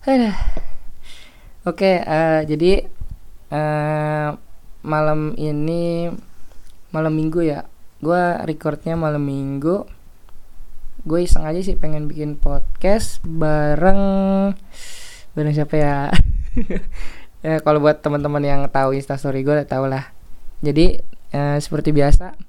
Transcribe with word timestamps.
Oke, 1.68 2.00
eh, 2.00 2.40
jadi 2.48 2.88
eh, 3.52 4.28
malam 4.80 5.36
ini 5.36 6.08
malam 6.88 7.12
minggu 7.12 7.44
ya. 7.44 7.68
Gua 8.00 8.40
recordnya 8.48 8.96
malam 8.96 9.20
minggu. 9.28 9.84
Gue 11.04 11.28
iseng 11.28 11.44
aja 11.44 11.60
sih 11.60 11.76
pengen 11.76 12.08
bikin 12.08 12.40
podcast 12.40 13.20
bareng 13.28 14.00
bareng 15.36 15.52
siapa 15.52 15.76
ya? 15.76 16.08
ya 17.44 17.60
kalau 17.60 17.84
buat 17.84 18.00
teman-teman 18.00 18.40
yang 18.40 18.60
tahu 18.72 18.96
instastory 18.96 19.44
gue 19.44 19.68
tau 19.68 19.84
lah. 19.84 20.16
Jadi 20.64 20.96
eh, 21.36 21.58
seperti 21.60 21.92
biasa, 21.92 22.40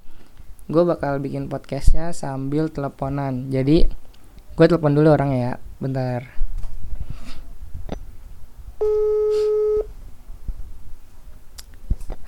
gue 0.72 0.82
bakal 0.88 1.20
bikin 1.20 1.52
podcastnya 1.52 2.16
sambil 2.16 2.72
teleponan. 2.72 3.52
Jadi 3.52 3.84
gue 4.56 4.66
telepon 4.68 4.96
dulu 4.96 5.12
orang 5.12 5.36
ya, 5.36 5.52
bentar. 5.76 6.41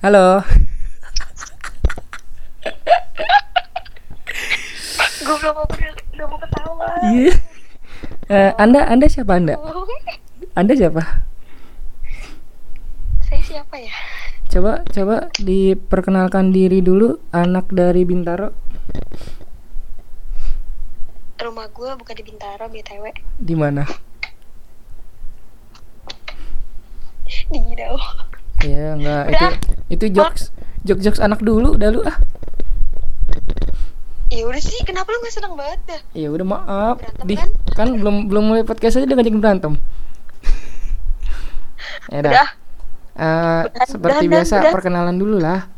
Halo. 0.05 0.45
gue 5.25 5.33
belum 5.41 5.53
mau 5.57 5.65
belum 5.65 6.27
mau 6.29 6.37
ketawa 6.37 6.85
Iya. 7.09 7.33
Eh, 8.29 8.51
anda 8.61 8.85
Anda 8.85 9.09
siapa 9.09 9.33
Anda? 9.33 9.57
Anda 10.53 10.77
siapa? 10.77 11.01
saya 13.19 13.41
siapa 13.41 13.81
ya 13.81 13.97
Coba 14.45 14.85
coba 14.85 15.33
diperkenalkan 15.41 16.53
diri 16.53 16.85
dulu 16.85 17.17
anak 17.33 17.65
dari 17.73 18.05
Bintaro. 18.05 18.53
rumah 21.35 21.65
gue 21.67 21.89
bukan 21.97 22.13
di 22.13 22.23
Bintaro 22.23 22.69
btw 22.69 23.09
Di 23.41 23.57
mana? 23.57 23.81
di 27.25 27.57
Gidau 27.59 27.97
Ya 28.65 28.97
enggak 28.97 29.23
itu 29.29 29.45
itu 29.87 30.05
jokes 30.11 30.49
jokes 30.81 31.03
jokes 31.03 31.21
anak 31.21 31.39
dulu 31.39 31.77
dah 31.77 31.89
lu 31.89 32.01
ah. 32.01 32.17
ya 34.27 34.41
udah 34.43 34.57
sih 34.57 34.81
kenapa 34.81 35.07
lu 35.07 35.21
gak 35.21 35.31
seneng 35.31 35.53
banget 35.53 35.79
dah 35.85 36.01
Ya 36.11 36.27
udah 36.27 36.43
maaf. 36.43 36.95
Berantem 36.97 37.25
Di 37.25 37.35
kan? 37.37 37.49
kan 37.71 37.87
belum 37.93 38.15
belum 38.25 38.43
mulai 38.43 38.63
podcast 38.63 38.97
aja 38.97 39.05
udah 39.05 39.15
ngajakin 39.15 39.39
berantem. 39.39 39.73
ya 42.11 42.19
udah. 42.19 42.31
udah 42.33 42.49
Eh, 43.15 43.61
Udah, 43.71 43.87
seperti 43.87 44.27
udah, 44.27 44.33
biasa 44.35 44.55
udah. 44.59 44.73
perkenalan 44.75 45.15
dulu 45.15 45.39
lah. 45.39 45.71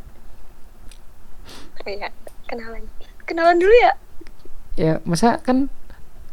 oh, 1.78 1.86
ya 1.86 2.10
kenalan 2.50 2.82
kenalan 3.24 3.62
dulu 3.62 3.76
ya 3.78 3.94
Ya 4.74 4.94
masa 5.06 5.38
kan 5.38 5.70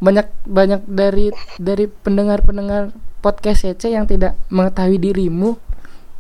banyak 0.01 0.25
banyak 0.45 0.81
dari 0.89 1.29
dari 1.57 1.93
pendengar-pendengar 1.93 2.93
podcast 3.21 3.69
Ece 3.69 3.93
yang 3.93 4.09
tidak 4.09 4.33
mengetahui 4.49 4.97
dirimu 4.97 5.61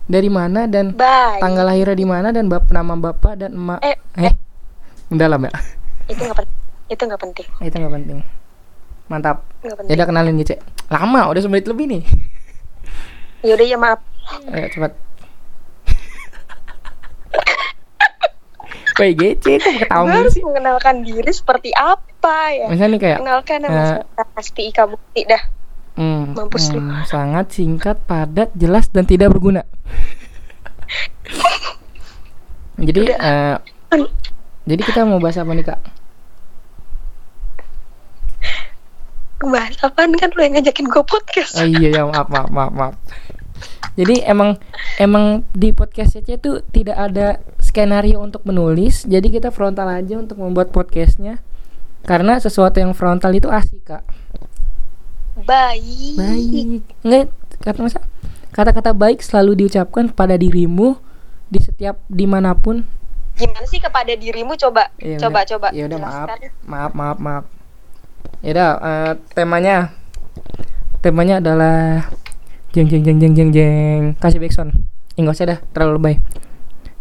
dari 0.04 0.28
mana 0.28 0.68
dan 0.68 0.92
bye. 0.92 1.40
tanggal 1.40 1.64
lahirnya 1.64 1.96
di 1.96 2.06
mana 2.06 2.28
dan 2.30 2.48
bap 2.48 2.68
nama 2.68 2.94
bapak 2.96 3.40
dan 3.40 3.56
emak? 3.56 3.80
Eh, 3.80 3.96
eh 4.20 4.34
mendalam 5.08 5.40
ya? 5.48 5.52
Itu 6.08 6.20
nggak 6.24 6.38
penting 6.44 6.62
itu 6.84 7.02
nggak 7.04 7.20
penting. 7.20 7.46
Itu 7.64 7.76
nggak 7.80 7.94
penting. 7.96 8.18
Mantap. 9.08 9.44
Ya 9.88 9.94
udah 9.96 10.08
kenalin 10.08 10.36
gitu 10.40 10.56
lama 10.92 11.32
udah 11.32 11.40
semenit 11.40 11.64
lebih 11.64 11.88
nih. 11.88 12.02
Yaudah 13.44 13.66
ya 13.66 13.76
maaf. 13.80 14.00
Ayo 14.52 14.68
cepat. 14.72 14.92
Woi 18.94 19.10
GC 19.10 19.58
kok 19.58 19.74
ketawa 19.74 20.06
mulu 20.06 20.22
harus 20.22 20.38
mengenalkan 20.38 21.02
diri 21.02 21.32
seperti 21.34 21.74
apa 21.74 22.54
ya? 22.54 22.70
Misalnya 22.70 22.94
nih 22.94 23.00
kayak 23.02 23.18
kenalkan 23.26 23.58
nama 23.66 23.74
eh, 23.74 23.86
saya 24.06 24.24
pasti 24.38 24.70
Ika 24.70 24.86
Bukti 24.86 25.26
dah 25.26 25.42
hmm, 25.98 26.36
mampus 26.36 26.70
lu. 26.74 26.80
hmm, 26.80 27.04
sangat 27.06 27.46
singkat 27.54 27.96
padat 28.04 28.50
jelas 28.54 28.90
dan 28.90 29.04
tidak 29.06 29.34
berguna 29.34 29.62
jadi 32.78 33.02
eh, 33.14 33.56
jadi 34.64 34.82
kita 34.82 35.06
mau 35.06 35.22
bahas 35.22 35.38
apa 35.38 35.52
nih 35.54 35.66
kak 35.66 35.80
bahas 39.44 39.76
apaan 39.84 40.16
kan 40.16 40.32
lu 40.32 40.40
yang 40.40 40.56
ngajakin 40.56 40.88
gue 40.88 41.04
podcast 41.04 41.60
Oh 41.60 41.68
iya 41.68 42.00
ya 42.00 42.02
maaf 42.08 42.28
maaf 42.32 42.48
maaf 42.48 42.72
maaf. 42.72 42.94
Jadi 43.94 44.26
emang 44.26 44.58
emang 44.98 45.46
di 45.54 45.70
podcast 45.70 46.18
Cece 46.18 46.42
tuh 46.42 46.66
tidak 46.74 46.98
ada 46.98 47.38
skenario 47.62 48.18
untuk 48.18 48.42
menulis, 48.42 49.06
jadi 49.06 49.22
kita 49.30 49.54
frontal 49.54 49.86
aja 49.86 50.18
untuk 50.18 50.42
membuat 50.42 50.74
podcastnya. 50.74 51.38
Karena 52.02 52.42
sesuatu 52.42 52.82
yang 52.82 52.90
frontal 52.90 53.30
itu 53.30 53.46
asik 53.46 53.86
kak. 53.86 54.02
Baik 55.36 56.14
Baik. 56.14 56.66
Enggak 57.02 57.26
kata 57.58 57.78
masa 57.80 57.98
kata-kata 58.50 58.94
baik 58.94 59.18
selalu 59.18 59.64
diucapkan 59.64 60.06
kepada 60.06 60.34
dirimu 60.34 60.94
di 61.48 61.58
setiap 61.58 61.98
di 62.06 62.22
mana 62.24 62.54
pun. 62.54 62.86
gimana 63.34 63.66
sih 63.66 63.82
kepada 63.82 64.14
dirimu 64.14 64.54
coba 64.54 64.94
Ya 64.96 65.18
coba 65.18 65.42
udah. 65.42 65.50
coba 65.50 65.66
Ya 65.74 65.90
udah 65.90 65.98
maaf 65.98 66.28
maaf 66.64 66.92
maaf 66.94 67.18
maaf. 67.18 67.44
Ya 68.40 68.50
udah 68.54 68.70
eh, 68.78 69.12
temanya 69.34 69.90
temanya 71.00 71.42
adalah 71.42 72.06
jeng 72.70 72.86
jeng 72.86 73.02
jeng 73.02 73.18
jeng 73.18 73.34
jeng 73.34 73.50
jeng 73.50 74.00
kasih 74.22 74.38
backsound. 74.38 74.70
Eh, 75.14 75.20
nggak 75.20 75.34
usah 75.34 75.46
dah 75.46 75.58
terlalu 75.74 75.92
lebay. 75.98 76.14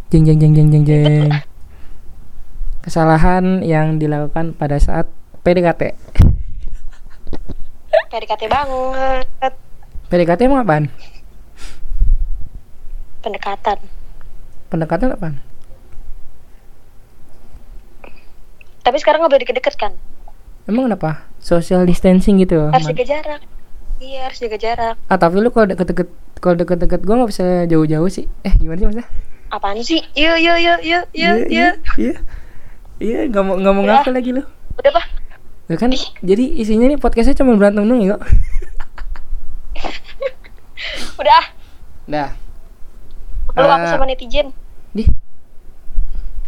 Jeng 0.10 0.26
jeng 0.26 0.42
jeng 0.42 0.54
jeng 0.58 0.70
jeng 0.74 0.84
jeng. 0.86 1.30
Kesalahan 2.84 3.62
yang 3.62 3.96
dilakukan 3.96 4.58
pada 4.58 4.76
saat 4.76 5.08
PDKT. 5.46 6.03
PDKT 8.10 8.44
banget 8.46 9.26
PDKT 10.08 10.40
emang 10.44 10.62
apaan? 10.62 10.86
pendekatan 13.20 13.78
Pendekatan 14.68 15.10
apaan? 15.12 15.36
tapi 18.82 19.00
sekarang 19.00 19.20
nggak 19.20 19.32
boleh 19.32 19.42
deket-deket 19.42 19.76
kan 19.78 19.94
Emang 20.64 20.88
kenapa? 20.88 21.28
Social 21.38 21.84
distancing 21.84 22.40
gitu. 22.40 22.68
harus 22.68 22.84
jaga 22.86 23.04
jarak 23.06 23.42
iya 24.00 24.28
harus 24.28 24.40
jaga 24.40 24.58
jarak 24.58 24.96
Ah 25.08 25.16
tapi 25.16 25.40
lu 25.40 25.50
kalau 25.50 25.68
deket-deket 25.68 26.08
kalau 26.38 26.56
deket-deket 26.56 27.00
gue 27.00 27.14
nggak 27.14 27.30
bisa 27.30 27.46
jauh-jauh 27.66 28.10
sih. 28.10 28.28
Eh 28.44 28.52
gimana 28.54 28.76
sih 28.76 28.86
maksudnya? 28.86 29.08
apaan 29.50 29.78
sih 29.80 30.02
yuk 30.14 30.36
yuk 30.36 30.58
yuk 30.58 30.80
yuk 30.82 31.06
yuk 31.14 31.38
iya 31.46 31.70
yuk 31.70 31.76
iya 31.96 32.14
iya 32.98 33.20
nggak 33.30 33.40
mau 33.40 33.54
nggak 33.54 33.70
mau 33.72 33.84
Udah. 33.84 34.02
ngaku 34.02 34.10
lagi 34.10 34.30
lu 34.34 34.42
udah 34.74 34.92
pak 34.92 35.06
ya 35.72 35.76
kan? 35.80 35.90
Jadi 36.20 36.60
isinya 36.60 36.92
nih 36.92 37.00
podcastnya 37.00 37.40
cuma 37.40 37.56
berantem 37.56 37.88
dong 37.88 38.04
ya 38.04 38.18
kok. 38.18 38.24
Udah. 41.22 41.44
Dah. 42.10 42.30
Lu 43.54 43.68
aku 43.70 43.86
Eh, 43.86 43.92
sama 43.92 44.06
netizen. 44.10 44.48
Di 44.92 45.04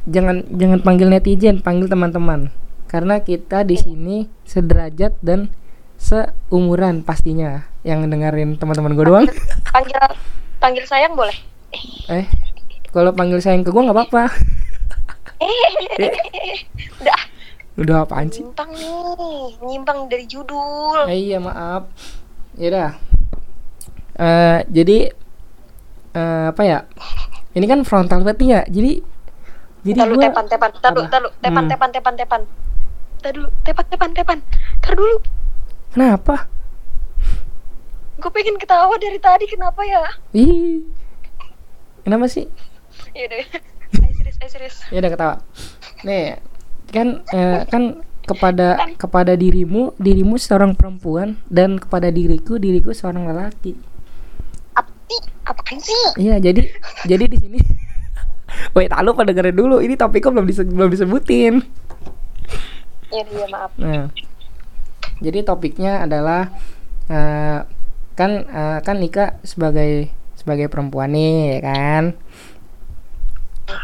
jangan 0.06 0.46
jangan 0.54 0.80
panggil 0.84 1.08
netizen 1.10 1.62
panggil 1.64 1.88
teman-teman. 1.88 2.52
Karena 2.86 3.20
kita 3.24 3.66
di 3.66 3.78
sini 3.80 4.28
sederajat 4.44 5.16
dan 5.24 5.54
seumuran 5.96 7.06
pastinya. 7.06 7.64
Yang 7.86 8.10
dengerin 8.12 8.58
teman-teman 8.60 8.98
gue 8.98 9.06
doang. 9.06 9.28
Panggil 9.72 9.96
panggil 10.60 10.84
sayang 10.90 11.14
boleh? 11.14 11.38
Eh 12.10 12.26
kalau 12.92 13.14
panggil 13.14 13.40
sayang 13.40 13.64
ke 13.64 13.72
gue 13.72 13.86
nggak 13.86 13.96
apa-apa. 13.96 14.24
Eh. 15.40 16.12
Udah 17.00 17.20
udah 17.76 18.04
apaan 18.04 18.28
sih 18.30 18.40
nyimpang 18.40 18.72
nih 18.72 18.88
nyimpang 19.62 20.00
dari 20.08 20.26
judul 20.26 21.04
Eh, 21.06 21.20
iya 21.26 21.38
maaf. 21.38 21.92
Ya 22.56 22.68
udah. 22.72 22.92
Eh, 24.16 24.60
jadi 24.70 24.98
eh, 26.12 26.46
apa 26.50 26.62
ya? 26.64 26.80
Ini 27.52 27.66
kan 27.66 27.84
frontal 27.84 28.24
berarti 28.24 28.46
ya. 28.48 28.64
Jadi 28.64 29.04
jadi 29.84 29.98
Ntar 29.98 30.08
lu 30.08 30.16
gua 30.16 30.26
tepan 30.26 30.46
tepan 30.48 30.70
ntar 30.74 30.92
dulu 30.92 31.06
tepan 31.38 31.62
Hmm. 31.62 31.70
tepan 31.70 31.90
tepan 31.92 32.14
tepan 32.16 32.42
Ntar 33.20 33.32
dulu 33.32 33.48
tepan 33.62 33.86
tepan 33.86 34.10
tepan 34.12 34.38
Ntar 34.80 34.94
dulu 34.96 35.16
kenapa? 35.92 36.36
gue 38.16 38.32
pengen 38.32 38.56
ketawa 38.56 38.96
dari 38.96 39.20
tadi 39.20 39.46
kenapa 39.46 39.84
ya 39.84 40.02
Ih. 40.32 40.82
Kenapa 42.02 42.26
sih? 42.26 42.48
Yaudah 43.12 43.44
Ayo 43.94 44.12
serius 44.16 44.36
ayo 44.40 44.50
serius 44.50 44.76
Ya 44.90 44.98
udah 44.98 45.12
ketawa. 45.12 45.36
Nih, 46.02 46.40
kan 46.96 47.08
eh, 47.36 47.62
kan 47.68 47.84
kepada 48.26 48.68
kepada 48.98 49.34
dirimu, 49.38 49.94
dirimu 50.02 50.36
seorang 50.42 50.74
perempuan 50.74 51.38
dan 51.52 51.78
kepada 51.78 52.10
diriku, 52.10 52.58
diriku 52.58 52.90
seorang 52.96 53.30
lelaki. 53.30 53.78
Apa 55.46 55.62
sih? 55.78 55.94
Iya, 56.18 56.42
jadi 56.42 56.66
jadi 57.06 57.26
di 57.30 57.38
sini 57.38 57.60
Wait, 58.76 58.90
tak 58.90 59.06
lupa 59.06 59.22
dengerin 59.22 59.54
dulu. 59.54 59.78
Ini 59.78 59.94
topiknya 59.94 60.34
belum 60.34 60.48
dise- 60.50 60.66
belum 60.66 60.90
disebutin. 60.90 61.54
Yaudah 63.14 63.36
ya 63.38 63.48
maaf 63.48 63.72
Nah, 63.78 64.06
jadi 65.22 65.40
topiknya 65.46 66.04
adalah 66.04 66.50
eh, 67.08 67.60
kan 68.18 68.32
eh, 68.50 68.80
kan 68.82 68.96
Nika 68.98 69.38
sebagai 69.46 70.10
sebagai 70.36 70.68
perempuan 70.68 71.14
nih, 71.14 71.58
ya 71.58 71.60
kan? 71.62 72.04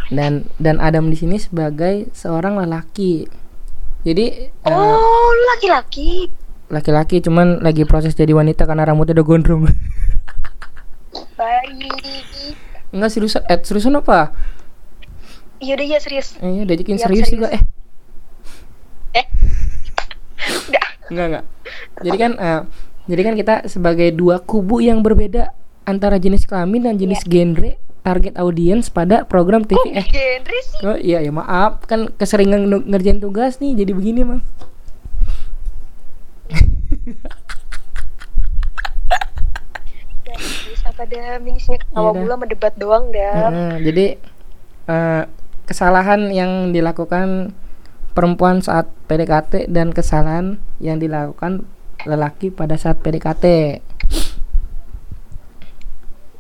Dan 0.07 0.31
dan 0.56 0.78
Adam 0.78 1.07
di 1.07 1.16
sini 1.16 1.36
sebagai 1.36 2.10
seorang 2.12 2.56
lelaki. 2.56 3.25
Jadi 4.01 4.25
eh, 4.48 4.68
Oh 4.68 5.30
laki-laki 5.51 6.30
laki-laki 6.68 7.19
cuman 7.19 7.60
lagi 7.60 7.83
proses 7.83 8.13
jadi 8.13 8.31
wanita 8.31 8.63
karena 8.63 8.88
rambutnya 8.88 9.12
udah 9.13 9.28
gondrong 9.28 9.68
Baik. 11.33 12.56
enggak 12.92 13.10
seriusan 13.10 13.44
eh 13.44 13.60
seriusan 13.60 13.98
apa 13.98 14.31
Iya 15.57 15.75
udah 15.75 15.86
ya 15.86 16.00
serius. 16.00 16.39
eh, 16.39 16.48
iya 16.50 16.63
diajakin 16.63 16.95
Siap, 16.95 17.06
serius 17.06 17.28
serius. 17.28 17.36
juga 17.36 17.48
eh 17.51 17.62
Eh. 19.13 19.25
Udah. 20.72 20.86
enggak 21.10 21.25
enggak 21.28 21.44
jadi 22.00 22.18
kan 22.18 22.31
eh, 22.33 22.62
jadi 23.06 23.22
kan 23.22 23.33
kita 23.36 23.56
sebagai 23.68 24.10
dua 24.10 24.39
kubu 24.39 24.80
yang 24.80 25.04
berbeda 25.04 25.51
antara 25.83 26.16
jenis 26.16 26.48
kelamin 26.48 26.81
dan 26.83 26.95
jenis 26.95 27.19
genre 27.22 27.75
target 28.01 28.33
audiens 28.36 28.89
pada 28.89 29.24
program 29.24 29.62
TV 29.62 29.77
Kok 29.77 29.94
eh 29.94 30.06
genre 30.06 30.57
sih? 30.59 30.80
oh 30.83 30.98
iya 31.00 31.19
ya 31.19 31.31
maaf 31.31 31.86
kan 31.86 32.09
keseringan 32.12 32.65
ngerjain 32.83 33.18
tugas 33.18 33.57
nih 33.57 33.75
jadi 33.75 33.92
begini 33.92 34.21
mah 34.24 34.42
Ya, 40.21 40.36
apa 40.88 41.03
dah 41.03 41.39
minisnya 41.39 41.77
ketawa 41.77 42.13
Iya 42.13 42.21
dah. 42.27 42.38
mulu 42.38 42.45
debat 42.48 42.74
doang 42.75 43.06
dah. 43.09 43.33
Heeh, 43.48 43.74
jadi 43.83 44.06
eh, 44.88 45.24
kesalahan 45.65 46.30
yang 46.31 46.51
dilakukan 46.69 47.56
perempuan 48.12 48.59
saat 48.59 48.92
PDKT 49.07 49.71
dan 49.71 49.89
kesalahan 49.89 50.59
yang 50.77 51.00
dilakukan 51.00 51.63
lelaki 52.04 52.50
pada 52.50 52.75
saat 52.75 53.00
PDKT 53.00 53.45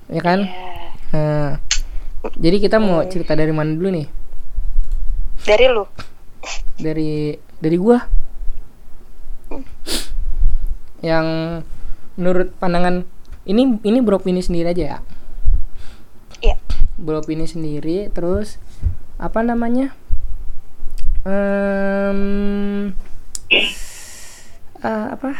ya 0.09 0.21
kan 0.21 0.43
Ya. 0.43 1.00
Nah, 1.11 1.59
jadi 2.39 2.57
kita 2.63 2.79
mau 2.79 3.03
cerita 3.03 3.35
dari 3.35 3.51
mana 3.51 3.75
dulu 3.75 3.89
nih? 3.91 4.07
Dari 5.43 5.65
lu. 5.67 5.83
dari 6.81 7.35
dari 7.59 7.77
gua? 7.77 7.99
Yang 11.03 11.27
menurut 12.15 12.55
pandangan 12.55 13.03
ini 13.43 13.75
ini 13.83 13.99
beropini 13.99 14.39
sendiri 14.39 14.71
aja 14.71 14.83
ya? 14.85 14.99
Iya. 16.41 16.57
beropini 17.01 17.45
sendiri 17.45 18.09
terus 18.13 18.57
apa 19.17 19.41
namanya? 19.41 19.93
Em, 21.27 22.93
eh, 24.81 25.07
apa? 25.11 25.37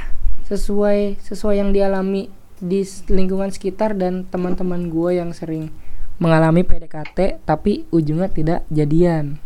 Sesuai 0.49 1.21
sesuai 1.21 1.55
yang 1.61 1.71
dialami 1.71 2.40
di 2.61 2.85
lingkungan 3.09 3.49
sekitar 3.49 3.97
dan 3.97 4.29
teman-teman 4.29 4.93
gue 4.93 5.17
yang 5.17 5.33
sering 5.33 5.73
mengalami 6.21 6.61
PDKT 6.61 7.41
tapi 7.41 7.89
ujungnya 7.89 8.29
tidak 8.29 8.61
jadian 8.69 9.41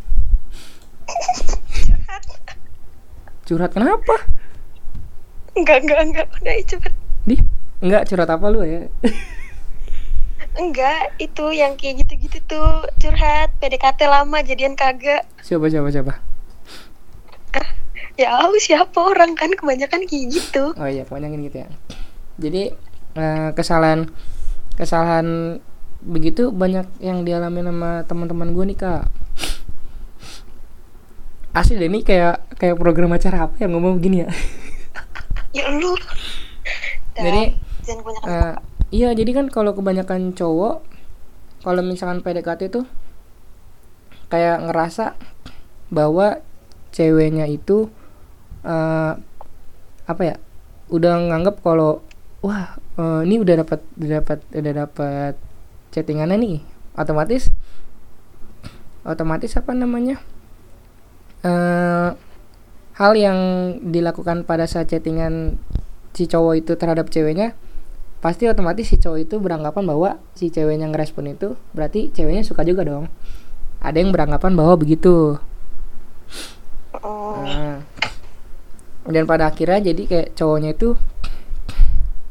curhat 3.47 3.71
kenapa 3.71 4.19
Enggak, 5.55 5.87
enggak, 5.87 5.99
enggak. 6.03 6.27
Udah, 6.43 6.53
cepet. 6.67 6.93
di 7.23 7.39
enggak 7.79 8.03
curhat 8.11 8.27
apa 8.27 8.45
lu 8.51 8.67
ya 8.67 8.91
Enggak, 10.55 11.15
itu 11.19 11.51
yang 11.51 11.75
kayak 11.75 12.03
gitu-gitu 12.03 12.39
tuh 12.47 12.87
curhat, 12.99 13.51
PDKT 13.59 14.07
lama, 14.07 14.39
jadian 14.39 14.75
kagak. 14.75 15.27
siapa 15.43 15.67
siapa 15.67 15.91
siapa 15.91 16.13
Ya 18.15 18.31
aku 18.39 18.55
siapa 18.63 18.95
orang 18.95 19.35
kan 19.35 19.51
kebanyakan 19.51 20.07
kayak 20.07 20.31
gitu. 20.31 20.71
Oh 20.79 20.87
iya, 20.87 21.03
gini 21.03 21.43
gitu 21.43 21.67
ya. 21.67 21.69
Jadi 22.39 22.71
eh, 23.15 23.49
kesalahan 23.55 24.11
kesalahan 24.75 25.59
begitu 26.05 26.51
banyak 26.53 26.85
yang 27.01 27.25
dialami 27.25 27.65
sama 27.65 27.91
teman-teman 28.05 28.51
gue 28.53 28.65
nih 28.69 28.77
kak. 28.77 29.03
Asli 31.55 31.79
deh 31.79 31.87
ini 31.87 32.03
kayak 32.03 32.59
kayak 32.59 32.75
program 32.75 33.15
acara 33.15 33.47
apa 33.47 33.55
yang 33.63 33.73
ngomong 33.73 33.97
begini 33.97 34.27
ya. 34.27 34.29
Ya 35.55 35.71
lu. 35.71 35.95
Jadi 37.15 37.55
eh, 38.27 38.53
iya 38.91 39.15
jadi 39.15 39.31
kan 39.31 39.47
kalau 39.47 39.71
kebanyakan 39.71 40.35
cowok 40.35 40.83
kalau 41.63 41.81
misalkan 41.85 42.19
PDKT 42.19 42.67
tuh 42.73 42.83
kayak 44.27 44.67
ngerasa 44.67 45.15
bahwa 45.93 46.43
ceweknya 46.91 47.47
itu 47.47 47.87
eh, 48.67 49.13
apa 50.05 50.21
ya 50.21 50.35
udah 50.91 51.13
nganggap 51.31 51.63
kalau 51.63 52.03
wah 52.43 52.77
eh, 52.99 53.21
ini 53.27 53.35
udah 53.41 53.55
dapat 53.63 53.79
udah 53.99 54.09
dapat 54.21 54.39
udah 54.51 54.73
dapat 54.85 55.33
chattingannya 55.91 56.37
nih. 56.39 56.57
Otomatis 56.95 57.51
otomatis 59.05 59.53
apa 59.55 59.71
namanya? 59.75 60.19
Eh 61.45 62.09
hal 62.95 63.11
yang 63.19 63.39
dilakukan 63.83 64.47
pada 64.47 64.65
saat 64.65 64.87
chattingan 64.87 65.59
si 66.15 66.31
cowok 66.31 66.63
itu 66.63 66.71
terhadap 66.79 67.11
ceweknya 67.11 67.51
pasti 68.23 68.47
otomatis 68.47 68.87
si 68.87 68.95
cowok 68.95 69.19
itu 69.19 69.35
beranggapan 69.37 69.83
bahwa 69.83 70.09
si 70.33 70.47
ceweknya 70.47 70.87
ngerespon 70.89 71.35
itu 71.35 71.59
berarti 71.75 72.09
ceweknya 72.15 72.41
suka 72.47 72.63
juga 72.63 72.87
dong. 72.87 73.11
Ada 73.83 74.01
yang 74.01 74.09
beranggapan 74.15 74.55
bahwa 74.57 74.79
begitu. 74.79 75.37
Oh, 77.03 77.25
Nah, 77.45 77.77
dan 79.13 79.29
pada 79.29 79.53
akhirnya 79.53 79.93
jadi 79.93 80.01
kayak 80.09 80.27
cowoknya 80.33 80.73
itu 80.73 80.97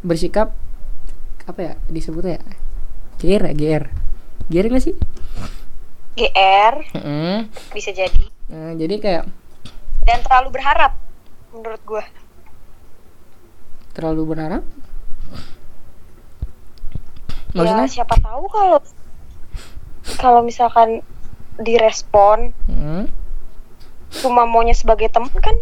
bersikap 0.05 0.53
apa 1.45 1.61
ya 1.61 1.75
disebutnya 1.89 2.39
ya 2.39 2.45
GR 3.17 3.43
ya 3.43 3.55
GR 3.55 3.85
GR 4.47 4.67
nggak 4.69 4.85
sih 4.85 4.95
GR 6.15 6.75
Mm-mm. 6.95 7.49
bisa 7.75 7.91
jadi. 7.91 8.23
Nah, 8.47 8.77
jadi 8.77 8.95
kayak 8.97 9.25
Dan 10.05 10.21
terlalu 10.21 10.49
berharap 10.53 10.93
menurut 11.51 11.81
gua. 11.83 12.05
terlalu 13.91 14.23
berharap 14.29 14.63
maksudnya 17.51 17.87
Ya 17.87 17.95
siapa 17.95 18.19
tahu 18.19 18.45
kalau 18.49 18.79
kalau 20.19 20.41
misalkan 20.43 21.01
direspon 21.57 22.51
Mm. 22.67 23.07
cuma 24.13 24.43
maunya 24.45 24.75
sebagai 24.75 25.07
teman 25.09 25.31
kan 25.35 25.55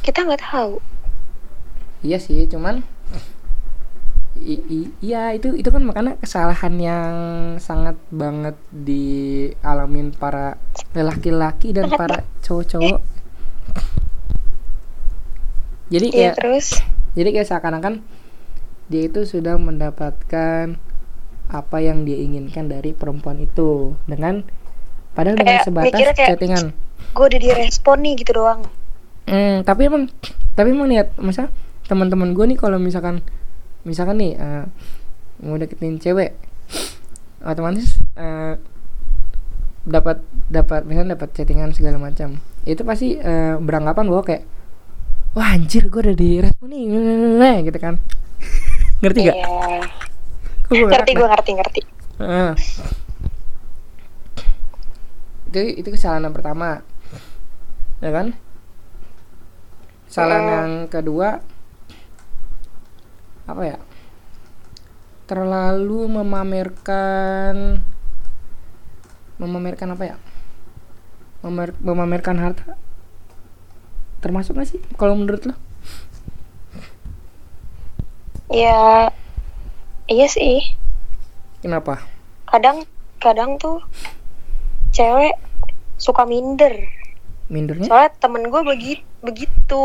kita 0.00 0.20
nggak 0.22 0.40
tahu. 0.40 0.80
Iya 2.04 2.18
sih, 2.18 2.44
cuman 2.44 2.84
i- 4.36 4.60
i- 4.68 4.92
iya 5.00 5.32
itu 5.32 5.54
itu 5.54 5.66
kan 5.66 5.80
makanya 5.80 6.18
kesalahan 6.18 6.74
yang 6.76 7.14
sangat 7.56 7.96
banget 8.12 8.52
dialamin 8.68 10.12
para 10.12 10.60
lelaki-laki 10.92 11.72
dan 11.72 11.88
para 11.88 12.20
cowok-cowok. 12.40 13.00
Jadi 15.86 16.06
Iya 16.10 16.32
kayak 16.32 16.36
terus. 16.36 16.66
jadi 17.14 17.28
kayak 17.30 17.48
seakan-akan 17.48 17.94
dia 18.86 19.02
itu 19.06 19.24
sudah 19.24 19.56
mendapatkan 19.56 20.76
apa 21.46 21.76
yang 21.78 22.02
dia 22.02 22.18
inginkan 22.18 22.66
dari 22.66 22.90
perempuan 22.90 23.38
itu 23.38 23.94
dengan 24.04 24.44
padahal 25.14 25.36
dengan 25.36 25.54
Kayak 25.54 25.64
sebatas 25.64 25.86
mikirnya 25.86 26.14
kayak- 26.14 26.30
chattingan. 26.34 26.64
Gue 27.14 27.24
udah 27.28 27.40
direspon 27.40 27.98
nih 28.02 28.12
gitu 28.18 28.32
doang. 28.34 28.60
Hmm, 29.24 29.62
tapi 29.62 29.86
emang 29.86 30.10
tapi 30.52 30.68
emang 30.68 30.90
lihat 30.90 31.14
masa 31.16 31.48
teman-teman 31.84 32.32
gue 32.32 32.44
nih 32.54 32.58
kalau 32.58 32.80
misalkan 32.80 33.20
misalkan 33.84 34.16
nih 34.16 34.32
eh, 34.40 34.64
mau 35.44 35.60
deketin 35.60 36.00
cewek 36.00 36.32
otomatis 37.44 38.00
eh, 38.16 38.56
dapat 39.84 40.24
dapat 40.48 40.88
misalnya 40.88 41.20
dapat 41.20 41.36
chattingan 41.36 41.76
segala 41.76 42.00
macam 42.00 42.40
itu 42.64 42.80
pasti 42.82 43.20
eh, 43.20 43.54
beranggapan 43.60 44.08
bahwa 44.08 44.24
kayak 44.24 44.42
wah 45.36 45.52
anjir 45.52 45.92
gue 45.92 46.00
udah 46.00 46.16
direspon 46.16 46.72
nih 46.72 47.68
gitu 47.68 47.78
kan 47.78 48.00
ngerti 49.04 49.20
gak? 49.28 49.36
Iya. 49.36 49.48
Gua 50.64 50.88
Ngerti 50.88 51.12
gue 51.12 51.28
ngerti 51.28 51.50
ngerti. 51.60 51.80
itu 55.54 55.60
itu 55.84 55.88
kesalahan 55.94 56.26
yang 56.26 56.34
pertama 56.34 56.82
ya 58.02 58.10
kan 58.10 58.34
kesalahan 60.10 60.42
yang 60.48 60.70
kedua 60.90 61.44
apa 63.44 63.62
ya 63.64 63.78
terlalu 65.24 66.08
memamerkan 66.08 67.80
memamerkan 69.36 69.88
apa 69.92 70.04
ya 70.04 70.16
Memer- 71.44 71.76
memamerkan 71.80 72.40
harta 72.40 72.76
termasuk 74.20 74.56
gak 74.56 74.68
sih 74.68 74.80
kalau 74.96 75.16
menurut 75.16 75.44
lo 75.44 75.56
Ya 78.48 79.10
iya 80.06 80.28
sih. 80.28 80.62
kenapa 81.58 82.04
Kadang 82.46 82.84
kadang 83.18 83.56
tuh 83.56 83.80
cewek 84.92 85.34
suka 85.96 86.22
minder. 86.28 86.86
mindurnya 87.48 87.88
Soalnya 87.88 88.12
temen 88.20 88.46
gue 88.46 88.62
begitu 88.62 89.02
begitu. 89.24 89.84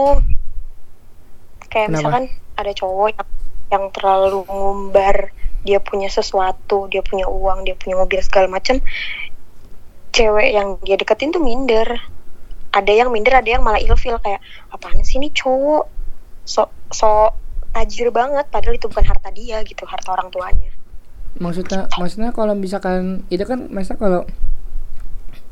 Kayak 1.71 1.87
Kenapa? 1.89 1.97
misalkan 1.97 2.25
ada 2.59 2.71
cowok 2.75 3.07
yang, 3.15 3.27
yang 3.69 3.93
terlalu 3.93 4.45
ngumbar 4.49 5.33
dia 5.59 5.83
punya 5.83 6.07
sesuatu, 6.07 6.87
dia 6.87 7.03
punya 7.03 7.27
uang, 7.27 7.67
dia 7.67 7.75
punya 7.75 7.99
mobil 7.99 8.23
segala 8.23 8.47
macem. 8.47 8.79
Cewek 10.15 10.55
yang 10.55 10.79
dia 10.81 10.95
deketin 10.95 11.35
tuh 11.35 11.43
minder. 11.43 11.99
Ada 12.71 12.91
yang 13.05 13.09
minder, 13.11 13.33
ada 13.35 13.49
yang 13.49 13.61
malah 13.65 13.81
ilfil 13.81 14.17
kayak 14.21 14.39
apaan 14.71 15.01
sih 15.03 15.19
ini 15.19 15.33
cowok 15.33 15.99
so 16.49 16.65
so 16.89 17.29
tajir 17.69 18.09
banget 18.09 18.49
padahal 18.49 18.73
itu 18.73 18.89
bukan 18.89 19.05
harta 19.05 19.29
dia 19.29 19.61
gitu 19.61 19.85
harta 19.85 20.09
orang 20.09 20.33
tuanya 20.33 20.73
maksudnya 21.37 21.85
maksudnya 22.01 22.33
kalau 22.33 22.57
misalkan 22.57 23.21
itu 23.29 23.45
kan 23.45 23.69
masa 23.69 23.93
kalau 23.93 24.25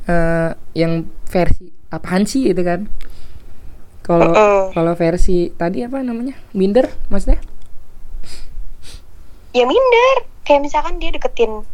eh 0.09 0.51
yang 0.73 1.05
versi 1.29 1.69
apaan 1.93 2.25
sih 2.25 2.49
itu 2.49 2.61
kan 2.65 2.89
kalau 4.01 4.33
Mm-mm. 4.33 4.73
kalau 4.73 4.97
versi 4.97 5.53
tadi 5.53 5.85
apa 5.85 6.01
namanya 6.01 6.33
minder 6.57 6.89
maksudnya 7.13 7.37
ya 9.57 9.65
minder. 9.65 10.15
Kayak 10.45 10.61
misalkan 10.63 11.01
dia 11.01 11.09
deketin 11.09 11.65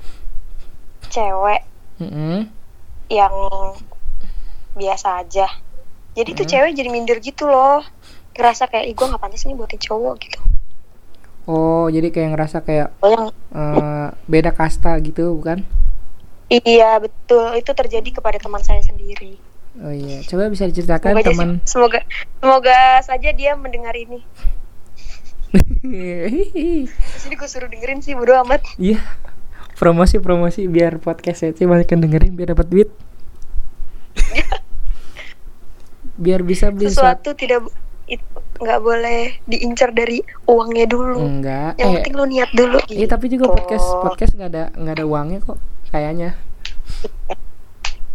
cewek 1.11 1.61
Mm-mm. 2.01 2.49
yang 3.11 3.33
biasa 4.73 5.21
aja. 5.21 5.45
Jadi 6.13 6.29
tuh 6.33 6.45
Hmm. 6.45 6.53
cewek 6.57 6.71
jadi 6.73 6.89
minder 6.89 7.17
gitu 7.19 7.45
loh. 7.45 7.85
Ngerasa 8.33 8.65
kayak 8.65 8.85
ih 8.89 8.95
gue 8.97 9.05
gak 9.05 9.21
pantas 9.21 9.45
nih 9.45 9.53
buatin 9.53 9.77
cowok 9.77 10.15
gitu. 10.25 10.39
Oh 11.43 11.91
jadi 11.91 12.07
kayak 12.09 12.29
ngerasa 12.33 12.63
kayak 12.63 12.95
oh 13.03 13.11
yang 13.11 13.27
eh, 13.53 14.07
beda 14.25 14.55
kasta 14.55 14.95
gitu 15.03 15.37
bukan? 15.37 15.61
Iya 16.49 16.97
betul. 16.97 17.53
Itu 17.53 17.75
terjadi 17.75 18.09
kepada 18.09 18.39
teman 18.39 18.63
saya 18.63 18.81
sendiri. 18.81 19.37
Oh 19.81 19.93
iya. 19.93 20.21
Coba 20.25 20.49
bisa 20.49 20.65
diceritakan 20.65 21.17
teman. 21.19 21.49
semoga 21.65 22.01
semoga 22.37 23.01
saja 23.01 23.29
dia 23.33 23.53
mendengar 23.53 23.93
ini 23.93 24.21
Jadi 25.53 27.35
gue 27.37 27.49
suruh 27.49 27.69
dengerin 27.69 28.01
sih 28.01 28.17
bodo 28.17 28.33
amat. 28.41 28.65
Iya. 28.81 29.03
Promosi 29.77 30.17
promosi 30.17 30.65
biar 30.69 30.97
podcast 31.01 31.45
saya 31.45 31.53
banyak 31.53 31.89
yang 31.89 32.01
dengerin 32.07 32.33
biar 32.33 32.57
dapat 32.57 32.67
duit. 32.69 32.89
Biar 36.13 36.45
bisa 36.45 36.69
beli 36.69 36.93
sesuatu 36.93 37.33
sesuatu 37.33 37.41
tidak 37.41 37.65
itu 38.05 38.37
nggak 38.61 38.79
boleh 38.85 39.33
diincar 39.49 39.89
dari 39.89 40.21
uangnya 40.45 40.85
dulu. 40.85 41.17
Enggak. 41.17 41.73
Yang 41.81 41.89
eh 41.89 41.93
penting 41.99 42.13
lo 42.13 42.25
niat 42.29 42.49
dulu 42.53 42.77
eh 42.85 43.09
tapi 43.09 43.33
juga 43.33 43.49
gitu. 43.49 43.53
podcast 43.57 43.87
podcast 44.05 44.31
nggak 44.37 44.49
ada 44.53 44.63
nggak 44.77 44.95
ada 45.01 45.05
uangnya 45.09 45.39
kok 45.41 45.57
kayaknya. 45.89 46.37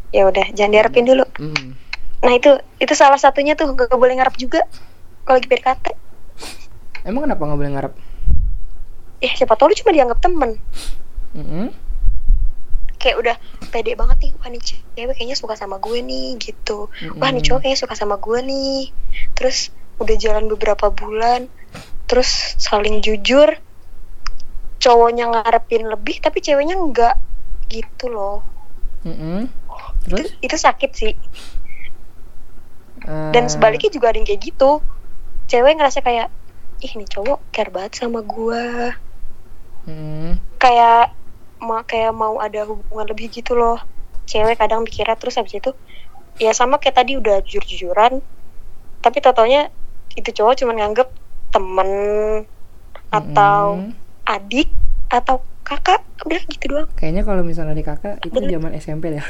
Ya 0.09 0.25
udah 0.25 0.57
jangan 0.57 0.73
diharapin 0.73 1.05
dulu. 1.05 1.21
Mm. 1.37 1.77
nah 2.25 2.33
itu 2.33 2.49
itu 2.81 2.97
salah 2.97 3.21
satunya 3.21 3.53
tuh 3.53 3.77
gak 3.77 3.93
boleh 3.93 4.17
ngarep 4.17 4.41
juga. 4.41 4.65
Kalau 5.29 5.37
lagi 5.37 5.53
PDKT 5.53 6.08
emang 7.07 7.27
kenapa 7.27 7.43
nggak 7.45 7.59
boleh 7.59 7.73
ngarep? 7.75 7.93
Ya 9.19 9.31
siapa 9.35 9.59
tahu 9.59 9.75
lu 9.75 9.77
cuma 9.79 9.91
dianggap 9.95 10.19
temen. 10.23 10.51
Mm-mm. 11.37 11.69
kayak 12.99 13.15
udah 13.23 13.37
pede 13.71 13.95
banget 13.95 14.19
nih 14.27 14.33
wah 14.43 14.51
nih 14.51 14.59
cewek 14.59 15.15
kayaknya 15.15 15.39
suka 15.39 15.55
sama 15.55 15.79
gue 15.79 16.03
nih 16.03 16.35
gitu. 16.43 16.91
Wah 17.15 17.31
nih 17.31 17.47
cowok 17.47 17.63
kayaknya 17.63 17.79
suka 17.79 17.95
sama 17.95 18.19
gue 18.19 18.39
nih. 18.43 18.91
Terus 19.39 19.71
udah 20.03 20.17
jalan 20.19 20.51
beberapa 20.51 20.91
bulan 20.91 21.47
terus 22.09 22.57
saling 22.57 23.05
jujur 23.05 23.53
cowoknya 24.81 25.29
ngarepin 25.29 25.91
lebih 25.91 26.23
tapi 26.23 26.43
ceweknya 26.43 26.75
enggak 26.75 27.15
gitu 27.71 28.11
loh. 28.11 28.43
Mm-mm. 29.07 29.47
itu, 30.09 30.17
terus? 30.19 30.31
itu 30.43 30.57
sakit 30.59 30.91
sih. 30.97 31.15
Dan 33.07 33.45
eh, 33.47 33.51
sebaliknya 33.51 33.95
juga 33.95 34.11
ada 34.11 34.19
yang 34.19 34.27
kayak 34.27 34.43
gitu. 34.43 34.83
Cewek 35.47 35.79
ngerasa 35.79 36.03
kayak 36.03 36.29
ih 36.79 36.93
nih 36.95 37.09
cowok 37.11 37.39
care 37.51 37.71
banget 37.75 37.99
sama 37.99 38.23
gue 38.23 38.95
mm, 39.91 40.31
kayak 40.63 41.15
ma 41.59 41.83
kayak 41.83 42.15
mau 42.15 42.39
ada 42.39 42.63
hubungan 42.71 43.07
lebih 43.11 43.35
gitu 43.35 43.59
loh. 43.59 43.83
Cewek 44.31 44.61
kadang 44.61 44.87
mikirnya 44.87 45.19
terus 45.19 45.35
habis 45.35 45.59
itu 45.59 45.75
ya 46.39 46.55
sama 46.55 46.79
kayak 46.79 47.03
tadi 47.03 47.19
udah 47.19 47.43
jujur-jujuran. 47.43 48.23
Tapi 49.03 49.19
totalnya 49.19 49.75
itu 50.15 50.31
cowok 50.31 50.55
cuma 50.63 50.73
nganggep 50.79 51.11
temen 51.51 51.91
atau 53.11 53.91
mm. 53.91 53.91
adik 54.31 54.71
atau 55.11 55.43
kakak. 55.67 56.07
Udah 56.23 56.41
gitu 56.47 56.65
doang. 56.71 56.89
Kayaknya 56.95 57.23
kalau 57.27 57.43
misalnya 57.43 57.75
dari 57.75 57.83
kakak 57.83 58.23
itu 58.23 58.39
Bener. 58.39 58.51
zaman 58.55 58.73
SMP 58.79 59.19
ya 59.19 59.25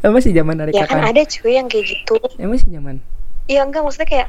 emang 0.00 0.20
sih 0.24 0.32
zaman 0.32 0.56
dari 0.56 0.72
ya 0.72 0.88
kan 0.88 1.04
kakak 1.04 1.12
ada 1.12 1.22
cuy 1.28 1.52
yang 1.56 1.68
kayak 1.68 1.84
gitu. 1.92 2.14
Emang 2.40 2.56
sih 2.56 2.72
zaman? 2.72 3.04
Ya 3.44 3.60
enggak 3.66 3.84
maksudnya 3.84 4.08
kayak 4.08 4.28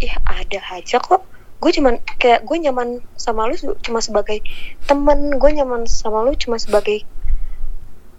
ya 0.00 0.16
ada 0.24 0.60
aja 0.72 0.96
kok. 0.98 1.22
Gue 1.60 1.70
cuman 1.76 2.00
kayak 2.16 2.48
gue 2.48 2.56
nyaman 2.56 3.04
sama 3.20 3.44
lu 3.46 3.54
cuma 3.84 4.00
sebagai 4.00 4.40
temen. 4.88 5.36
Gue 5.36 5.52
nyaman 5.52 5.84
sama 5.84 6.24
lu 6.24 6.32
cuma 6.34 6.56
sebagai 6.56 7.04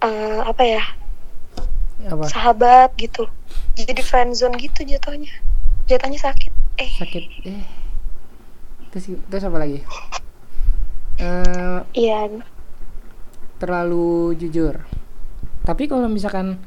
eh, 0.02 0.40
apa 0.46 0.62
ya 0.62 0.84
apa? 2.06 2.30
sahabat 2.30 2.94
gitu. 3.02 3.26
Jadi 3.74 4.02
friendzone 4.06 4.56
gitu 4.62 4.86
jatuhnya. 4.86 5.34
Jatuhnya 5.90 6.20
sakit. 6.22 6.54
Eh. 6.78 6.92
Sakit 7.02 7.24
eh. 7.50 7.66
Terus 8.94 9.18
terus 9.28 9.44
apa 9.44 9.58
lagi? 9.58 9.82
Eh 11.18 11.80
iya. 11.98 12.30
terlalu 13.62 14.34
jujur. 14.42 14.82
Tapi 15.62 15.86
kalau 15.86 16.10
misalkan 16.10 16.58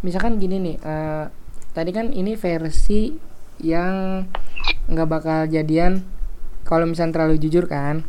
misalkan 0.00 0.40
gini 0.40 0.56
nih 0.56 0.76
eh, 0.80 1.24
tadi 1.76 1.90
kan 1.92 2.08
ini 2.12 2.32
versi 2.36 3.29
yang 3.60 4.26
nggak 4.90 5.08
bakal 5.08 5.40
jadian 5.46 6.02
kalau 6.66 6.84
misalnya 6.88 7.20
terlalu 7.20 7.36
jujur 7.40 7.64
kan. 7.70 8.02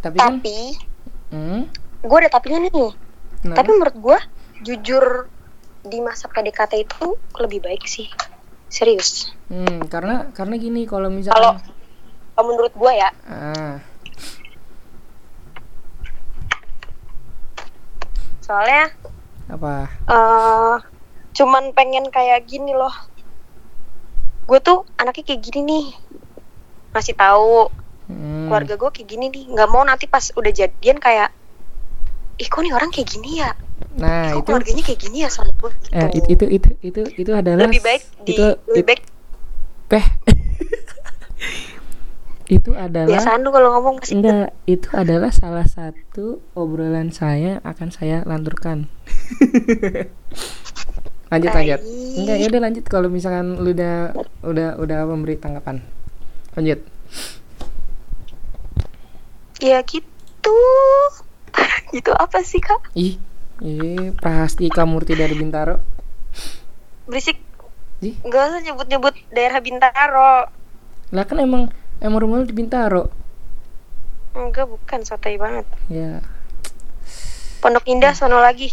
Tapi 0.00 0.16
kan 0.16 0.40
tapi 0.40 0.76
hmm, 1.32 1.62
gue 2.04 2.16
ada 2.20 2.30
tapinya 2.32 2.64
nih. 2.64 2.92
Kenapa? 3.40 3.56
tapi 3.56 3.68
menurut 3.72 3.96
gue 3.96 4.18
jujur 4.64 5.04
di 5.80 5.98
masa 6.04 6.28
PDKT 6.28 6.72
itu 6.84 7.16
lebih 7.40 7.64
baik 7.64 7.84
sih. 7.88 8.08
Serius. 8.70 9.32
Hmm, 9.50 9.84
karena 9.90 10.30
karena 10.30 10.54
gini 10.60 10.84
kalau 10.86 11.08
kalau 11.08 11.16
misalkan 11.16 11.58
kalau 12.36 12.44
menurut 12.46 12.72
gue 12.72 12.92
ya. 12.94 13.10
Ah, 13.28 13.76
soalnya 18.50 18.90
apa? 19.46 19.86
eh 20.10 20.76
cuman 21.38 21.70
pengen 21.70 22.10
kayak 22.10 22.50
gini 22.50 22.74
loh 22.74 22.90
gue 24.50 24.58
tuh 24.58 24.82
anaknya 24.98 25.22
kayak 25.24 25.40
gini 25.40 25.60
nih. 25.62 25.86
Ngasih 26.90 27.14
tahu. 27.14 27.70
Hmm, 28.10 28.50
keluarga 28.50 28.74
gue 28.74 28.90
kayak 28.90 29.08
gini 29.08 29.30
nih. 29.30 29.44
Nggak 29.46 29.68
mau 29.70 29.86
nanti 29.86 30.10
pas 30.10 30.34
udah 30.34 30.50
jadian 30.50 30.98
kayak 30.98 31.30
ih 32.34 32.48
kok 32.48 32.58
nih 32.58 32.74
orang 32.74 32.90
kayak 32.90 33.06
gini 33.06 33.38
ya? 33.38 33.54
Nah 33.94 34.34
kok 34.34 34.42
itu 34.42 34.46
keluarganya 34.50 34.82
kayak 34.82 35.00
gini 35.00 35.16
ya 35.22 35.28
sama 35.30 35.54
gue? 35.54 35.70
Gitu. 35.70 35.94
eh, 35.94 36.10
it- 36.10 36.28
itu 36.28 36.44
itu 36.50 36.70
itu 36.82 37.00
itu 37.14 37.30
adalah 37.30 37.70
lebih 37.70 37.78
baik 37.80 38.02
di 38.26 38.34
itu 38.34 38.44
lebih 38.66 38.84
baik 38.90 39.00
peh. 39.86 40.06
Itu 42.50 42.74
adalah 42.74 43.06
biasaan 43.06 43.46
lu 43.46 43.54
kalau 43.54 43.78
ngomong 43.78 44.02
masih 44.02 44.18
enggak 44.18 44.50
itu 44.66 44.90
adalah 44.90 45.30
salah 45.30 45.62
satu 45.62 46.42
obrolan 46.58 47.14
saya 47.14 47.62
akan 47.62 47.94
saya 47.94 48.26
lanturkan 48.26 48.90
lanjut 51.30 51.50
lanjut. 51.54 51.80
Enggak 52.18 52.36
ya 52.36 52.46
udah 52.50 52.62
lanjut. 52.62 52.84
Kalau 52.90 53.08
misalkan 53.08 53.56
lu 53.62 53.70
udah 53.70 54.12
udah 54.42 54.68
udah 54.82 54.98
memberi 55.06 55.38
tanggapan. 55.38 55.78
Lanjut. 56.58 56.82
Ya 59.62 59.78
gitu. 59.86 60.58
Gitu 61.94 62.10
apa 62.14 62.42
sih 62.46 62.62
kak? 62.62 62.94
Ih 62.94 63.18
ih 63.60 64.14
Prahastika 64.14 64.86
Murti 64.86 65.14
dari 65.14 65.34
Bintaro. 65.34 65.78
Berisik. 67.06 67.38
Ih. 68.00 68.14
Nggak 68.22 68.42
usah 68.46 68.60
nyebut-nyebut 68.62 69.14
daerah 69.34 69.58
Bintaro. 69.58 70.48
Lah 71.10 71.24
kan 71.26 71.38
emang 71.42 71.68
emang 71.98 72.18
rumah 72.22 72.42
lu 72.42 72.46
di 72.46 72.56
Bintaro? 72.56 73.10
Enggak 74.34 74.70
bukan. 74.70 75.02
Sotai 75.02 75.36
banget. 75.36 75.66
Ya. 75.90 76.22
Pondok 77.60 77.84
Indah 77.90 78.16
sono 78.16 78.40
lagi 78.40 78.72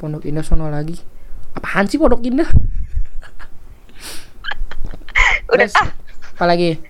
Pondok 0.00 0.24
Indah 0.24 0.40
sono 0.40 0.72
lagi. 0.72 0.96
Apaan 1.52 1.84
sih 1.84 2.00
Pondok 2.00 2.24
Indah? 2.24 2.48
Udah 5.52 5.68
Terus, 5.68 5.76
ah. 5.76 5.92
apa 6.40 6.44
lagi? 6.48 6.80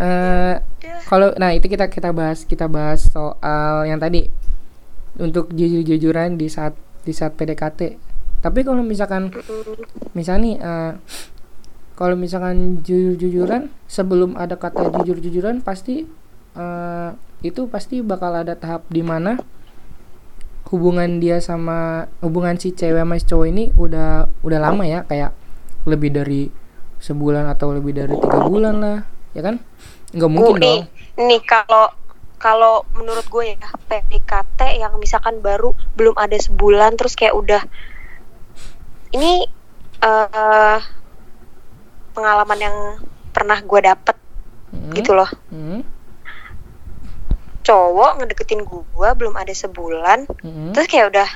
Eh 0.00 0.56
kalau 1.04 1.36
nah 1.36 1.52
itu 1.52 1.68
kita 1.68 1.92
kita 1.92 2.16
bahas 2.16 2.48
kita 2.48 2.72
bahas 2.72 3.12
soal 3.12 3.84
yang 3.84 4.00
tadi. 4.00 4.32
Untuk 5.20 5.52
jujur-jujuran 5.52 6.40
di 6.40 6.48
saat 6.48 6.72
di 7.04 7.12
saat 7.12 7.36
PDKT 7.36 8.12
tapi 8.42 8.66
kalau 8.66 8.82
misalkan 8.82 9.30
misalnya 10.18 10.42
nih 10.42 10.54
eh, 10.58 10.92
kalau 11.94 12.18
misalkan 12.18 12.82
jujur-jujuran 12.82 13.70
sebelum 13.86 14.34
ada 14.34 14.58
kata 14.58 14.90
jujur-jujuran 14.90 15.62
pasti 15.62 16.10
eh, 16.58 17.10
itu 17.46 17.70
pasti 17.70 18.02
bakal 18.02 18.34
ada 18.34 18.58
tahap 18.58 18.82
di 18.90 19.06
mana 19.06 19.38
hubungan 20.72 21.20
dia 21.20 21.36
sama 21.44 22.08
hubungan 22.24 22.56
si 22.56 22.72
cewek 22.72 23.04
sama 23.04 23.20
si 23.20 23.28
cowok 23.28 23.46
ini 23.52 23.64
udah 23.76 24.26
udah 24.40 24.58
lama 24.58 24.88
ya 24.88 25.04
kayak 25.04 25.36
lebih 25.84 26.08
dari 26.10 26.48
sebulan 26.96 27.44
atau 27.52 27.76
lebih 27.76 27.92
dari 27.92 28.16
tiga 28.16 28.40
bulan 28.48 28.80
lah 28.80 28.98
ya 29.36 29.44
kan 29.44 29.60
nggak 30.16 30.30
mungkin 30.32 30.54
nih, 30.56 30.64
dong 30.64 30.80
nih 31.28 31.40
kalau 31.44 31.92
kalau 32.40 32.74
menurut 32.96 33.22
gue 33.28 33.54
ya 33.54 33.58
PDKT 33.86 34.80
yang 34.80 34.96
misalkan 34.98 35.44
baru 35.44 35.76
belum 35.94 36.16
ada 36.16 36.34
sebulan 36.34 36.96
terus 36.96 37.14
kayak 37.14 37.36
udah 37.36 37.62
ini 39.12 39.44
eh 40.02 40.78
pengalaman 42.12 42.58
yang 42.58 42.76
pernah 43.30 43.60
gue 43.60 43.80
dapet 43.84 44.16
Hmm. 44.72 44.88
gitu 44.96 45.12
loh 45.12 45.28
Hmm. 45.52 45.84
Cowok 47.62 48.10
ngedeketin 48.18 48.62
gue 48.62 48.82
belum 49.12 49.34
ada 49.34 49.50
sebulan 49.50 50.26
Hmm. 50.40 50.70
terus 50.70 50.86
kayak 50.86 51.10
udah 51.10 51.28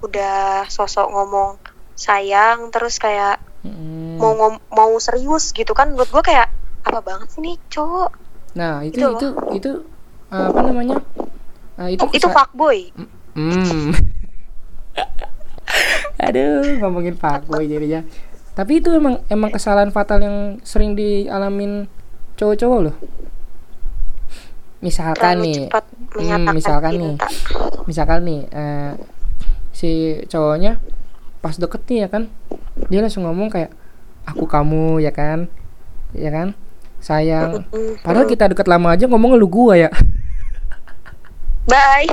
udah 0.00 0.36
sosok 0.66 1.06
ngomong 1.06 1.56
sayang 1.94 2.68
terus 2.68 2.96
kayak 2.96 3.40
Hmm. 3.60 4.16
mau 4.16 4.32
ngom- 4.32 4.64
mau 4.68 4.92
serius 4.96 5.50
gitu 5.50 5.70
kan 5.70 5.90
menurut 5.90 6.08
gue 6.10 6.22
kayak 6.22 6.48
apa 6.80 7.00
banget 7.00 7.28
sih 7.28 7.40
nih 7.40 7.56
cowok 7.68 8.12
Nah, 8.50 8.82
itu 8.82 8.96
Gitu 8.96 9.06
loh. 9.06 9.14
itu 9.14 9.28
itu 9.54 9.70
uh, 10.28 10.48
apa 10.48 10.60
namanya? 10.60 10.98
Uh, 11.76 11.86
itu 11.88 12.02
itu 12.10 12.24
kesa- 12.24 12.34
fuckboy 12.34 12.90
Hmm. 13.30 13.94
Aduh, 16.20 16.76
ngomongin 16.78 17.14
fuckboy 17.14 17.64
jadinya. 17.64 18.02
Tapi 18.52 18.82
itu 18.82 18.90
emang 18.90 19.22
emang 19.26 19.48
kesalahan 19.48 19.88
fatal 19.88 20.18
yang 20.18 20.36
sering 20.60 20.92
dialamin 20.92 21.86
cowok-cowok 22.34 22.80
loh. 22.82 22.96
Misalkan 24.80 25.36
terlalu 25.36 25.44
nih, 25.44 25.60
hmm, 26.16 26.56
misalkan 26.56 26.92
nih, 26.96 27.14
cinta 27.20 27.84
misalkan 27.84 28.18
nih 28.24 28.40
eh, 28.48 28.92
si 29.70 29.90
cowoknya 30.24 30.80
pas 31.40 31.52
deket 31.52 31.84
nih 31.84 31.98
ya 32.04 32.08
kan, 32.08 32.22
dia 32.88 33.00
langsung 33.00 33.24
ngomong 33.24 33.48
kayak 33.48 33.70
aku 34.24 34.44
kamu 34.44 34.98
ya 34.98 35.12
kan, 35.12 35.48
ya 36.12 36.28
kan, 36.28 36.56
sayang. 36.96 37.64
Padahal 38.00 38.24
kita 38.24 38.48
deket 38.48 38.66
lama 38.66 38.92
aja 38.92 39.04
ngomong 39.04 39.36
lu 39.36 39.48
gua 39.48 39.76
ya. 39.76 39.88
bye 41.68 42.08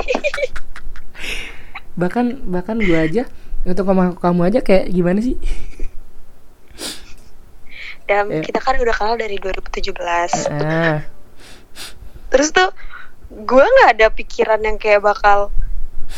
bahkan 2.00 2.36
bahkan 2.46 2.78
gua 2.78 3.02
aja 3.02 3.26
untuk 3.64 3.88
ngomong 3.88 4.12
aku 4.12 4.20
kamu 4.22 4.40
aja 4.44 4.60
kayak 4.60 4.92
gimana 4.92 5.18
sih? 5.18 5.34
dan 8.08 8.24
Eh. 8.32 8.40
kita 8.40 8.56
kan 8.56 8.72
udah 8.80 8.94
kenal 8.96 9.20
dari 9.20 9.36
2017 9.36 10.48
Ah. 10.48 11.04
Terus 12.28 12.48
tuh 12.50 12.68
gue 13.28 13.64
nggak 13.64 13.90
ada 13.94 14.06
pikiran 14.08 14.60
yang 14.60 14.76
kayak 14.76 15.00
bakal 15.00 15.52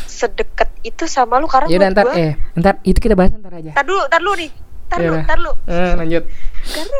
sedekat 0.01 0.71
itu 0.81 1.03
sama 1.05 1.35
lu 1.35 1.45
karena 1.45 1.67
Ya 1.67 1.77
udah 1.77 1.83
menurut 1.85 1.93
ntar 1.93 2.05
gue 2.07 2.15
eh 2.17 2.33
ntar 2.53 2.75
itu 2.81 2.97
kita 2.97 3.13
bahas 3.13 3.31
ntar 3.33 3.53
aja. 3.53 3.71
tar 3.73 3.83
dulu 3.83 4.03
tar 4.05 4.19
dulu 4.19 4.35
nih 4.37 4.51
tar 4.85 4.97
Ya 4.97 5.03
dulu 5.03 5.13
udah. 5.13 5.25
tar 5.25 5.37
dulu 5.37 5.51
Eh, 5.65 5.91
lanjut. 5.95 6.23
karena 6.65 6.99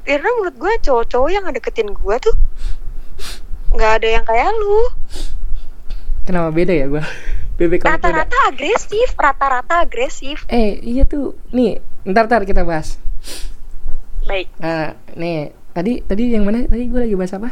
karena 0.00 0.28
menurut 0.32 0.56
gue 0.56 0.72
cowok-cowok 0.80 1.28
yang 1.28 1.44
ngedeketin 1.44 1.90
gue 1.90 2.16
tuh 2.18 2.34
nggak 3.68 3.92
ada 3.94 4.08
yang 4.10 4.24
kayak 4.24 4.48
lu 4.54 4.78
Kenapa 6.22 6.48
beda 6.50 6.72
ya 6.72 6.86
beda. 6.86 7.08
rata-rata 7.88 8.36
agresif 8.46 9.08
rata-rata 9.12 9.74
agresif 9.80 10.44
Eh, 10.46 10.78
iya 10.78 11.02
tuh. 11.02 11.34
Nih, 11.50 11.76
ntar 12.04 12.24
ntar 12.24 12.44
kita 12.44 12.62
bahas. 12.62 13.00
baik 14.22 14.46
Nah, 14.56 14.92
nih, 15.14 15.50
tadi 15.72 15.98
tadi 16.00 16.30
yang 16.30 16.44
mana? 16.44 16.62
Tadi 16.62 16.84
gua 16.86 17.02
lagi 17.02 17.16
bahas 17.16 17.32
apa? 17.32 17.50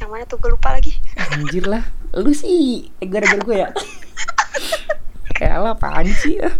Yang 0.00 0.10
mana 0.12 0.24
tuh 0.28 0.36
gue 0.36 0.50
lupa 0.52 0.76
lagi 0.76 0.92
Anjir 1.16 1.64
lah. 1.68 1.84
Lu 2.16 2.32
sih 2.32 2.88
eh, 3.00 3.08
gara-gara 3.08 3.40
gue 3.40 3.56
ya. 3.56 3.70
Kayak 5.36 5.56
lah 5.60 5.72
apaan 5.76 6.08
sih? 6.08 6.40
ah? 6.40 6.54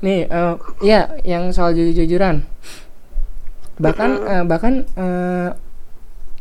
Nih, 0.00 0.28
eh, 0.28 0.54
ya 0.84 1.16
yang 1.24 1.52
soal 1.52 1.76
jujur-jujuran. 1.76 2.44
Bahkan 3.76 4.10
eh, 4.24 4.44
bahkan 4.48 4.84
eh, 4.96 5.50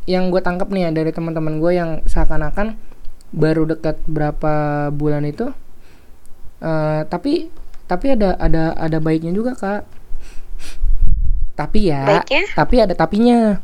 yang 0.05 0.29
gue 0.29 0.41
tangkap 0.41 0.69
nih 0.69 0.89
ya 0.89 0.91
dari 0.93 1.11
teman-teman 1.11 1.57
gue 1.57 1.71
yang 1.73 1.91
seakan-akan 2.05 2.77
baru 3.33 3.65
dekat 3.65 3.99
berapa 4.05 4.87
bulan 4.93 5.25
itu 5.25 5.49
eh, 6.61 7.01
tapi 7.09 7.49
tapi 7.89 8.13
ada 8.13 8.37
ada 8.37 8.73
ada 8.77 8.97
baiknya 9.01 9.33
juga 9.33 9.57
kak 9.57 9.83
tapi 11.57 11.89
ya 11.89 12.05
Baiknya? 12.05 12.43
tapi 12.53 12.75
ada 12.81 12.93
tapinya 12.93 13.59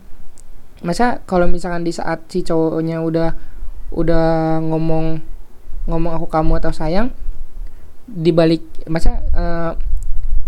masa 0.82 1.22
kalau 1.30 1.46
misalkan 1.46 1.86
di 1.86 1.94
saat 1.94 2.26
si 2.30 2.42
cowoknya 2.42 3.02
udah 3.06 3.38
udah 3.94 4.58
ngomong 4.66 5.22
ngomong 5.86 6.12
aku 6.18 6.28
kamu 6.30 6.58
atau 6.62 6.74
sayang 6.74 7.14
dibalik 8.10 8.66
masa 8.90 9.22
eh, 9.34 9.72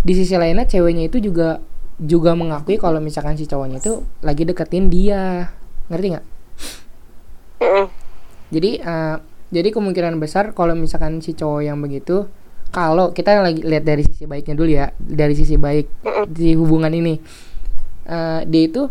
di 0.04 0.13
sisi 0.17 0.36
lainnya 0.36 0.67
ceweknya 0.67 1.08
itu 1.08 1.22
juga 1.24 1.63
juga 2.02 2.34
mengakui 2.34 2.76
kalau 2.82 3.00
misalkan 3.00 3.38
si 3.38 3.46
cowoknya 3.46 3.80
itu 3.80 4.04
lagi 4.26 4.43
deketin 4.43 4.89
dia. 4.89 5.54
Ngerti 5.88 6.08
nggak? 6.17 6.26
Jadi 8.52 8.72
eh, 8.82 9.15
jadi 9.54 9.69
kemungkinan 9.69 10.17
besar 10.17 10.52
kalau 10.58 10.74
misalkan 10.74 11.22
si 11.22 11.38
cowok 11.38 11.62
yang 11.62 11.78
begitu 11.80 12.26
kalau 12.74 13.13
kita 13.13 13.38
lagi 13.38 13.62
lihat 13.62 13.86
dari 13.86 14.02
sisi 14.02 14.26
baiknya 14.26 14.58
dulu 14.58 14.69
ya 14.74 14.89
dari 14.98 15.38
sisi 15.38 15.62
baik 15.62 15.86
di 16.34 16.58
hubungan 16.58 16.89
ini 16.89 17.22
eh, 18.10 18.41
dia 18.50 18.63
itu 18.65 18.89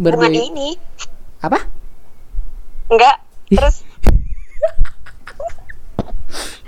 berbeda 0.00 0.40
ini. 0.40 0.80
Apa? 1.44 1.60
Enggak. 2.88 3.16
Terus. 3.52 3.76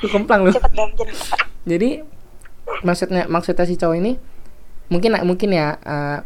Lu 0.05 0.09
kemplang 0.13 0.45
lu. 0.45 0.53
Cepet 0.53 0.73
dan 0.77 0.93
jadi 1.63 2.03
maksudnya 2.83 3.31
maksudnya 3.31 3.67
si 3.67 3.79
cowok 3.79 3.97
ini 3.99 4.13
mungkin 4.91 5.15
mungkin 5.23 5.51
ya 5.55 5.79
eh, 5.79 6.19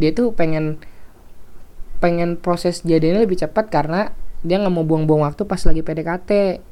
dia 0.00 0.10
tuh 0.16 0.32
pengen 0.32 0.80
pengen 2.00 2.40
proses 2.40 2.80
jadinya 2.82 3.20
lebih 3.20 3.36
cepat 3.36 3.68
karena 3.68 4.16
dia 4.40 4.56
nggak 4.56 4.72
mau 4.72 4.86
buang-buang 4.86 5.28
waktu 5.28 5.44
pas 5.44 5.60
lagi 5.64 5.84
PDKT 5.84 6.62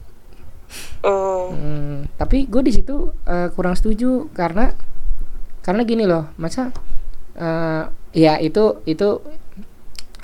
Mm. 1.07 1.46
Hmm, 1.55 1.96
tapi 2.18 2.51
gue 2.51 2.59
di 2.66 2.75
situ 2.75 3.14
eh, 3.22 3.49
kurang 3.55 3.79
setuju 3.79 4.27
karena 4.35 4.75
karena 5.62 5.87
gini 5.87 6.03
loh 6.03 6.35
masa 6.35 6.75
eh, 7.38 7.87
ya 8.11 8.42
itu 8.42 8.83
itu 8.83 9.22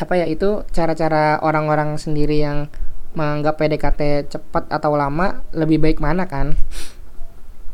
apa 0.03 0.19
ya 0.19 0.27
itu 0.27 0.67
cara-cara 0.75 1.38
orang-orang 1.41 1.95
sendiri 1.97 2.43
yang 2.43 2.67
menganggap 3.15 3.61
PDKT 3.61 4.33
cepat 4.33 4.67
atau 4.73 4.97
lama 4.99 5.45
lebih 5.55 5.79
baik 5.79 6.03
mana 6.03 6.27
kan? 6.27 6.59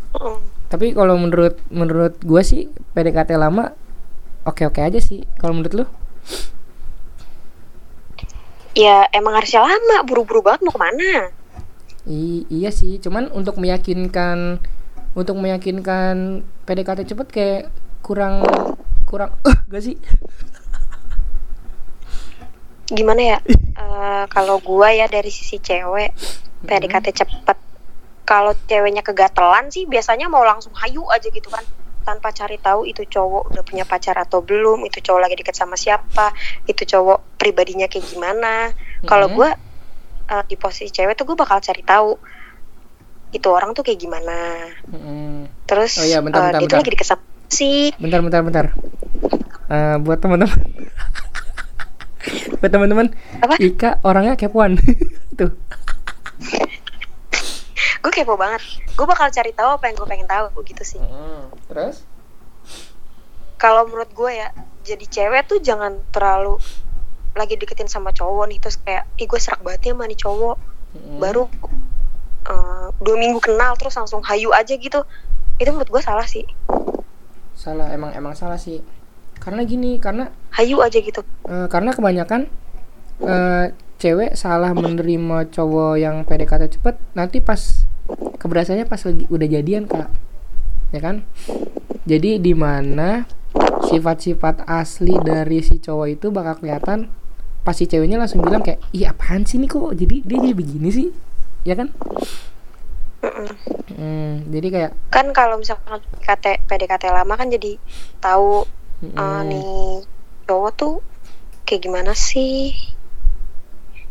Mm. 0.09 0.41
tapi 0.73 0.97
kalau 0.97 1.21
menurut 1.21 1.61
menurut 1.69 2.17
gue 2.21 2.43
sih 2.45 2.73
PDKT 2.97 3.37
lama 3.37 3.77
oke 4.49 4.65
oke 4.69 4.81
aja 4.81 5.01
sih 5.01 5.25
kalau 5.41 5.57
menurut 5.57 5.85
lu. 5.85 5.87
Ya 8.79 9.11
emang 9.11 9.35
harusnya 9.35 9.65
lama. 9.65 10.07
Buru-buru 10.07 10.45
banget 10.45 10.63
mau 10.63 10.71
ke 10.71 10.81
mana? 10.81 11.35
I- 12.07 12.47
iya 12.47 12.71
sih. 12.71 13.03
Cuman 13.03 13.27
untuk 13.35 13.59
meyakinkan 13.59 14.63
untuk 15.19 15.35
meyakinkan 15.35 16.47
PDKT 16.63 17.11
cepet 17.11 17.29
kayak 17.33 17.63
kurang 18.07 18.47
kurang 19.09 19.35
eh 19.43 19.57
gak 19.67 19.83
sih 19.83 19.97
gimana 22.91 23.37
ya? 23.37 23.39
Eh, 23.79 24.25
kalau 24.27 24.59
gua 24.59 24.91
ya 24.91 25.07
dari 25.07 25.31
sisi 25.31 25.63
cewek 25.63 26.11
PDKT 26.67 27.15
cepet. 27.15 27.59
Kalau 28.27 28.51
ceweknya 28.67 29.07
kegatelan 29.07 29.71
sih 29.71 29.87
biasanya 29.87 30.27
mau 30.27 30.43
langsung 30.43 30.75
hayu 30.75 31.07
aja 31.07 31.31
gitu 31.31 31.47
kan. 31.47 31.63
Tanpa 32.03 32.35
cari 32.35 32.59
tahu 32.59 32.91
itu 32.91 33.07
cowok 33.07 33.55
udah 33.55 33.63
punya 33.63 33.87
pacar 33.87 34.19
atau 34.19 34.43
belum 34.43 34.83
itu 34.83 34.99
cowok 34.99 35.21
lagi 35.23 35.39
deket 35.39 35.55
sama 35.55 35.79
siapa 35.79 36.35
itu 36.67 36.83
cowok 36.83 37.39
pribadinya 37.39 37.87
kayak 37.87 38.11
gimana. 38.11 38.75
Kalau 39.07 39.31
gua 39.31 39.55
eh, 40.27 40.43
di 40.51 40.59
posisi 40.59 40.91
cewek 40.91 41.15
tuh 41.15 41.25
gue 41.31 41.37
bakal 41.39 41.63
cari 41.63 41.87
tahu 41.87 42.19
itu 43.31 43.49
orang 43.49 43.79
tuh 43.79 43.87
kayak 43.87 44.03
gimana. 44.03 44.69
Terus 45.71 46.03
Oh 46.03 46.07
iya, 46.09 46.19
bentar, 46.19 46.51
eh, 46.51 46.59
bentar, 46.59 46.61
dia 46.61 46.67
tuh 46.67 46.67
bentar. 46.67 46.79
lagi 46.83 46.91
deket 46.99 47.07
sama 47.07 47.23
si 47.47 47.95
bentar 47.97 48.21
bentar 48.27 48.41
bentar. 48.43 48.67
Eh, 49.69 49.97
buat 50.03 50.19
teman-teman 50.19 50.51
buat 52.59 52.71
teman-teman? 52.71 53.15
Ika 53.59 54.03
orangnya 54.03 54.35
kepoan. 54.35 54.79
Tuh. 55.39 55.55
Gue 57.99 58.13
kepo 58.15 58.39
banget. 58.39 58.63
Gue 58.95 59.07
bakal 59.07 59.31
cari 59.31 59.51
tahu 59.55 59.79
apa 59.79 59.85
yang 59.91 59.97
gue 59.99 60.09
pengen 60.09 60.29
tahu 60.31 60.63
gitu 60.67 60.83
sih. 60.87 61.03
Terus? 61.71 62.03
Kalau 63.59 63.87
menurut 63.91 64.11
gue 64.15 64.31
ya 64.39 64.55
jadi 64.87 65.05
cewek 65.05 65.51
tuh 65.51 65.59
jangan 65.59 66.01
terlalu 66.15 66.57
lagi 67.37 67.59
deketin 67.59 67.91
sama 67.91 68.15
cowok 68.15 68.49
nih 68.49 68.59
terus 68.63 68.81
kayak 68.81 69.05
ih 69.21 69.27
gue 69.29 69.37
serak 69.37 69.61
banget 69.61 69.91
ya 69.91 69.93
sama 69.95 70.05
nih 70.07 70.19
cowok. 70.19 70.57
Mm-mm. 70.89 71.21
baru 71.21 71.45
eh, 72.49 72.89
dua 72.97 73.17
minggu 73.21 73.45
kenal 73.45 73.77
terus 73.77 73.93
langsung 73.99 74.25
hayu 74.25 74.55
aja 74.55 74.73
gitu. 74.79 75.05
Itu 75.59 75.71
menurut 75.75 75.91
gue 75.91 76.03
salah 76.03 76.25
sih. 76.25 76.47
Salah 77.59 77.91
emang 77.91 78.15
emang 78.15 78.39
salah 78.39 78.57
sih 78.57 78.79
karena 79.39 79.63
gini 79.65 79.97
karena 80.03 80.31
hayu 80.55 80.83
aja 80.83 80.99
gitu. 80.99 81.23
Eh, 81.47 81.67
karena 81.71 81.95
kebanyakan 81.95 82.51
eh, 83.23 83.67
cewek 83.99 84.39
salah 84.39 84.71
menerima 84.75 85.51
cowok 85.51 85.95
yang 85.99 86.23
PDKT 86.23 86.79
cepet 86.79 86.95
nanti 87.19 87.43
pas 87.43 87.87
keberasanya 88.39 88.87
pas 88.87 89.03
lagi 89.03 89.25
udah 89.29 89.49
jadian 89.51 89.85
kak. 89.91 90.09
Ya 90.95 91.01
kan? 91.03 91.27
Jadi 92.09 92.41
di 92.41 92.55
mana 92.57 93.29
sifat-sifat 93.89 94.65
asli 94.65 95.17
dari 95.21 95.61
si 95.61 95.81
cowok 95.83 96.09
itu 96.09 96.27
bakal 96.33 96.61
kelihatan 96.63 97.13
pas 97.67 97.77
si 97.77 97.85
ceweknya 97.85 98.17
langsung 98.17 98.41
bilang 98.41 98.65
kayak 98.65 98.81
iya 98.97 99.13
apaan 99.13 99.45
sih 99.45 99.61
nih 99.61 99.69
kok? 99.69 99.93
Jadi 99.93 100.25
dia 100.25 100.39
jadi 100.41 100.55
begini 100.57 100.89
sih. 100.89 101.09
Ya 101.67 101.77
kan? 101.77 101.93
Mm-mm. 103.19 103.51
Hmm, 103.99 104.35
jadi 104.47 104.69
kayak 104.71 104.93
kan 105.11 105.27
kalau 105.35 105.59
misalkan 105.59 105.99
PDKT 106.23 106.71
PDKT 106.71 107.05
lama 107.11 107.35
kan 107.35 107.51
jadi 107.51 107.75
tahu 108.23 108.63
mm-mm. 109.05 109.17
ah, 109.17 109.43
nih 109.47 110.03
cowok 110.49 110.71
tuh 110.75 110.95
kayak 111.69 111.83
gimana 111.85 112.13
sih 112.17 112.75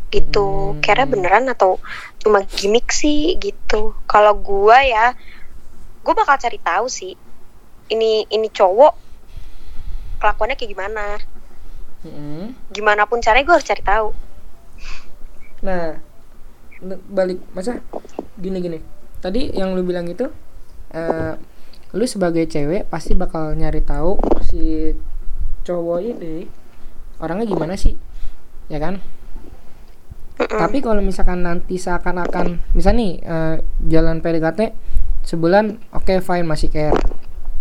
gitu 0.08 0.72
Hmm. 0.72 0.80
kira 0.80 1.04
beneran 1.04 1.52
atau 1.52 1.76
cuma 2.16 2.40
gimmick 2.44 2.88
sih 2.88 3.36
gitu 3.36 3.92
kalau 4.08 4.32
gua 4.32 4.80
ya 4.80 5.12
gue 6.00 6.14
bakal 6.16 6.40
cari 6.40 6.56
tahu 6.56 6.88
sih 6.88 7.12
ini 7.92 8.24
ini 8.32 8.48
cowok 8.48 8.94
kelakuannya 10.16 10.56
kayak 10.56 10.72
gimana 10.72 11.06
Mm-mm. 12.08 12.56
gimana 12.72 13.04
pun 13.04 13.20
caranya 13.20 13.44
gue 13.44 13.56
harus 13.58 13.68
cari 13.68 13.84
tahu 13.84 14.08
Nah, 15.58 15.98
balik 17.10 17.42
masa 17.50 17.82
gini 18.38 18.62
gini. 18.62 18.78
Tadi 19.18 19.50
yang 19.58 19.74
lu 19.74 19.82
bilang 19.82 20.06
itu 20.06 20.30
eh 20.94 21.34
lu 21.96 22.04
sebagai 22.04 22.44
cewek 22.44 22.88
pasti 22.92 23.16
bakal 23.16 23.56
nyari 23.56 23.80
tahu 23.80 24.20
si 24.44 24.92
cowok 25.64 25.98
ini 26.04 26.44
orangnya 27.20 27.48
gimana 27.48 27.74
sih? 27.76 27.96
Ya 28.68 28.76
kan? 28.76 29.00
Tapi 30.38 30.78
kalau 30.84 31.02
misalkan 31.02 31.42
nanti 31.42 31.80
seakan-akan 31.80 32.62
misal 32.76 32.94
nih 32.94 33.18
eh, 33.24 33.56
jalan 33.88 34.22
PDKT 34.22 34.70
sebulan 35.26 35.80
oke 35.96 36.20
fine 36.22 36.46
masih 36.46 36.70
care. 36.70 36.96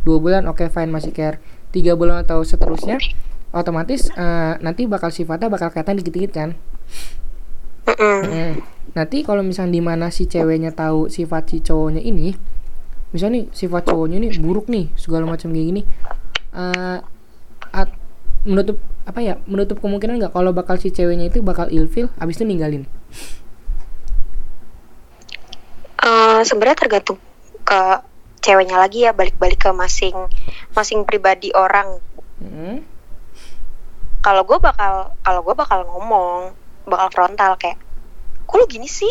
Dua 0.06 0.22
bulan 0.22 0.46
oke 0.46 0.70
fine 0.70 0.92
masih 0.92 1.16
care. 1.16 1.42
Tiga 1.74 1.98
bulan 1.98 2.24
atau 2.24 2.44
seterusnya 2.46 3.02
otomatis 3.56 4.12
eh, 4.13 4.54
nanti 4.62 4.86
bakal 4.86 5.10
sifatnya 5.10 5.50
bakal 5.50 5.74
kelihatan 5.74 5.98
dikit-dikit 6.04 6.32
kan? 6.36 6.50
Mm. 7.88 8.62
Nanti 8.94 9.24
kalau 9.24 9.42
misalnya 9.42 9.80
di 9.80 9.84
mana 9.84 10.08
si 10.12 10.28
ceweknya 10.28 10.76
tahu 10.76 11.08
sifat 11.08 11.50
si 11.50 11.58
cowoknya 11.63 12.04
ini, 12.04 12.36
misalnya 13.15 13.41
nih 13.41 13.46
sifat 13.56 13.88
cowoknya 13.88 14.17
ini 14.20 14.30
buruk 14.39 14.67
nih 14.67 14.91
segala 15.00 15.24
macam 15.28 15.52
kayak 15.54 15.67
gini, 15.72 15.82
eh 16.56 17.00
at- 17.72 18.00
menutup 18.48 18.80
apa 19.04 19.20
ya 19.24 19.36
menutup 19.48 19.80
kemungkinan 19.80 20.20
nggak 20.20 20.34
kalau 20.36 20.52
bakal 20.52 20.76
si 20.80 20.91
ceweknya 20.91 21.28
itu 21.32 21.39
bakal 21.43 21.67
ilfil 21.72 22.12
abis 22.20 22.39
itu 22.39 22.46
ninggalin. 22.48 22.84
Eh, 25.98 26.41
sebenarnya 26.48 26.78
tergantung 26.80 27.20
ke 27.67 27.82
ceweknya 28.39 28.80
lagi 28.80 29.04
ya 29.04 29.12
balik-balik 29.12 29.60
ke 29.60 29.70
masing 29.76 30.15
masing 30.72 31.04
pribadi 31.04 31.52
orang 31.52 32.00
Mm. 32.38 32.86
kalau 34.22 34.46
gue 34.46 34.62
bakal 34.62 35.10
kalau 35.26 35.41
gue 35.41 35.56
bakal 35.58 35.82
ngomong 35.89 36.54
bakal 36.86 37.10
frontal 37.10 37.58
kayak 37.58 37.82
kok 38.46 38.56
lu 38.56 38.70
gini 38.70 38.86
sih 38.86 39.10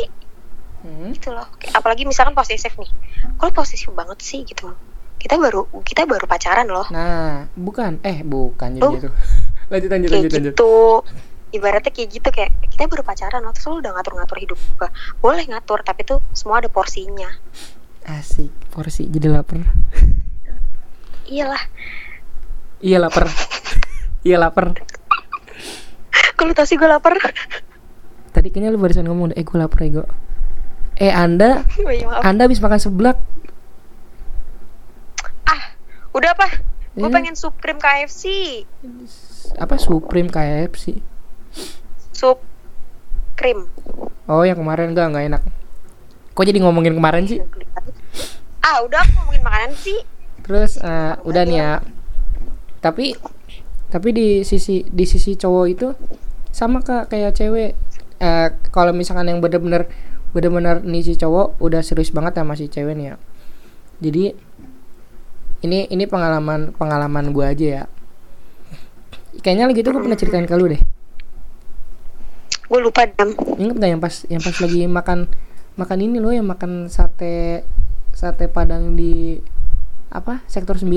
Mm. 0.87 1.11
gitu 1.13 1.29
loh 1.31 1.51
apalagi 1.73 2.07
misalkan 2.07 2.31
posesif 2.33 2.71
nih 2.75 2.87
kok 3.35 3.43
lu 3.43 3.53
posesif 3.53 3.91
banget 3.91 4.19
sih 4.19 4.41
gitu 4.43 4.71
kita 5.19 5.35
baru 5.35 5.67
kita 5.83 6.07
baru 6.07 6.25
pacaran 6.25 6.65
loh 6.65 6.87
Nah, 6.89 7.51
bukan 7.53 7.99
eh 8.01 8.23
bukan 8.23 8.79
jadi 8.79 8.87
Oh. 8.87 8.95
gitu. 8.95 9.11
lanjut 9.73 9.91
lanjut 9.91 10.09
kayak 10.09 10.23
lanjut 10.23 10.33
lanjut. 10.33 10.53
gitu 10.55 10.73
ibaratnya 11.49 11.91
kayak 11.91 12.09
gitu 12.13 12.29
kayak 12.31 12.51
kita 12.69 12.87
baru 12.87 13.03
pacaran 13.03 13.41
loh 13.41 13.51
terus 13.51 13.67
lu 13.67 13.81
udah 13.81 13.93
ngatur-ngatur 13.93 14.39
hidup 14.39 14.59
gue 14.77 14.89
boleh 15.19 15.45
ngatur 15.45 15.83
tapi 15.83 16.03
tuh 16.03 16.23
semua 16.31 16.61
ada 16.61 16.69
porsinya 16.69 17.27
Asik, 18.07 18.55
porsi 18.71 19.11
jadi 19.11 19.27
lapar. 19.29 19.67
iyalah 21.27 21.59
Iya 22.79 23.01
lapar. 23.01 23.27
iya 24.23 24.37
lapar. 24.37 24.79
kalau 26.37 26.53
tau 26.53 26.63
sih 26.63 26.77
gue 26.77 26.85
lapar 26.85 27.17
Tadi 28.31 28.47
kayaknya 28.47 28.69
lu 28.69 28.77
barusan 28.77 29.09
ngomong, 29.09 29.33
eh 29.33 29.41
gue 29.41 29.57
lapar 29.57 29.81
ego. 29.83 30.05
Eh 30.97 31.09
Anda, 31.09 31.65
iya. 31.87 32.09
Anda 32.21 32.45
habis 32.45 32.59
makan 32.59 32.79
seblak. 32.79 33.19
ah 35.45 35.63
udah 36.11 36.33
apa? 36.33 36.49
Gue 36.93 37.07
Eh. 37.07 37.13
pengen 37.13 37.37
supreme 37.37 37.77
KFC 37.77 38.25
apa 39.57 39.77
Supreme 39.77 40.27
KFC 40.27 40.99
sup 42.11 42.41
krim 43.35 43.69
oh 44.25 44.43
yang 44.43 44.57
kemarin. 44.57 44.91
Enggak 44.91 45.13
enggak 45.13 45.25
enak. 45.29 45.43
Kok 46.33 46.45
jadi 46.45 46.59
ngomongin 46.59 46.97
kemarin 46.97 47.29
sih? 47.29 47.45
Ah 48.59 48.81
udah 48.83 48.99
aku 48.99 49.13
ngomongin 49.21 49.45
makanan 49.45 49.73
sih. 49.77 50.01
Terus 50.43 50.81
eh, 50.81 51.15
udah 51.21 51.43
nih 51.45 51.59
ya. 51.59 51.73
Tapi 52.81 53.13
tapi 53.87 54.09
di 54.11 54.29
sisi 54.43 54.83
di 54.83 55.05
sisi 55.05 55.37
cowok 55.37 55.67
itu 55.69 55.93
sama 56.49 56.81
kak 56.81 57.13
kayak 57.13 57.37
cewek. 57.37 57.77
Eh, 58.17 58.49
kalau 58.73 58.91
misalkan 58.91 59.29
yang 59.29 59.39
bener-bener 59.39 59.85
bener-bener 60.35 60.83
nih 60.83 61.03
si 61.03 61.15
cowok 61.15 61.61
udah 61.63 61.81
serius 61.85 62.11
banget 62.11 62.39
sama 62.39 62.59
si 62.59 62.67
cewek 62.67 62.95
nih 62.97 63.07
ya. 63.13 63.15
Jadi 64.03 64.25
ini 65.65 65.89
ini 65.89 66.05
pengalaman 66.07 66.75
pengalaman 66.75 67.35
gua 67.35 67.53
aja 67.53 67.67
ya. 67.67 67.85
Kayaknya 69.41 69.65
lagi 69.69 69.81
itu 69.85 69.91
gue 69.93 70.01
pernah 70.01 70.19
ceritain 70.19 70.49
ke 70.49 70.57
lu 70.57 70.67
deh. 70.73 70.81
Gue 72.67 72.81
lupa 72.81 73.05
dam. 73.05 73.37
Ingat 73.37 73.77
gak 73.79 73.91
yang 73.93 74.01
pas 74.01 74.15
yang 74.33 74.43
pas 74.43 74.57
lagi 74.59 74.81
makan 74.89 75.19
makan 75.77 75.99
ini 76.01 76.17
loh 76.19 76.33
yang 76.33 76.49
makan 76.49 76.89
sate 76.89 77.63
sate 78.17 78.49
padang 78.49 78.97
di 78.97 79.37
apa 80.09 80.41
sektor 80.49 80.81
9 80.81 80.89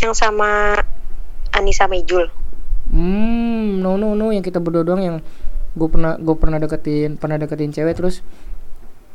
yang 0.00 0.14
sama 0.16 0.80
Anissa 1.52 1.88
Mejul. 1.88 2.28
Hmm, 2.92 3.80
no 3.80 3.96
no 3.96 4.12
no 4.12 4.32
yang 4.32 4.44
kita 4.44 4.60
berdua 4.60 4.84
doang 4.84 5.00
yang 5.00 5.16
gue 5.74 5.88
pernah 5.90 6.14
gue 6.16 6.34
pernah 6.38 6.58
deketin 6.62 7.18
pernah 7.18 7.34
deketin 7.34 7.74
cewek 7.74 7.98
terus 7.98 8.22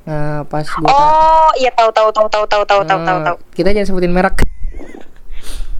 uh, 0.08 0.44
pas 0.44 0.68
gue 0.68 0.88
oh 0.88 1.52
iya 1.56 1.72
tahu 1.72 1.90
tahu 1.96 2.12
tahu 2.12 2.28
tahu 2.28 2.46
tahu 2.46 2.64
tahu 2.68 2.82
uh, 2.84 2.88
tahu 2.88 3.00
eh, 3.00 3.24
tahu. 3.26 3.38
kita 3.56 3.70
jangan 3.76 3.88
sebutin 3.88 4.14
merek. 4.14 4.44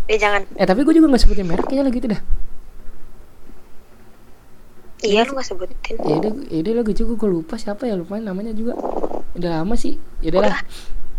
Ya 0.10 0.18
jangan. 0.18 0.42
Eh 0.58 0.66
tapi 0.66 0.82
gue 0.82 0.94
juga 0.98 1.06
nggak 1.06 1.22
sebutin 1.22 1.46
merek 1.46 1.66
kayaknya 1.70 1.86
lagi 1.86 1.98
itu 2.02 2.10
dah. 2.10 2.22
Iya, 5.00 5.22
iya. 5.24 5.28
lu 5.30 5.32
nggak 5.38 5.48
sebutin. 5.48 5.78
Ya 5.86 6.18
deh 6.18 6.34
ya 6.50 6.60
udah 6.66 6.74
lagi 6.82 6.94
juga 6.98 7.14
gue 7.16 7.30
lupa 7.30 7.56
siapa 7.62 7.86
ya 7.86 7.94
lupa 7.94 8.18
namanya 8.18 8.52
juga. 8.58 8.74
Udah 9.38 9.62
lama 9.62 9.78
sih 9.78 10.02
ya 10.26 10.34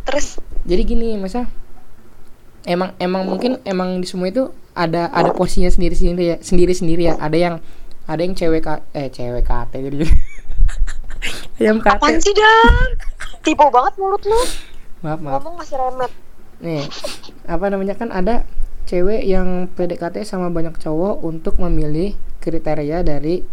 terus? 0.05 0.42
Jadi 0.66 0.83
gini 0.83 1.14
masa 1.16 1.46
emang 2.66 2.92
emang 2.99 3.25
mungkin 3.25 3.62
emang 3.62 4.03
di 4.03 4.07
semua 4.11 4.29
itu 4.29 4.51
ada 4.75 5.09
ada 5.14 5.31
posisinya 5.33 5.70
sendiri 5.70 5.94
sendiri 5.94 6.23
ya 6.35 6.37
sendiri 6.42 6.73
sendiri 6.75 7.03
ya. 7.09 7.14
Ada 7.23 7.37
yang 7.38 7.55
ada 8.11 8.20
yang 8.27 8.35
cewek 8.35 8.66
eh 8.90 9.07
cewek 9.07 9.46
kate 9.46 9.79
jadi. 9.79 10.03
Ayam 11.62 11.79
apaan 11.79 12.18
kate 12.18 12.27
sih 12.27 12.35
dam 12.35 12.90
tipu 13.46 13.70
banget 13.70 13.94
mulut 14.03 14.23
lu. 14.27 14.40
Maaf 15.07 15.23
maaf. 15.23 15.38
Ngomong 15.38 15.55
masih 15.62 15.79
remet. 15.79 16.12
Nih 16.59 16.83
apa 17.46 17.64
namanya 17.70 17.94
kan 17.94 18.11
ada 18.11 18.42
cewek 18.90 19.23
yang 19.23 19.70
PDKT 19.79 20.27
sama 20.27 20.51
banyak 20.51 20.75
cowok 20.83 21.23
untuk 21.23 21.62
memilih 21.62 22.18
kriteria 22.42 23.07
dari 23.07 23.46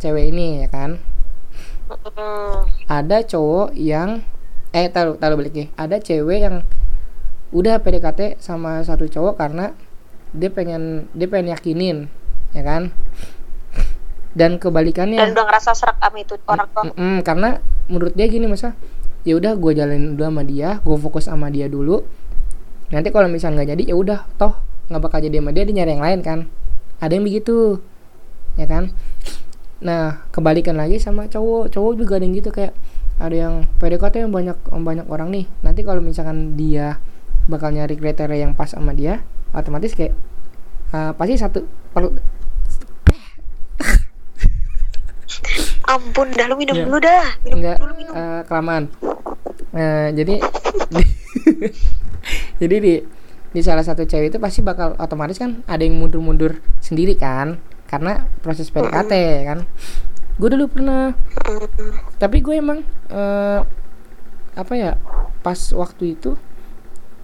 cewek 0.00 0.32
ini 0.32 0.64
ya 0.64 0.68
kan? 0.72 0.96
Ada 2.88 3.28
cowok 3.28 3.76
yang 3.76 4.24
eh 4.72 4.88
taruh 4.88 5.20
taruh 5.20 5.36
balik 5.36 5.52
nih 5.56 5.68
ada 5.76 5.96
cewek 6.00 6.44
yang 6.44 6.56
udah 7.52 7.80
PDKT 7.80 8.40
sama 8.40 8.84
satu 8.84 9.08
cowok 9.08 9.40
karena 9.40 9.72
dia 10.36 10.52
pengen 10.52 11.08
dia 11.16 11.24
pengen 11.24 11.56
yakinin 11.56 11.98
ya 12.52 12.60
kan 12.60 12.92
dan 14.36 14.60
kebalikannya 14.60 15.16
dan 15.16 15.32
udah 15.32 15.44
ngerasa 15.48 15.70
serak 15.72 15.96
sama 16.00 16.18
itu 16.20 16.34
orang 16.44 16.68
tua. 16.72 16.82
Mm-mm, 16.92 17.14
karena 17.24 17.48
menurut 17.88 18.12
dia 18.12 18.26
gini 18.28 18.44
masa 18.44 18.76
ya 19.24 19.34
udah 19.36 19.56
gue 19.56 19.72
jalanin 19.76 20.14
dulu 20.14 20.24
sama 20.28 20.42
dia 20.44 20.68
gue 20.84 20.96
fokus 21.00 21.24
sama 21.28 21.48
dia 21.48 21.66
dulu. 21.68 22.04
Nanti 22.88 23.08
kalau 23.12 23.28
misalnya 23.28 23.64
nggak 23.64 23.70
jadi 23.76 23.82
ya 23.92 23.96
udah 23.96 24.20
toh 24.36 24.56
nggak 24.88 25.00
bakal 25.04 25.18
jadi 25.20 25.40
sama 25.40 25.50
dia 25.52 25.64
dia 25.68 25.74
nyari 25.80 25.90
yang 25.96 26.04
lain 26.04 26.20
kan? 26.24 26.38
Ada 27.00 27.12
yang 27.16 27.24
begitu 27.24 27.80
ya 28.56 28.66
kan? 28.68 28.92
Nah 29.80 30.24
kebalikan 30.32 30.76
lagi 30.76 31.00
sama 31.00 31.28
cowok. 31.28 31.72
Cowok 31.72 31.92
juga 31.96 32.20
ada 32.20 32.24
yang 32.24 32.34
gitu 32.36 32.50
kayak 32.52 32.72
ada 33.18 33.34
yang 33.34 33.54
PDKT 33.82 34.28
yang 34.28 34.32
banyak 34.32 34.56
banyak 34.70 35.06
orang 35.10 35.28
nih. 35.32 35.44
Nanti 35.64 35.82
kalau 35.82 36.00
misalkan 36.00 36.54
dia 36.54 37.00
bakal 37.48 37.72
nyari 37.72 37.96
kriteria 37.96 38.44
yang 38.44 38.52
pas 38.52 38.70
sama 38.70 38.92
dia 38.92 39.24
otomatis 39.56 39.96
kayak 39.96 40.12
eh, 40.92 41.12
pasti 41.16 41.34
satu 41.40 41.64
per, 41.96 42.12
ampun 45.88 46.28
dah 46.30 46.46
lu 46.46 46.54
minum 46.54 46.74
Iya. 46.74 46.84
dulu 46.84 46.98
dah 47.00 47.26
minum 47.40 47.56
enggak 47.58 47.76
dulu 47.78 47.92
minum. 47.96 48.12
eh, 48.12 48.40
kelamaan. 48.44 48.84
Eh, 49.70 50.08
jadi 50.12 50.34
jadi 52.60 52.76
di 52.78 52.94
di 53.48 53.60
salah 53.64 53.80
satu 53.80 54.04
cewek 54.04 54.28
itu 54.28 54.38
pasti 54.38 54.60
bakal 54.60 54.92
otomatis 54.96 55.40
kan 55.40 55.64
ada 55.64 55.80
yang 55.80 55.96
mundur-mundur 55.96 56.60
sendiri 56.78 57.16
kan 57.16 57.56
karena 57.88 58.28
proses 58.38 58.68
PDKT 58.68 59.12
kan. 59.44 59.58
Gue 60.36 60.52
dulu 60.52 60.68
pernah. 60.68 61.16
Mm, 61.48 61.92
tapi 62.20 62.38
gue 62.38 62.54
emang 62.54 62.84
eh, 63.08 63.60
apa 64.54 64.72
ya 64.74 64.98
pas 65.40 65.56
waktu 65.72 66.12
itu 66.12 66.34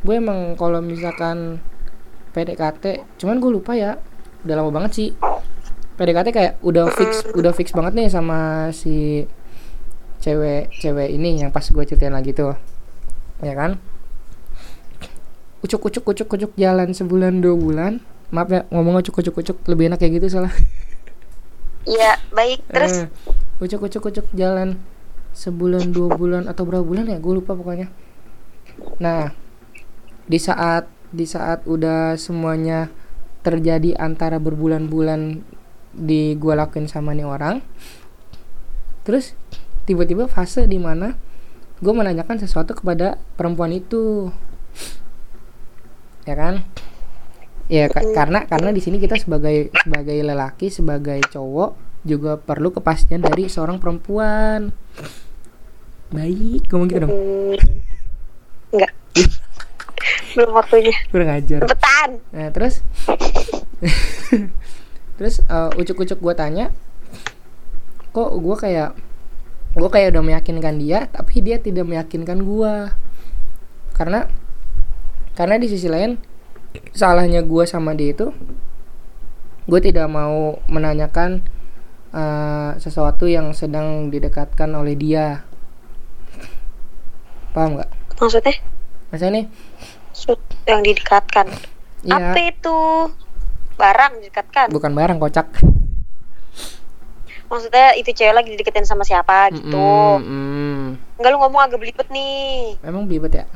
gue 0.01 0.15
emang 0.15 0.55
kalau 0.55 0.79
misalkan 0.79 1.59
PDKT 2.31 3.05
cuman 3.17 3.37
gue 3.39 3.51
lupa 3.51 3.75
ya 3.75 3.99
udah 4.43 4.55
lama 4.55 4.71
banget 4.71 4.93
sih 4.95 5.09
PDKT 5.95 6.29
kayak 6.35 6.53
udah 6.67 6.91
fix 6.91 7.23
udah 7.39 7.53
fix 7.55 7.71
banget 7.71 7.93
nih 7.95 8.09
sama 8.11 8.71
si 8.75 9.27
cewek 10.19 10.73
cewek 10.81 11.09
ini 11.13 11.39
yang 11.39 11.55
pas 11.55 11.63
gue 11.63 11.85
ceritain 11.87 12.15
lagi 12.15 12.35
tuh. 12.35 12.59
Ya 13.45 13.55
kan? 13.55 13.79
Ucuk 15.63 15.87
ucuk 15.87 16.05
ucuk 16.05 16.29
ucuk 16.29 16.53
jalan 16.59 16.91
sebulan 16.91 17.39
dua 17.39 17.55
bulan. 17.55 17.93
Maaf 18.35 18.51
ya 18.51 18.67
ngomong 18.75 18.99
ucuk 19.05 19.23
ucuk 19.23 19.39
ucuk 19.39 19.59
lebih 19.71 19.93
enak 19.93 20.03
kayak 20.03 20.19
gitu 20.19 20.41
salah 20.41 20.51
Iya, 21.85 22.17
baik. 22.33 22.65
Terus? 22.73 23.05
Eh, 23.05 23.07
ucuk 23.61 23.87
ucuk 23.87 24.09
ucuk 24.09 24.27
jalan 24.33 24.81
sebulan 25.37 25.93
dua 25.93 26.17
bulan 26.17 26.49
atau 26.49 26.65
berapa 26.65 26.83
bulan 26.83 27.07
ya? 27.07 27.21
Gue 27.21 27.39
lupa 27.39 27.55
pokoknya. 27.55 27.93
Nah 28.99 29.31
di 30.25 30.39
saat 30.41 30.89
di 31.13 31.29
saat 31.29 31.69
udah 31.69 32.17
semuanya 32.17 32.89
terjadi 33.45 33.95
antara 34.01 34.41
berbulan-bulan 34.41 35.45
di 35.95 36.35
gue 36.35 36.55
lakuin 36.55 36.87
sama 36.87 37.15
nih 37.15 37.27
orang. 37.27 37.63
Terus 39.03 39.35
tiba-tiba 39.85 40.27
fase 40.27 40.67
di 40.67 40.77
mana 40.77 41.15
gue 41.79 41.93
menanyakan 41.93 42.41
sesuatu 42.41 42.75
kepada 42.75 43.19
perempuan 43.35 43.71
itu. 43.71 44.33
Ya 46.25 46.35
kan? 46.35 46.55
Ya 47.69 47.89
ka- 47.89 48.05
karena 48.13 48.45
karena 48.45 48.69
di 48.73 48.81
sini 48.85 49.01
kita 49.01 49.17
sebagai 49.17 49.73
sebagai 49.73 50.21
lelaki 50.21 50.69
sebagai 50.69 51.21
cowok 51.33 51.77
juga 52.05 52.37
perlu 52.37 52.69
kepastian 52.69 53.25
dari 53.25 53.49
seorang 53.49 53.81
perempuan. 53.81 54.69
Baik 56.13 56.69
ngomong 56.69 56.89
gitu 56.89 57.01
dong. 57.09 57.13
Hmm, 57.13 57.57
enggak. 58.73 58.93
Belum 60.37 60.51
waktunya. 60.53 60.93
kurang 61.09 61.31
ajar. 61.33 61.65
Cepetan. 61.65 62.11
nah 62.35 62.49
terus 62.53 62.85
terus 65.17 65.43
eh, 65.47 65.71
ucuk-ucuk 65.79 66.19
gue 66.19 66.35
tanya 66.35 66.75
kok 68.15 68.31
gue 68.39 68.57
kayak 68.59 68.91
gue 69.75 69.89
kayak 69.91 70.15
udah 70.15 70.23
meyakinkan 70.23 70.79
dia 70.79 71.11
tapi 71.11 71.43
dia 71.43 71.59
tidak 71.59 71.87
meyakinkan 71.87 72.47
gue 72.47 72.75
karena 73.95 74.31
karena 75.35 75.59
di 75.59 75.67
sisi 75.67 75.91
lain 75.91 76.19
salahnya 76.95 77.43
gue 77.43 77.65
sama 77.67 77.95
dia 77.95 78.15
itu 78.15 78.31
gue 79.67 79.81
tidak 79.83 80.07
mau 80.07 80.63
menanyakan 80.71 81.43
eh, 82.15 82.71
sesuatu 82.79 83.27
yang 83.27 83.51
sedang 83.51 84.11
didekatkan 84.15 84.71
oleh 84.75 84.95
dia 84.95 85.43
paham 87.55 87.79
nggak 87.79 87.91
Maksudnya? 88.15 88.55
maksudnya 89.11 89.33
nih 89.43 89.47
yang 90.65 90.81
didekatkan. 90.81 91.47
ya 92.07 92.33
Apa 92.33 92.39
itu? 92.41 92.79
Barang 93.75 94.13
didekatkan. 94.17 94.71
bukan 94.71 94.91
barang 94.91 95.19
kocak 95.19 95.49
Maksudnya 97.45 97.95
itu 97.95 98.11
cewek 98.11 98.35
lagi 98.35 98.49
dideketin 98.51 98.83
sama 98.83 99.03
siapa 99.03 99.53
gitu. 99.53 99.77
Mm, 99.77 100.25
mm. 100.25 100.85
Enggak 101.15 101.31
lu 101.31 101.39
ngomong 101.39 101.63
agak 101.63 101.79
belibet 101.79 102.09
nih. 102.09 102.75
emang 102.81 103.05
belibet 103.05 103.33
ya 103.35 103.47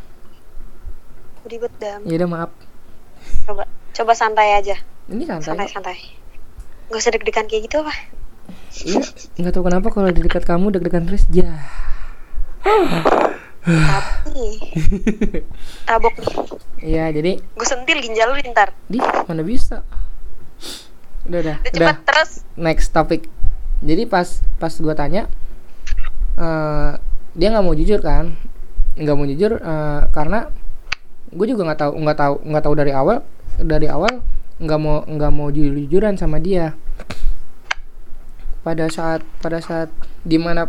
Belibet 1.41 1.73
dam. 1.79 2.03
ya 2.03 2.15
udah 2.17 2.29
maaf 2.29 2.51
Coba 3.45 3.65
coba 3.91 4.13
santai 4.13 4.55
aja. 4.55 4.77
ini 5.07 5.25
santai 5.25 5.45
Santai 5.45 5.67
santai. 5.67 5.99
Gak 6.87 6.99
usah 6.99 7.11
deg-degan 7.11 7.47
kayak 7.47 7.63
gitu 7.65 7.81
apa? 7.81 7.95
iya 8.79 9.01
nggak 9.37 9.51
tahu 9.51 9.65
kenapa 9.65 9.89
kalau 9.89 10.09
di 10.09 10.21
dekat 10.21 10.41
kamu 10.43 10.71
deg-degan 10.71 11.05
terus 11.05 11.27
ya 11.29 11.49
Tapi 13.61 14.47
tabok 15.89 16.15
nih. 16.15 16.37
iya 16.83 17.05
jadi 17.11 17.41
Gue 17.43 17.67
sentil 17.67 17.99
ginjal 17.99 18.31
lu 18.31 18.41
ntar. 18.47 18.73
di 18.87 18.97
mana 19.01 19.43
bisa 19.43 19.83
udah 21.29 21.39
udah. 21.45 21.57
Udah 21.61 21.71
udah. 21.71 21.89
cepet 21.93 21.99
terus. 22.09 22.31
next 22.57 22.89
topic. 22.91 23.23
Jadi 23.85 24.03
pas 24.09 24.27
pas 24.59 24.73
gue 24.73 24.95
tanya 24.97 25.31
eh, 26.35 26.93
dia 27.37 27.49
nggak 27.53 27.65
mau 27.65 27.77
jujur 27.77 28.01
kan? 28.01 28.35
Nggak 28.99 29.17
mau 29.17 29.27
jujur 29.29 29.53
eh, 29.61 30.03
karena 30.11 30.49
gue 31.29 31.47
juga 31.47 31.69
nggak 31.69 31.81
tahu 31.85 31.93
nggak 32.01 32.19
tahu 32.19 32.35
nggak 32.49 32.65
tahu 32.65 32.75
dari 32.75 32.93
awal 32.97 33.21
dari 33.61 33.87
awal 33.87 34.25
nggak 34.59 34.81
mau 34.81 35.05
nggak 35.05 35.33
mau 35.33 35.49
jujur 35.53 35.77
jujuran 35.77 36.17
sama 36.17 36.41
dia. 36.41 36.75
Pada 38.65 38.91
saat 38.91 39.23
pada 39.39 39.63
saat 39.63 39.93
di 40.27 40.37
mana 40.41 40.67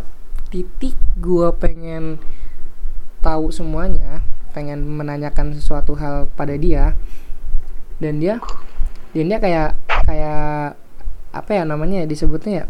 titik 0.52 0.94
gue 1.18 1.48
pengen 1.58 2.22
tahu 3.20 3.52
semuanya 3.52 4.24
pengen 4.50 4.82
menanyakan 4.82 5.54
sesuatu 5.54 5.94
hal 5.94 6.26
pada 6.34 6.58
dia 6.58 6.98
dan 8.02 8.18
dia 8.18 8.42
dan 9.10 9.24
dia 9.26 9.38
kayak 9.38 9.68
kayak 10.04 10.74
apa 11.30 11.50
ya 11.50 11.62
namanya 11.62 12.02
ya 12.02 12.06
disebutnya 12.06 12.52
ya 12.54 12.66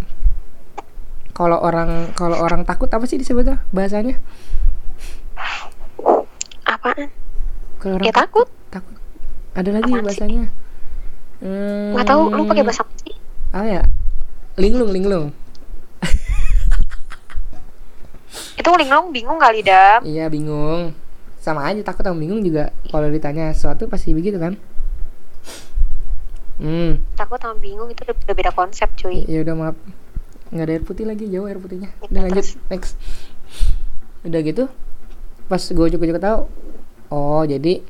kalau 1.32 1.56
orang 1.56 2.12
kalau 2.12 2.36
orang 2.36 2.62
takut 2.62 2.88
apa 2.88 3.04
sih 3.04 3.16
disebutnya 3.16 3.60
bahasanya 3.70 4.20
Apaan? 6.62 7.08
kalau 7.76 7.96
orang 7.96 8.06
Ya 8.06 8.12
takut. 8.14 8.46
takut 8.68 8.96
ada 9.52 9.70
lagi 9.70 9.84
Apaan 9.86 9.96
sih? 9.96 10.04
bahasanya 10.06 10.44
hmm, 11.40 11.88
Nggak 11.92 12.06
tahu 12.06 12.22
lu 12.30 12.42
pakai 12.46 12.62
bahasa 12.62 12.82
apa 12.82 12.92
sih? 12.98 13.14
apa 13.50 13.66
ya 13.66 13.82
linglung 14.56 14.90
linglung 14.90 15.26
Itu 18.54 18.68
linglung 18.76 19.08
bingung 19.10 19.38
kali 19.38 19.60
dam. 19.60 20.04
iya 20.04 20.28
bingung 20.28 20.92
sama 21.36 21.64
aja 21.64 21.80
takut 21.80 22.04
sama 22.04 22.16
bingung 22.16 22.40
juga 22.40 22.68
kalau 22.86 23.08
ditanya 23.08 23.48
sesuatu 23.50 23.88
pasti 23.88 24.12
begitu 24.12 24.36
kan 24.36 24.60
hmm. 26.60 27.16
Takut 27.16 27.40
sama 27.40 27.56
bingung 27.58 27.88
itu 27.88 28.04
udah 28.04 28.36
beda 28.36 28.52
konsep 28.52 28.92
cuy. 29.00 29.24
ya 29.24 29.40
udah 29.42 29.54
maaf. 29.56 29.76
Nggak 30.52 30.64
ada 30.66 30.72
air 30.76 30.84
putih 30.84 31.04
lagi 31.08 31.24
jauh 31.32 31.48
air 31.48 31.56
putihnya. 31.56 31.88
Ya, 31.88 32.06
udah 32.06 32.20
lanjut 32.28 32.46
next. 32.68 32.94
Udah 34.22 34.40
gitu 34.44 34.64
pas 35.50 35.58
gue 35.58 35.86
cukup 35.90 36.22
tahu 36.22 36.46
oh 37.10 37.42
jadi 37.42 37.82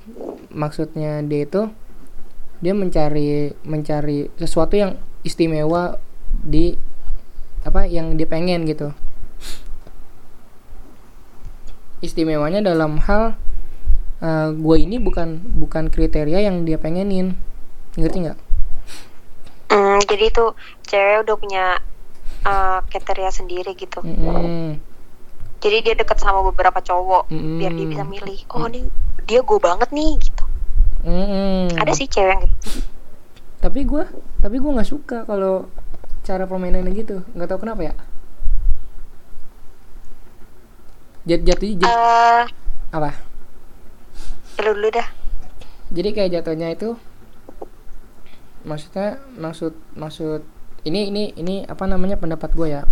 maksudnya 0.48 1.20
dia 1.20 1.44
itu 1.44 1.68
dia 2.64 2.72
mencari 2.72 3.52
mencari 3.68 4.32
sesuatu 4.40 4.80
yang 4.80 4.96
istimewa 5.28 6.00
di 6.32 6.72
apa 7.60 7.84
yang 7.84 8.16
dia 8.16 8.24
pengen 8.24 8.64
gitu. 8.64 8.96
Istimewanya 12.00 12.64
dalam 12.64 12.96
hal 13.04 13.36
gue 14.56 14.76
ini 14.80 14.96
bukan 14.96 15.40
bukan 15.60 15.92
kriteria 15.92 16.48
yang 16.48 16.64
dia 16.64 16.80
pengenin. 16.80 17.36
Ngerti 18.00 18.24
nggak 18.24 18.38
Hmm, 19.70 20.02
jadi 20.02 20.24
itu 20.28 20.44
cewek 20.84 21.22
udah 21.22 21.36
punya 21.38 21.64
uh, 22.42 22.82
kriteria 22.90 23.30
sendiri 23.30 23.72
gitu. 23.74 24.02
Mm-mm. 24.02 24.76
Jadi 25.60 25.76
dia 25.84 25.94
deket 25.94 26.18
sama 26.18 26.42
beberapa 26.42 26.80
cowok 26.80 27.30
Mm-mm. 27.30 27.56
biar 27.56 27.72
dia 27.72 27.86
bisa 27.86 28.02
milih. 28.02 28.40
Oh 28.50 28.66
nih 28.66 28.90
dia 29.24 29.40
gue 29.40 29.58
banget 29.58 29.88
nih 29.90 30.18
gitu. 30.18 30.44
Mm-mm. 31.06 31.78
Ada 31.78 31.92
sih 31.94 32.04
cewek 32.04 32.28
yang 32.28 32.42
gitu. 32.44 32.82
tapi 33.60 33.84
gue 33.84 34.02
tapi 34.40 34.56
gue 34.56 34.70
nggak 34.72 34.88
suka 34.88 35.18
kalau 35.24 35.68
cara 36.24 36.48
permainannya 36.48 36.96
gitu 36.96 37.20
nggak 37.36 37.44
tahu 37.44 37.60
kenapa 37.60 37.92
ya 37.92 37.94
jat 41.28 41.40
jatuh 41.44 41.68
jat, 41.76 41.88
Eh, 41.88 42.44
apa 42.90 43.10
lu 44.60 44.72
dulu 44.76 44.88
dah. 44.88 45.08
jadi 45.92 46.08
kayak 46.12 46.30
jatuhnya 46.40 46.72
itu 46.72 46.96
maksudnya 48.62 49.20
maksud 49.36 49.72
maksud 49.96 50.44
ini 50.84 51.08
ini 51.08 51.32
ini 51.36 51.54
apa 51.64 51.84
namanya 51.84 52.16
pendapat 52.16 52.52
gue 52.52 52.68
ya 52.68 52.82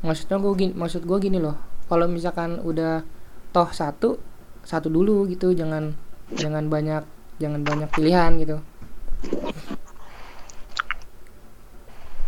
maksudnya 0.00 0.38
gue 0.38 0.52
gini 0.54 0.72
maksud 0.72 1.02
gue 1.02 1.18
gini 1.18 1.38
loh 1.38 1.58
kalau 1.90 2.06
misalkan 2.06 2.62
udah 2.62 3.02
toh 3.50 3.68
satu 3.70 4.18
satu 4.62 4.86
dulu 4.86 5.26
gitu 5.26 5.50
jangan 5.50 5.94
jangan 6.30 6.70
banyak 6.70 7.02
jangan 7.38 7.60
banyak 7.62 7.90
pilihan 7.90 8.32
gitu 8.38 8.58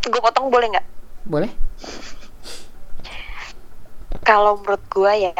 Gue 0.02 0.18
potong 0.18 0.50
boleh 0.50 0.66
nggak? 0.66 0.86
boleh 1.24 1.50
Kalau 4.22 4.54
menurut 4.54 4.78
gue 4.86 5.12
ya, 5.18 5.34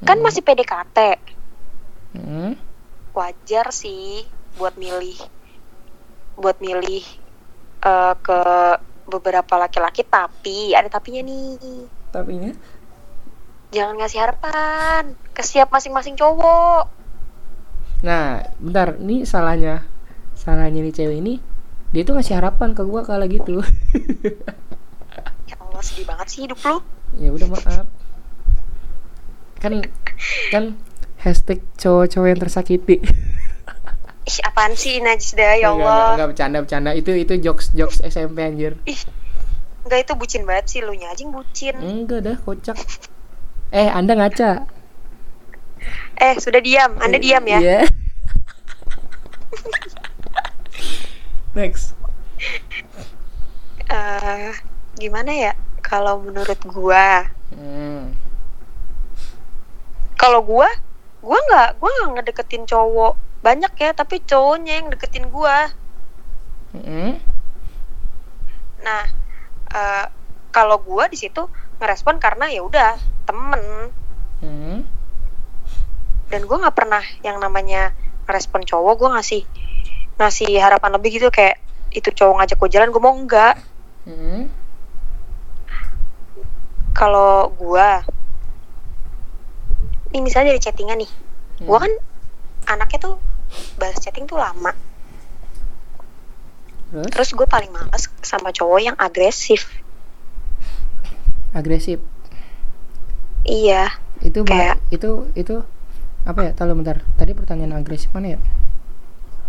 kan 0.00 0.16
Hmm. 0.16 0.24
masih 0.24 0.40
PDKT, 0.40 1.20
Hmm. 2.16 2.56
wajar 3.12 3.68
sih 3.68 4.24
buat 4.56 4.72
milih, 4.80 5.12
buat 6.38 6.58
milih 6.58 7.04
eh, 7.84 8.14
ke 8.18 8.40
beberapa 9.08 9.54
laki-laki. 9.58 10.02
Tapi 10.06 10.72
ada 10.74 10.88
tapinya 10.88 11.22
nih. 11.24 11.86
tapi 12.14 12.38
ini 12.38 12.50
Jangan 13.74 13.98
ngasih 13.98 14.22
harapan 14.22 15.18
ke 15.34 15.42
siap 15.42 15.66
masing-masing 15.74 16.14
cowok. 16.14 16.86
Nah, 18.06 18.46
bentar, 18.62 18.94
ini 19.02 19.26
salahnya 19.26 19.82
salahnya 20.34 20.84
nih 20.84 20.94
cewek 20.94 21.18
ini 21.18 21.34
dia 21.94 22.02
tuh 22.02 22.18
ngasih 22.18 22.36
harapan 22.36 22.74
ke 22.74 22.82
gua 22.86 23.06
kalau 23.06 23.26
gitu. 23.26 23.62
Ya 25.44 25.60
Allah 25.60 25.82
sedih 25.84 26.08
banget 26.08 26.26
sih 26.32 26.40
hidup 26.48 26.56
lu. 26.64 26.80
ya 27.20 27.28
udah 27.30 27.48
maaf. 27.52 27.86
Kan 29.60 29.84
kan 30.48 30.64
hashtag 31.20 31.60
cowok-cowok 31.76 32.28
yang 32.32 32.40
tersakiti. 32.40 32.96
Ih 34.24 34.38
apaan 34.40 34.72
sih 34.72 35.04
najis 35.04 35.36
dah 35.36 35.52
ya 35.60 35.76
Allah. 35.76 35.76
enggak, 35.76 36.08
enggak 36.16 36.28
bercanda 36.32 36.58
bercanda. 36.64 36.90
Itu 36.96 37.12
itu 37.12 37.34
jokes 37.44 37.76
jokes 37.76 38.00
SMP 38.00 38.40
anjir. 38.40 38.80
Ih 38.88 39.00
Enggak 39.84 40.08
itu 40.08 40.12
bucin 40.16 40.42
banget 40.48 40.64
sih 40.72 40.80
lu 40.80 40.96
nya 40.96 41.12
anjing 41.12 41.28
bucin. 41.28 41.76
enggak 41.76 42.24
dah 42.24 42.36
kocak 42.40 42.78
eh 43.74 43.90
anda 43.92 44.16
ngaca 44.16 44.64
Eh, 46.16 46.34
sudah 46.40 46.62
diam. 46.64 46.96
Anda 46.96 47.20
diam 47.20 47.44
ya. 47.44 47.60
Iya. 47.60 47.80
next 51.58 51.92
Eh, 53.84 54.50
gimana 54.96 55.30
ya? 55.30 55.52
Kalau 55.84 56.16
menurut 56.24 56.56
gua, 56.64 57.28
hmm. 57.52 58.16
kalau 60.16 60.40
gua, 60.40 60.66
gua 61.20 61.36
nggak, 61.36 61.70
gua 61.76 61.90
nggak 61.92 62.10
ngedeketin 62.16 62.64
cowok 62.64 63.14
banyak 63.44 63.72
ya, 63.76 63.92
tapi 63.92 64.24
cowoknya 64.24 64.80
yang 64.80 64.88
deketin 64.88 65.28
gua. 65.28 65.68
Hmm. 66.72 67.20
Nah, 68.80 69.04
eh, 69.68 70.06
kalau 70.48 70.80
gua 70.80 71.06
di 71.06 71.20
situ 71.20 71.44
ngerespon 71.76 72.16
karena 72.16 72.48
ya 72.48 72.62
udah 72.62 72.96
temen 73.24 73.90
Hmm. 74.38 74.84
dan 76.28 76.40
gue 76.44 76.56
nggak 76.56 76.76
pernah 76.76 77.00
yang 77.24 77.40
namanya 77.40 77.96
ngerespon 78.26 78.60
cowok 78.62 78.94
gue 79.00 79.08
ngasih 79.16 79.42
ngasih 80.16 80.52
harapan 80.60 80.92
lebih 80.92 81.16
gitu 81.16 81.32
kayak 81.32 81.56
itu 81.88 82.12
cowok 82.12 82.44
ngajak 82.44 82.56
gue 82.60 82.70
jalan 82.70 82.92
gue 82.92 83.00
mau 83.00 83.16
enggak 83.16 83.56
Hmm. 84.04 84.52
kalau 86.92 87.48
gue 87.56 87.88
ini 90.12 90.20
misalnya 90.20 90.52
dari 90.52 90.60
chattingan 90.60 91.00
nih 91.00 91.10
Hmm. 91.64 91.66
gue 91.66 91.78
kan 91.80 91.92
anaknya 92.68 92.98
tuh 93.00 93.16
balas 93.76 93.98
chatting 94.00 94.24
tuh 94.24 94.38
lama. 94.38 94.72
Terus? 96.90 97.10
Terus 97.10 97.30
gue 97.34 97.46
paling 97.46 97.70
males 97.74 98.06
sama 98.22 98.54
cowok 98.54 98.80
yang 98.80 98.96
agresif. 98.96 99.66
Agresif? 101.50 101.98
Iya. 103.42 103.90
Itu 104.22 104.46
Kayak- 104.46 104.78
itu 104.94 105.26
itu 105.34 105.54
apa 106.24 106.40
ya? 106.46 106.52
Tahu 106.54 106.74
bentar. 106.74 107.02
Tadi 107.18 107.34
pertanyaan 107.34 107.76
agresif 107.76 108.08
mana 108.14 108.34
ya? 108.34 108.40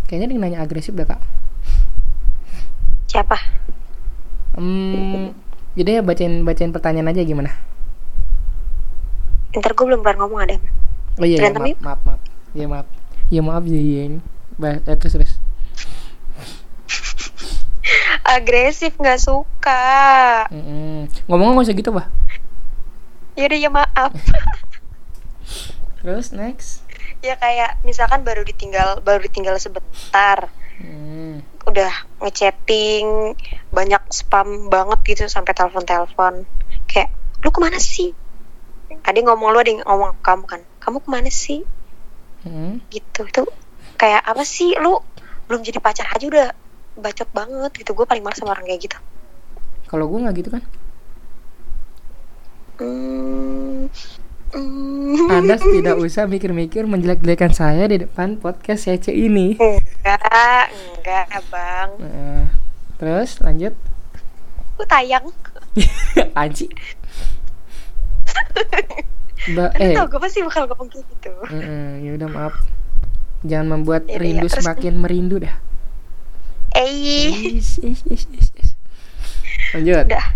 Kayaknya 0.06 0.26
dia 0.30 0.38
nanya 0.38 0.58
agresif 0.62 0.94
dah 0.94 1.06
kak. 1.06 1.22
Siapa? 3.06 3.38
Hmm, 4.56 5.36
jadi 5.76 6.00
ya 6.00 6.02
bacain 6.02 6.40
bacain 6.40 6.72
pertanyaan 6.72 7.12
aja 7.12 7.20
gimana? 7.22 7.52
Ntar 9.52 9.72
gue 9.72 9.84
belum 9.84 10.00
pernah 10.00 10.24
ngomong 10.24 10.40
ada 10.44 10.56
oh 11.16 11.24
iya, 11.24 11.40
iya 11.40 11.48
maaf, 11.52 11.76
maaf 11.80 12.00
maaf. 12.04 12.20
Ya 12.52 12.66
maaf 12.68 12.86
ya 13.32 13.40
maaf 13.42 13.64
ya 13.66 13.80
iya 13.80 14.00
ini. 14.12 14.18
Ba- 14.56 14.80
eh, 14.82 14.96
terus 14.96 15.14
terus. 15.18 15.32
Agresif 18.26 18.98
nggak 18.98 19.20
suka. 19.22 19.84
Mm-mm. 20.50 21.06
ngomong 21.30 21.54
nggak 21.54 21.66
usah 21.70 21.76
gitu 21.78 21.90
bah. 21.94 22.10
Yaudah 23.38 23.58
ya 23.60 23.70
maaf. 23.70 24.12
Terus 26.02 26.30
next? 26.30 26.86
Ya 27.22 27.34
kayak 27.34 27.82
misalkan 27.82 28.22
baru 28.22 28.46
ditinggal 28.46 29.02
baru 29.02 29.26
ditinggal 29.26 29.58
sebentar. 29.58 30.50
Hmm. 30.76 31.40
udah 31.66 31.90
ngechatting 32.22 33.34
banyak 33.74 33.98
spam 34.12 34.70
banget 34.70 35.02
gitu 35.02 35.22
sampai 35.26 35.50
telepon-telepon. 35.50 36.46
Kayak 36.86 37.10
lu 37.42 37.50
ke 37.50 37.58
mana 37.58 37.82
sih? 37.82 38.14
Ada 39.02 39.18
yang 39.18 39.34
ngomong 39.34 39.50
lu 39.50 39.58
ada 39.58 39.70
yang 39.70 39.82
ngomong 39.82 40.14
kamu 40.22 40.44
kan 40.46 40.62
kamu 40.78 41.02
ke 41.02 41.08
mana 41.10 41.30
sih 41.34 41.66
Hmm. 42.46 42.78
gitu 42.94 43.26
itu 43.26 43.42
kayak 43.98 44.22
apa 44.22 44.46
sih 44.46 44.78
lu 44.78 45.02
belum 45.50 45.66
jadi 45.66 45.82
pacar 45.82 46.06
aja 46.14 46.26
udah 46.30 46.48
bacot 46.96 47.28
banget 47.34 47.72
gitu. 47.76 47.92
Gue 47.92 48.06
paling 48.08 48.22
marah 48.22 48.38
sama 48.38 48.54
orang 48.56 48.66
kayak 48.66 48.88
gitu. 48.88 48.98
Kalau 49.86 50.06
gue 50.10 50.18
nggak 50.22 50.36
gitu 50.38 50.50
kan? 50.54 50.62
Hmm, 52.76 53.88
hmm. 54.52 55.32
anda 55.32 55.56
tidak 55.56 55.96
usah 55.96 56.28
mikir-mikir 56.28 56.84
menjelek-jelekan 56.84 57.56
saya 57.56 57.88
di 57.88 58.04
depan 58.04 58.36
podcast 58.36 58.84
Cece 58.84 59.16
ini. 59.16 59.56
Enggak 59.56 60.68
enggak 60.70 61.40
bang. 61.48 61.90
Nah, 61.98 62.46
terus 63.00 63.40
lanjut. 63.40 63.72
Lu 64.76 64.84
tayang. 64.84 65.24
Anci 66.40 66.68
Ba 69.52 69.68
lu 69.70 69.84
eh 69.84 69.92
tau 69.92 70.06
gue 70.06 70.18
pasti 70.18 70.40
bakal 70.40 70.64
ngomong 70.66 70.88
kayak 70.88 71.04
gitu. 71.12 71.32
Mm-mm, 71.46 71.86
ya 72.02 72.10
udah 72.16 72.28
maaf. 72.28 72.54
Jangan 73.44 73.66
membuat 73.70 74.02
Yaudah, 74.06 74.18
rindu 74.18 74.38
ya, 74.42 74.50
terus- 74.50 74.64
semakin 74.64 74.94
merindu 74.96 75.36
dah. 75.38 75.56
Eh 76.72 77.60
lanjut. 79.72 80.04
Udah. 80.04 80.26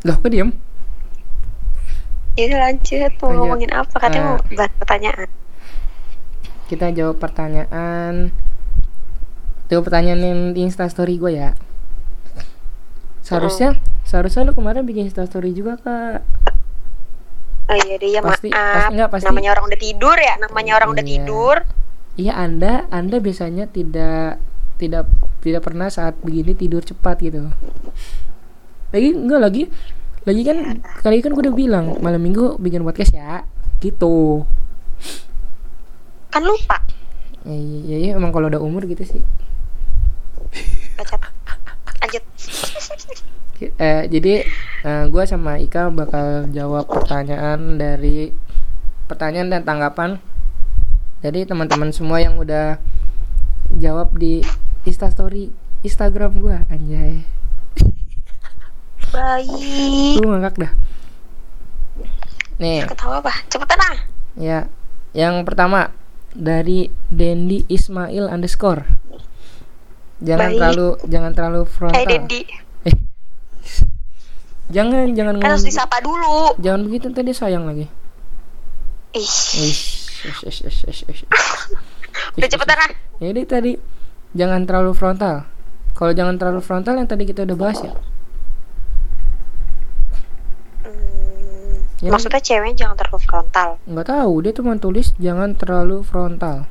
Loh 0.00 0.16
kok 0.16 0.30
diem? 0.30 0.50
Ya 2.34 2.44
udah 2.48 2.60
lanjut. 2.62 3.12
Mau 3.12 3.28
Lanjut. 3.28 3.36
ngomongin 3.36 3.70
apa? 3.70 3.96
Katanya 4.00 4.18
Eh. 4.18 4.26
mau 4.26 4.38
bahas 4.56 4.72
pertanyaan. 4.78 5.28
Kita 6.66 6.86
jawab 6.90 7.16
pertanyaan. 7.18 8.14
Jawab 9.68 9.82
pertanyaan 9.86 10.20
yang 10.20 10.40
di 10.50 10.64
instastory 10.64 11.14
gue 11.14 11.36
ya. 11.36 11.50
Seharusnya 13.20 13.76
seharusnya 14.10 14.42
lu 14.42 14.52
kemarin 14.52 14.82
bikin 14.82 15.06
instastory 15.06 15.54
juga 15.54 15.78
kak. 15.78 16.18
Oh 17.70 17.76
iya 17.78 17.94
deh 17.94 18.10
ya 18.10 18.18
Pasti- 18.20 18.50
maaf. 18.50 18.58
pasti- 18.74 18.90
enggak, 18.90 19.08
pasti- 19.08 19.26
namanya 19.30 19.50
orang 19.54 19.64
udah 19.64 19.78
tidur 19.78 20.16
ya? 20.18 20.34
Namanya 20.36 20.72
orang 20.74 20.90
udah 20.90 21.04
Iya. 21.06 21.12
tidur. 21.14 21.56
Iya 22.18 22.32
anda 22.34 22.72
anda 22.90 23.16
biasanya 23.16 23.64
tidak 23.66 24.42
tidak 24.76 25.06
tidak 25.38 25.62
pernah 25.62 25.86
saat 25.86 26.18
begini 26.18 26.52
tidur 26.52 26.82
cepat 26.82 27.22
gitu. 27.22 27.46
Lagi 28.90 29.08
enggak 29.14 29.40
lagi 29.40 29.62
lagi 30.20 30.42
kan 30.42 30.58
kali 31.00 31.22
kan 31.22 31.30
gue 31.30 31.42
udah 31.46 31.54
bilang 31.54 31.96
malam 32.02 32.18
minggu 32.18 32.58
bikin 32.58 32.82
podcast 32.82 33.14
ya 33.14 33.46
gitu. 33.78 34.42
Kan 36.28 36.42
lupa. 36.42 36.82
Ya, 37.46 37.54
iya, 37.54 37.96
iya 37.96 38.10
emang 38.12 38.34
kalau 38.34 38.50
udah 38.50 38.60
umur 38.60 38.84
gitu 38.84 39.06
sih. 39.06 39.22
Lanjut 42.02 42.24
eh, 43.60 44.04
jadi 44.08 44.48
gue 45.12 45.24
sama 45.28 45.60
Ika 45.60 45.92
bakal 45.92 46.48
jawab 46.56 46.88
pertanyaan 46.88 47.76
dari 47.76 48.32
pertanyaan 49.04 49.52
dan 49.52 49.62
tanggapan 49.66 50.16
dari 51.20 51.44
teman-teman 51.44 51.92
semua 51.92 52.22
yang 52.24 52.40
udah 52.40 52.80
jawab 53.76 54.16
di 54.16 54.40
Instastory 54.88 55.52
Instagram 55.84 56.40
gue 56.40 56.56
anjay. 56.72 57.24
Baik. 59.10 60.22
Lu 60.22 60.32
ngakak 60.32 60.56
dah. 60.56 60.72
Nih. 62.60 62.84
Ketawa 62.88 63.20
apa? 63.20 63.32
Cepetan 63.48 63.80
ah. 63.80 63.98
Ya 64.38 64.68
yang 65.10 65.42
pertama 65.42 65.90
dari 66.30 66.88
Dendi 67.10 67.66
Ismail 67.66 68.30
underscore. 68.30 68.86
Jangan 70.22 70.48
Baik. 70.52 70.58
terlalu 70.60 70.88
jangan 71.10 71.32
terlalu 71.34 71.62
frontal. 71.66 71.98
Eh 71.98 72.06
Dendi. 72.06 72.40
Eh. 72.46 72.69
Jangan 74.70 75.12
jangan 75.12 75.34
kan 75.36 75.50
harus 75.50 75.62
disapa 75.62 75.98
dulu 75.98 76.54
jangan 76.58 76.86
begitu 76.86 77.10
tadi 77.10 77.30
sayang 77.30 77.66
lagi 77.66 77.86
ih 79.10 79.20
Ish, 79.20 80.22
ish, 80.22 80.42
ish, 80.46 80.60
ish, 80.62 80.80
ish, 80.86 81.02
ish. 81.04 81.22
udah 82.38 82.46
cepetan 82.46 82.78
ah 82.78 82.90
Jadi 83.18 83.40
tadi 83.42 83.72
jangan 84.30 84.62
terlalu 84.62 84.94
frontal. 84.94 85.42
Kalau 85.92 86.14
jangan 86.14 86.38
terlalu 86.38 86.62
frontal 86.62 86.94
yang 86.94 87.04
tadi 87.04 87.26
kita 87.26 87.42
udah 87.42 87.56
bahas 87.58 87.82
ya. 87.82 87.92
Hmm, 90.80 91.82
Ya. 92.00 92.08
maksudnya 92.08 92.38
cewek 92.38 92.72
jangan 92.74 92.96
terlalu 92.96 93.20
frontal 93.20 93.68
Nggak 93.84 94.06
tahu 94.08 94.32
dia 94.40 94.52
cuma 94.54 94.72
tulis 94.76 95.12
jangan 95.16 95.52
terlalu 95.52 96.00
frontal. 96.00 96.64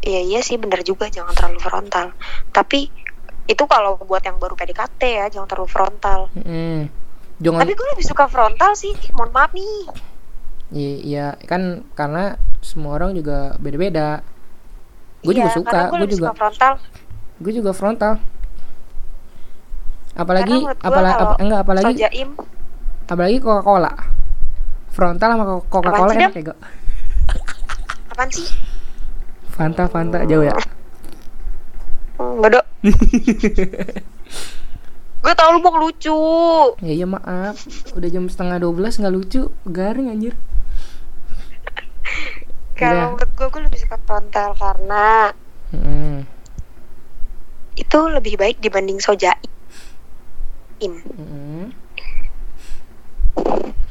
iya 0.00 0.20
iya 0.20 0.40
sih 0.40 0.56
bener 0.56 0.80
juga 0.80 1.08
jangan 1.08 1.32
terlalu 1.32 1.60
frontal 1.60 2.16
tapi 2.52 2.88
itu 3.48 3.64
kalau 3.64 3.96
buat 4.04 4.20
yang 4.20 4.36
baru 4.36 4.52
PDKT 4.58 5.00
ya 5.04 5.24
jangan 5.32 5.48
terlalu 5.48 5.70
frontal 5.70 6.20
Mm-mm. 6.36 6.88
Jangan 7.40 7.64
tapi 7.64 7.72
gue 7.72 7.88
lebih 7.96 8.06
suka 8.06 8.24
frontal 8.28 8.76
sih 8.76 8.92
mohon 9.16 9.32
maaf 9.32 9.52
nih 9.56 9.88
Iya, 10.70 10.94
iya, 11.02 11.26
kan 11.50 11.82
karena 11.98 12.38
semua 12.62 12.94
orang 12.94 13.10
juga 13.18 13.58
beda-beda. 13.58 14.22
Gue 15.26 15.34
juga 15.34 15.50
Iya, 15.50 15.58
suka, 15.58 15.80
gue 15.90 15.98
gue 15.98 16.08
juga, 16.14 16.30
suka 16.30 16.38
frontal 16.38 16.72
gue 17.40 17.52
juga 17.56 17.70
frontal. 17.74 18.12
Apalagi, 20.14 20.62
apalagi, 20.78 21.16
apa, 21.18 21.34
enggak, 21.42 21.60
apalagi, 21.66 21.86
so 21.90 21.98
jaim 22.06 22.30
apalagi 23.10 23.36
Coca 23.42 23.62
Cola. 23.66 23.92
Frontal 24.94 25.28
sama 25.34 25.44
Coca 25.66 25.90
Cola 25.90 26.12
enak 26.14 26.34
ya, 26.38 26.42
Go? 26.50 26.54
apaan 28.10 28.30
sih 28.30 28.46
Fanta, 29.50 29.90
Fanta 29.90 30.22
jauh 30.22 30.46
ya. 30.46 30.54
Hmm, 32.14 32.46
dok 32.46 32.62
Gue 35.20 35.32
tau 35.34 35.52
lu 35.52 35.60
mau 35.60 35.76
lucu 35.76 36.16
Ya 36.80 36.92
iya 36.94 37.04
maaf, 37.04 37.60
udah 37.92 38.08
jam 38.08 38.24
setengah 38.24 38.56
12 38.58 38.72
nggak 38.96 39.12
lucu, 39.12 39.42
garing 39.64 40.08
anjir. 40.08 40.32
Kalau 42.72 43.12
menurut 43.12 43.28
gue, 43.30 43.46
gue 43.46 43.62
lebih 43.62 43.78
suka 43.78 43.96
frontal 44.00 44.54
karena 44.54 45.32
Hmm. 45.70 46.26
itu 47.72 47.98
lebih 48.08 48.34
baik 48.34 48.58
dibanding 48.58 48.98
sojaim 48.98 49.38
Mm-mm. 50.82 51.70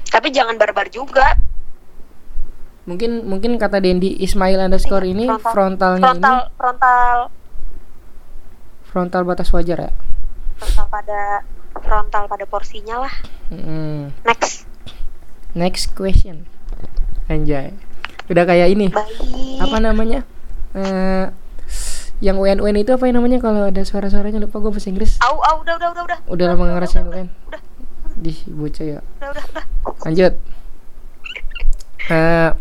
tapi 0.05 0.27
jangan 0.29 0.57
barbar 0.57 0.89
juga 0.89 1.39
mungkin 2.83 3.23
mungkin 3.23 3.55
kata 3.55 3.79
Dendi 3.79 4.11
Ismail 4.19 4.59
underscore 4.59 5.07
ini 5.07 5.23
Iya, 5.25 5.39
frontal. 5.39 5.95
frontalnya 5.95 6.03
frontal 6.03 6.19
frontal 6.19 6.35
ini 6.35 6.57
frontal 6.59 7.15
batas 9.25 9.49
wajar 9.53 9.89
ya? 9.89 9.91
Frontal 10.59 10.87
pada 10.89 11.19
frontal 11.79 12.23
pada 12.27 12.45
porsinya 12.49 13.05
lah. 13.07 13.13
Mm-mm. 13.49 14.11
next. 14.25 14.67
Next 15.55 15.85
question. 15.97 16.45
Anjay. 17.29 17.73
Udah 18.29 18.45
kayak 18.45 18.73
ini. 18.73 18.93
Baik. 18.93 19.61
Apa 19.61 19.77
namanya? 19.81 20.21
Eh 20.77 21.27
yang 22.19 22.35
UN 22.35 22.59
UN 22.59 22.77
itu 22.83 22.91
apa 22.91 23.07
yang 23.07 23.23
namanya? 23.23 23.39
Kalau 23.39 23.71
ada 23.71 23.81
suara-suaranya 23.81 24.43
lupa 24.43 24.59
gue 24.59 24.71
bahasa 24.75 24.91
Inggris. 24.91 25.17
Au 25.23 25.39
au 25.39 25.63
udah 25.63 25.79
udah 25.79 25.89
udah 25.95 26.03
udah. 26.03 26.19
Udah 26.27 26.45
lama 26.51 26.63
ngerasain 26.67 27.07
UN 27.07 27.31
udah 27.47 27.61
di 28.19 28.35
bocah 28.51 28.85
ya. 28.85 28.99
Udah 29.23 29.29
udah 29.31 29.43
udah. 29.55 29.63
Lanjut. 30.03 30.33
Eh, 32.09 32.51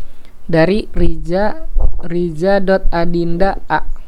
dari 0.49 0.79
Riza 0.93 1.67
Riza.adinda 2.05 3.59
A 3.67 3.98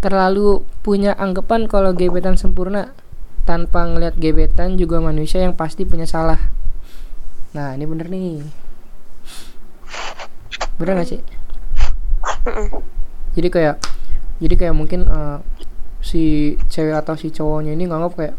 terlalu 0.00 0.64
punya 0.84 1.16
anggapan 1.16 1.66
kalau 1.66 1.92
gebetan 1.96 2.36
sempurna. 2.36 2.92
Tanpa 3.46 3.86
ngelihat 3.86 4.18
gebetan 4.18 4.74
juga 4.74 4.98
manusia 4.98 5.38
yang 5.38 5.54
pasti 5.54 5.86
punya 5.86 6.02
salah. 6.02 6.50
Nah 7.54 7.78
ini 7.78 7.86
bener 7.86 8.10
nih. 8.10 8.42
Bener 10.76 10.92
gak 10.98 11.08
sih? 11.08 11.20
Jadi 13.38 13.48
kayak 13.48 13.76
jadi 14.42 14.54
kayak 14.58 14.74
mungkin 14.74 15.06
eh, 15.06 15.38
si 16.02 16.54
cewek 16.68 16.98
atau 16.98 17.14
si 17.14 17.30
cowoknya 17.32 17.72
ini 17.72 17.88
nganggap 17.88 18.12
kayak 18.18 18.34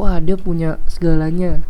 wah 0.00 0.16
dia 0.18 0.34
punya 0.40 0.80
segalanya. 0.88 1.60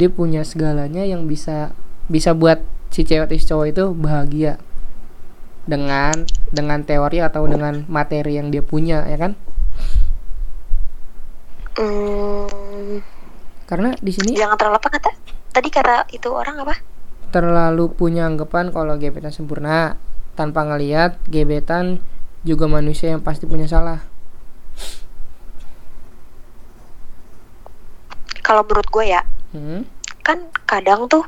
Dia 0.00 0.10
punya 0.10 0.42
segalanya 0.42 1.06
yang 1.06 1.28
bisa 1.28 1.76
bisa 2.08 2.32
buat 2.32 2.64
si 2.88 3.04
cewek 3.04 3.30
atau 3.30 3.36
si 3.36 3.44
cowok 3.46 3.66
itu 3.68 3.84
bahagia 3.94 4.58
dengan 5.64 6.28
dengan 6.52 6.84
teori 6.84 7.24
atau 7.24 7.48
dengan 7.48 7.88
materi 7.88 8.36
yang 8.36 8.52
dia 8.52 8.60
punya 8.60 9.04
ya 9.08 9.18
kan? 9.18 9.32
Hmm, 11.74 13.02
karena 13.66 13.96
di 13.98 14.12
sini 14.14 14.38
jangan 14.38 14.56
terlalu 14.60 14.78
apa 14.78 14.88
kata? 14.94 15.10
Tadi 15.54 15.68
kata 15.70 16.06
itu 16.10 16.28
orang 16.30 16.62
apa? 16.62 16.94
terlalu 17.34 17.90
punya 17.90 18.30
anggapan 18.30 18.70
kalau 18.70 18.94
gebetan 18.94 19.34
sempurna. 19.34 19.98
Tanpa 20.38 20.62
ngelihat 20.62 21.18
gebetan 21.26 21.98
juga 22.46 22.70
manusia 22.70 23.10
yang 23.10 23.26
pasti 23.26 23.50
punya 23.50 23.66
salah. 23.66 24.06
Kalau 28.38 28.62
menurut 28.62 28.86
gue 28.86 29.04
ya 29.08 29.22
hmm? 29.56 29.82
kan 30.20 30.46
kadang 30.68 31.10
tuh 31.10 31.24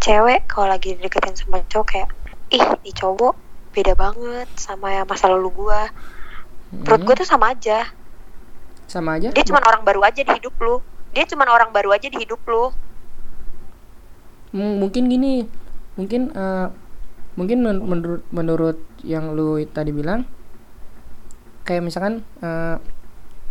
cewek 0.00 0.48
kalau 0.48 0.72
lagi 0.72 0.96
deketin 0.96 1.36
sama 1.36 1.60
cowok 1.68 1.86
kayak 1.92 2.08
ih 2.48 2.64
di 2.80 2.90
cowok 2.96 3.36
beda 3.78 3.94
banget 3.94 4.48
sama 4.58 4.90
yang 4.90 5.06
masa 5.06 5.30
lalu 5.30 5.48
gue 5.54 5.80
menurut 6.74 7.00
Hmm? 7.00 7.06
gue 7.06 7.14
tuh 7.16 7.28
sama 7.28 7.54
aja. 7.54 7.78
Sama 8.90 9.10
aja? 9.16 9.28
Dia 9.30 9.44
cuma 9.44 9.60
orang 9.62 9.82
baru 9.84 10.00
aja 10.02 10.20
di 10.20 10.32
hidup 10.34 10.54
lu. 10.58 10.76
Dia 11.14 11.24
cuma 11.24 11.46
orang 11.48 11.70
baru 11.70 11.94
aja 11.94 12.08
di 12.08 12.18
hidup 12.18 12.40
lu. 12.44 12.72
M- 14.52 14.76
mungkin 14.82 15.08
gini. 15.08 15.48
Mungkin 15.96 16.22
eh, 16.32 16.66
mungkin 17.38 17.58
men- 17.64 17.84
menurut 17.84 18.22
menurut 18.34 18.78
yang 19.06 19.32
lu 19.32 19.60
tadi 19.70 19.94
bilang 19.94 20.26
kayak 21.64 21.84
misalkan 21.84 22.24
eh, 22.40 22.76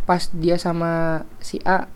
pas 0.04 0.22
dia 0.34 0.56
sama 0.56 1.22
si 1.38 1.60
A 1.64 1.86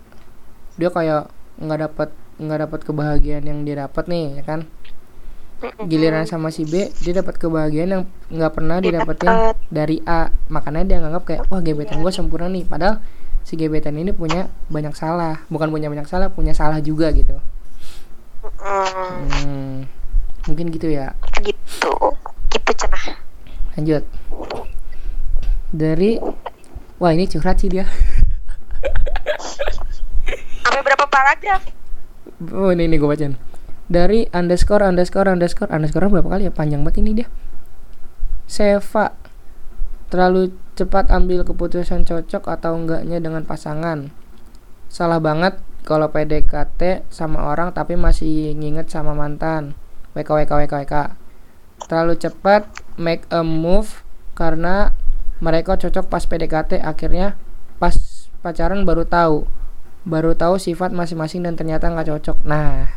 dia 0.76 0.88
kayak 0.88 1.28
nggak 1.60 1.80
dapat 1.88 2.08
nggak 2.40 2.60
dapat 2.68 2.80
kebahagiaan 2.82 3.44
yang 3.44 3.58
dia 3.62 3.84
dapat 3.84 4.04
nih 4.08 4.40
ya 4.40 4.44
kan 4.44 4.60
giliran 5.82 6.24
sama 6.24 6.48
si 6.48 6.62
B 6.62 6.72
dia 6.96 7.12
dapat 7.14 7.36
kebahagiaan 7.36 7.90
yang 7.90 8.02
nggak 8.28 8.52
pernah 8.52 8.78
didapetin 8.78 9.28
dapet. 9.28 9.54
dari 9.68 10.02
A 10.02 10.28
makanya 10.46 10.82
dia 10.84 10.98
nganggap 10.98 11.22
kayak 11.24 11.42
wah 11.46 11.58
gebetan 11.58 11.98
gue 11.98 12.10
sempurna 12.10 12.46
nih 12.46 12.62
padahal 12.62 12.98
si 13.42 13.54
gebetan 13.54 13.94
ini 13.94 14.10
punya 14.10 14.46
banyak 14.66 14.92
salah 14.92 15.42
bukan 15.46 15.68
punya 15.68 15.86
banyak 15.86 16.04
salah 16.04 16.28
punya 16.28 16.52
salah 16.52 16.78
juga 16.78 17.10
gitu 17.10 17.38
Hmm, 18.42 19.86
mungkin 20.44 20.66
gitu 20.68 20.86
ya. 20.88 21.14
gitu 21.38 21.94
gitu 22.48 22.70
cenah 22.76 23.14
Lanjut. 23.72 24.02
Dari 25.68 26.18
Wah, 26.98 27.10
ini 27.10 27.24
curhat 27.24 27.56
sih 27.56 27.66
dia. 27.66 27.86
sampai 30.62 30.82
berapa 30.82 31.06
paragraf 31.06 31.62
Oh, 32.50 32.70
ini 32.70 32.84
ini 32.84 32.94
gue 32.94 33.06
bacain. 33.06 33.34
Dari 33.90 34.28
underscore 34.30 34.86
underscore 34.86 35.30
underscore 35.30 35.70
underscore 35.70 36.10
berapa 36.10 36.28
kali 36.28 36.46
ya? 36.48 36.52
Panjang 36.54 36.86
banget 36.86 37.02
ini 37.02 37.10
dia. 37.22 37.28
Seva 38.46 39.16
terlalu 40.12 40.52
cepat 40.76 41.08
ambil 41.08 41.42
keputusan 41.42 42.04
cocok 42.04 42.44
atau 42.48 42.76
enggaknya 42.76 43.18
dengan 43.18 43.48
pasangan. 43.48 44.12
Salah 44.92 45.18
banget 45.18 45.56
kalau 45.82 46.12
PDKT 46.12 47.08
sama 47.10 47.48
orang 47.48 47.74
tapi 47.74 47.98
masih 47.98 48.54
nginget 48.54 48.92
sama 48.92 49.16
mantan. 49.16 49.74
WK 50.12 50.28
WK 50.28 50.52
WK 50.68 50.74
WK. 50.84 50.94
Terlalu 51.88 52.14
cepat 52.20 52.68
make 53.00 53.24
a 53.32 53.40
move 53.42 54.04
karena 54.36 54.94
mereka 55.42 55.74
cocok 55.74 56.06
pas 56.06 56.22
PDKT 56.28 56.78
akhirnya 56.78 57.34
pas 57.82 57.98
pacaran 58.44 58.86
baru 58.86 59.02
tahu 59.02 59.48
baru 60.02 60.34
tahu 60.34 60.58
sifat 60.58 60.90
masing-masing 60.90 61.46
dan 61.46 61.54
ternyata 61.54 61.90
nggak 61.90 62.10
cocok. 62.10 62.42
Nah, 62.46 62.90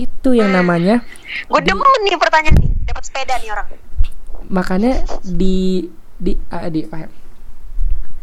itu 0.00 0.32
yang 0.32 0.48
namanya 0.48 1.04
gue 1.44 1.60
demen 1.60 2.00
nih 2.08 2.16
pertanyaan 2.16 2.56
nih. 2.56 2.70
Dapat 2.88 3.02
sepeda 3.04 3.34
nih 3.36 3.50
orang. 3.52 3.68
Makanya 4.48 4.92
di 5.20 5.86
di 6.16 6.32
ah, 6.48 6.68
di 6.72 6.80
apa 6.88 6.96
ya? 7.04 7.08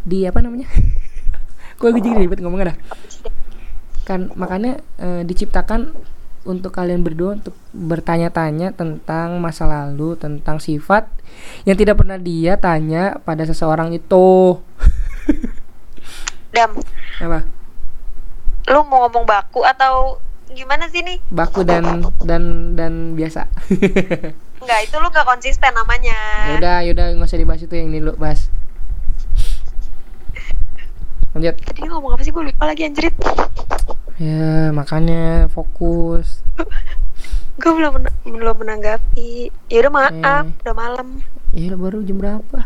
di 0.07 0.17
apa 0.23 0.39
namanya? 0.39 0.67
Gue 1.77 1.93
gue 1.93 2.01
jadi 2.01 2.25
ribet 2.25 2.41
ngomongnya 2.41 2.73
dah. 2.73 2.77
Kan 4.01 4.33
makanya 4.33 4.81
eh, 4.97 5.21
diciptakan 5.21 5.93
untuk 6.47 6.71
kalian 6.71 7.03
berdua 7.03 7.37
untuk 7.37 7.53
bertanya-tanya 7.75 8.71
tentang 8.73 9.37
masa 9.37 9.67
lalu 9.67 10.15
tentang 10.15 10.63
sifat 10.63 11.11
yang 11.67 11.75
tidak 11.75 11.99
pernah 11.99 12.15
dia 12.15 12.55
tanya 12.57 13.19
pada 13.21 13.43
seseorang 13.43 13.93
itu. 13.93 14.57
Dam. 16.55 16.71
Apa? 17.21 17.45
Lu 18.71 18.81
mau 18.87 19.05
ngomong 19.05 19.27
baku 19.27 19.61
atau 19.67 20.23
gimana 20.49 20.87
sih 20.87 21.01
nih? 21.01 21.17
Baku 21.27 21.61
dan 21.61 21.83
dan 22.21 22.43
dan 22.73 22.93
biasa. 23.13 23.47
Enggak, 24.61 24.79
itu 24.83 24.95
lu 24.97 25.07
gak 25.07 25.23
konsisten 25.23 25.71
namanya. 25.71 26.17
Yaudah 26.51 26.77
yaudah 26.81 27.05
nggak 27.13 27.25
usah 27.25 27.37
dibahas 27.37 27.61
itu 27.61 27.73
yang 27.73 27.87
ini 27.87 27.99
lu 27.99 28.13
bahas. 28.13 28.49
Lanjut. 31.31 31.55
Tadi 31.61 31.85
ngomong 31.85 32.15
apa 32.15 32.21
sih? 32.21 32.31
Gue 32.31 32.47
lupa 32.47 32.65
lagi 32.65 32.81
anjrit. 32.83 33.13
Ya 34.17 34.71
makanya 34.71 35.45
fokus. 35.47 36.41
Gue 37.61 37.71
belum 37.73 37.99
men- 37.99 38.17
belum 38.23 38.55
menanggapi. 38.57 39.49
Ya 39.67 39.77
udah 39.81 39.91
maaf 39.91 40.13
Hmm. 40.13 40.53
udah 40.61 40.75
malam. 40.75 41.07
Ya 41.51 41.69
udah 41.69 41.79
baru 41.79 41.97
jam 42.01 42.17
berapa? 42.17 42.59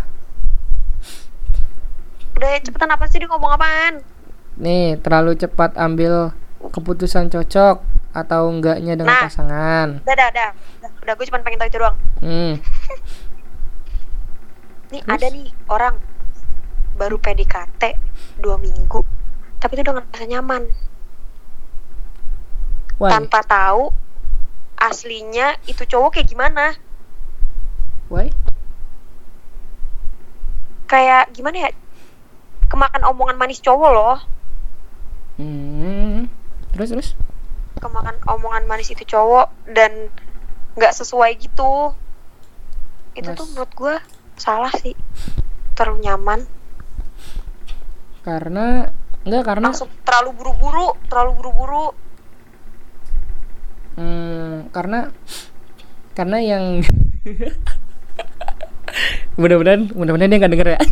Udah 2.33 2.49
ya, 2.49 2.59
cepetan 2.59 2.91
apa 2.91 3.05
sih? 3.05 3.19
Dia 3.19 3.27
ngomong 3.27 3.51
apaan? 3.51 3.99
Nih 4.55 4.99
terlalu 4.99 5.35
cepat 5.35 5.75
ambil 5.75 6.31
keputusan 6.69 7.27
cocok 7.27 7.81
atau 8.11 8.41
enggaknya 8.51 8.93
dengan 8.93 9.15
Nah. 9.15 9.23
pasangan. 9.25 9.87
Udah 10.03 10.13
udah 10.13 10.27
udah. 10.29 10.49
Udah, 11.01 11.13
gue 11.17 11.25
cuma 11.25 11.41
pengen 11.41 11.57
tahu 11.57 11.69
itu 11.71 11.79
doang. 11.79 11.97
Hmm. 12.21 12.53
Nih 14.91 15.01
Terus? 15.01 15.15
ada 15.15 15.25
nih 15.31 15.47
orang 15.71 15.95
baru 16.99 17.17
PDKT 17.17 17.95
dua 18.37 18.59
minggu 18.59 19.01
tapi 19.57 19.73
itu 19.73 19.81
udah 19.81 19.95
ngerasa 19.95 20.25
nyaman. 20.27 20.63
Why? 22.99 23.09
Tanpa 23.09 23.39
tahu 23.41 23.89
aslinya 24.75 25.57
itu 25.65 25.81
cowok 25.87 26.19
kayak 26.19 26.27
gimana. 26.27 26.75
Why? 28.11 28.29
Kayak 30.85 31.31
gimana 31.31 31.65
ya? 31.65 31.69
Kemakan 32.67 33.07
omongan 33.07 33.39
manis 33.39 33.63
cowok 33.63 33.89
loh. 33.89 34.17
Hmm 35.39 36.40
terus 36.75 36.89
terus? 36.91 37.09
Kemakan 37.79 38.15
omongan 38.27 38.63
manis 38.67 38.91
itu 38.91 39.03
cowok 39.07 39.51
dan 39.71 40.11
nggak 40.75 40.93
sesuai 40.95 41.35
gitu. 41.39 41.95
Itu 43.15 43.29
Mas. 43.31 43.37
tuh 43.37 43.45
menurut 43.51 43.71
gue 43.75 43.95
salah 44.39 44.71
sih. 44.75 44.95
Terlalu 45.75 46.07
nyaman. 46.07 46.39
Karena 48.21 48.91
enggak 49.21 49.43
karena 49.45 49.69
langsung 49.69 49.91
terlalu 50.05 50.31
buru-buru 50.37 50.95
terlalu 51.09 51.31
buru-buru. 51.41 51.87
Hmm, 53.99 54.71
karena 54.71 55.11
karena 56.15 56.37
yang 56.39 56.63
mudah-mudahan 59.39 59.91
mudah-mudahan 59.95 60.31
dia 60.31 60.39
nggak 60.39 60.53
denger 60.53 60.69
ya. 60.75 60.81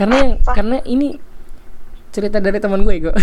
Karena 0.00 0.16
yang 0.16 0.32
karena 0.40 0.80
ini 0.88 1.20
cerita 2.10 2.42
dari 2.42 2.58
teman 2.58 2.82
gue 2.82 3.06
gue 3.06 3.14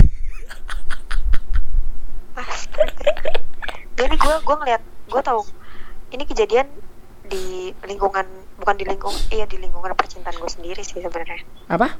nih 4.07 4.19
gue 4.19 4.35
gue 4.39 4.55
ngeliat 4.63 4.83
gue 5.11 5.21
tahu 5.21 5.41
ini 6.15 6.23
kejadian 6.23 6.67
di 7.27 7.75
lingkungan 7.83 8.23
bukan 8.55 8.75
di 8.79 8.85
lingkungan 8.87 9.19
iya 9.29 9.43
di 9.43 9.59
lingkungan 9.59 9.91
percintaan 9.91 10.39
gue 10.39 10.47
sendiri 10.47 10.79
sih 10.79 11.03
sebenarnya. 11.03 11.43
apa 11.67 11.99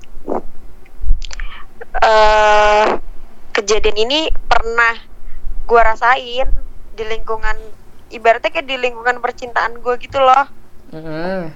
eh 1.99 2.87
kejadian 3.51 3.97
ini 4.07 4.31
pernah 4.47 4.95
gue 5.67 5.81
rasain 5.83 6.47
di 6.95 7.03
lingkungan 7.03 7.57
ibaratnya 8.15 8.55
kayak 8.55 8.71
di 8.71 8.79
lingkungan 8.79 9.19
percintaan 9.19 9.83
gue 9.83 9.95
gitu 9.99 10.23
loh. 10.23 10.47
Heeh. 10.95 11.51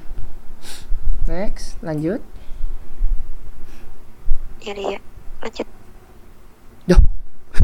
next 1.32 1.80
lanjut 1.80 2.20
Iya 4.62 4.72
deh 4.78 4.88
ya 4.94 5.00
lanjut. 5.42 5.68
Duh. 6.86 7.02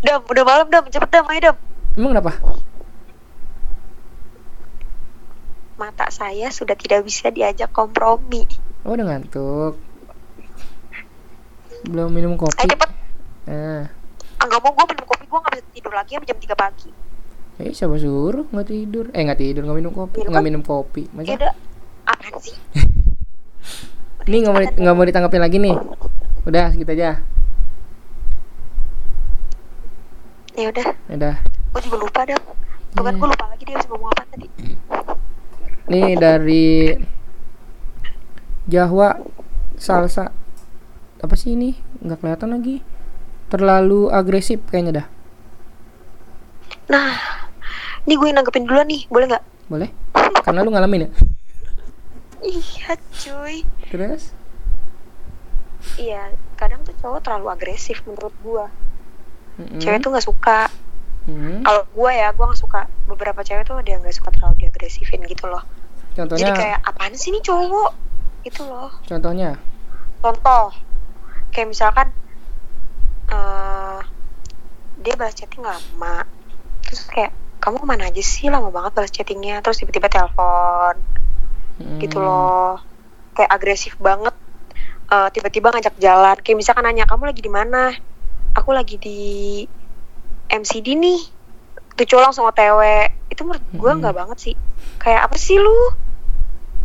Dam 0.00 0.20
udah 0.24 0.42
malam 0.42 0.66
dam 0.66 0.82
cepet 0.86 1.10
dam 1.10 1.26
ayo 1.26 1.38
dam. 1.42 1.54
emang 1.92 2.10
kenapa 2.14 2.30
Mata 5.76 6.06
saya 6.08 6.48
sudah 6.48 6.72
tidak 6.74 7.02
bisa 7.02 7.28
diajak 7.28 7.68
kompromi. 7.70 8.42
oh 8.82 8.90
udah 8.90 9.04
ngantuk 9.06 9.74
belum 11.82 12.08
minum 12.10 12.32
Ayo 12.32 12.38
kopi 12.42 12.66
cepet. 12.66 12.88
eh 13.46 13.82
Ah, 14.36 14.42
nggak 14.42 14.58
mau 14.58 14.70
gue 14.70 14.84
minum 14.90 15.04
kopi 15.06 15.22
gue 15.22 15.38
nggak 15.38 15.52
bisa 15.54 15.62
tidur 15.70 15.92
lagi 15.92 16.10
sampai 16.14 16.26
jam 16.26 16.38
3 16.38 16.54
pagi. 16.54 16.88
eh 17.58 17.70
siapa 17.70 17.94
suruh 17.96 18.44
nggak 18.46 18.66
tidur 18.66 19.04
eh 19.10 19.20
nggak 19.20 19.38
tidur 19.38 19.62
nggak 19.62 19.78
minum 19.78 19.92
kopi 19.94 20.14
Minum 20.18 20.26
nggak 20.26 20.38
kan? 20.38 20.46
minum 20.46 20.62
kopi 20.62 21.02
Ya 21.04 21.10
masa 21.12 21.30
udah 21.34 21.52
apaan 22.06 22.32
sih? 22.38 22.54
ini 24.28 24.36
nggak 24.42 24.52
mau 24.52 24.62
nggak 24.64 24.94
mau 24.94 25.04
ditangkapin 25.04 25.42
lagi 25.42 25.56
nih. 25.56 25.76
Udah 26.44 26.72
segitu 26.72 26.92
aja. 26.92 27.20
Ya 30.54 30.66
udah, 30.68 30.86
udah. 31.08 31.34
Gue 31.72 31.80
juga 31.86 31.96
lupa 31.98 32.20
dah. 32.26 32.40
Tuh 32.90 33.02
kan 33.06 33.14
Iya. 33.14 33.20
gue 33.22 33.28
lupa 33.30 33.44
lagi 33.48 33.62
dia 33.64 33.74
harus 33.78 33.86
ngomong 33.88 34.10
apa 34.10 34.22
tadi. 34.28 34.48
Nih 35.88 36.10
dari 36.18 36.68
Jawa 38.66 39.16
salsa. 39.76 40.34
Apa 41.20 41.34
sih 41.36 41.54
ini? 41.54 41.78
Nggak 42.02 42.18
kelihatan 42.20 42.50
lagi. 42.52 42.82
Terlalu 43.48 44.10
agresif 44.10 44.60
kayaknya 44.68 45.02
dah. 45.02 45.06
Nah, 46.90 47.14
ini 48.04 48.14
gue 48.14 48.28
nanggepin 48.30 48.66
duluan 48.66 48.86
nih, 48.86 49.06
boleh 49.06 49.26
nggak? 49.30 49.44
boleh. 49.70 49.90
Karena 50.42 50.66
lu 50.66 50.74
ngalamin 50.74 51.06
ya 51.06 51.10
Iya 52.40 52.96
cuy. 52.96 53.62
terus 53.92 54.32
Iya, 55.96 56.36
kadang 56.60 56.84
tuh 56.84 56.92
cowok 57.00 57.24
terlalu 57.24 57.46
agresif 57.56 58.04
menurut 58.04 58.36
gue. 58.44 58.66
Mm-mm. 59.60 59.80
Cewek 59.80 60.00
tuh 60.04 60.12
nggak 60.12 60.26
suka. 60.28 60.68
Mm. 61.24 61.64
Kalau 61.64 61.82
gue 61.88 62.10
ya, 62.12 62.28
gue 62.36 62.44
nggak 62.44 62.60
suka. 62.60 62.80
Beberapa 63.08 63.40
cewek 63.40 63.64
tuh 63.64 63.80
dia 63.80 63.96
nggak 63.96 64.12
suka 64.12 64.28
terlalu 64.32 64.68
diagresifin 64.68 65.24
gitu 65.24 65.48
loh. 65.48 65.64
contohnya 66.12 66.42
Jadi 66.42 66.52
kayak 66.52 66.78
apaan 66.84 67.14
sih 67.16 67.32
nih 67.32 67.40
cowok? 67.40 67.92
Gitu 68.44 68.60
loh. 68.66 68.92
contohnya 69.08 69.56
Contoh, 70.20 70.68
kayak 71.48 71.68
misalkan 71.72 72.12
eh 73.32 74.00
dia 75.00 75.14
balas 75.16 75.32
chatting 75.32 75.64
lama, 75.64 76.28
terus 76.84 77.08
kayak 77.08 77.32
kamu 77.56 77.80
ke 77.80 77.86
mana 77.88 78.12
aja 78.12 78.20
sih 78.20 78.52
lama 78.52 78.68
banget 78.68 78.92
balas 78.92 79.12
chattingnya, 79.12 79.64
terus 79.64 79.80
tiba-tiba 79.80 80.12
telepon, 80.12 81.00
Mm. 81.80 81.98
gitu 81.98 82.20
loh, 82.20 82.76
kayak 83.32 83.50
agresif 83.50 83.96
banget, 83.96 84.36
Eh, 85.10 85.28
tiba-tiba 85.34 85.74
ngajak 85.74 85.98
jalan, 85.98 86.38
kayak 86.38 86.54
misalkan 86.54 86.86
nanya 86.86 87.02
kamu 87.02 87.34
lagi 87.34 87.42
di 87.42 87.50
mana, 87.50 87.90
aku 88.54 88.70
lagi 88.70 88.94
di 88.94 89.18
MCD 90.46 90.94
nih, 90.94 91.18
tuh 91.98 92.06
cowok 92.06 92.30
langsung 92.30 92.46
otw, 92.46 92.78
itu 93.26 93.42
menurut 93.42 93.64
gue 93.74 93.90
Mm. 93.90 93.98
nggak 93.98 94.14
banget 94.14 94.38
sih, 94.38 94.54
kayak 95.02 95.26
apa 95.26 95.34
sih 95.34 95.58
lu, 95.58 95.74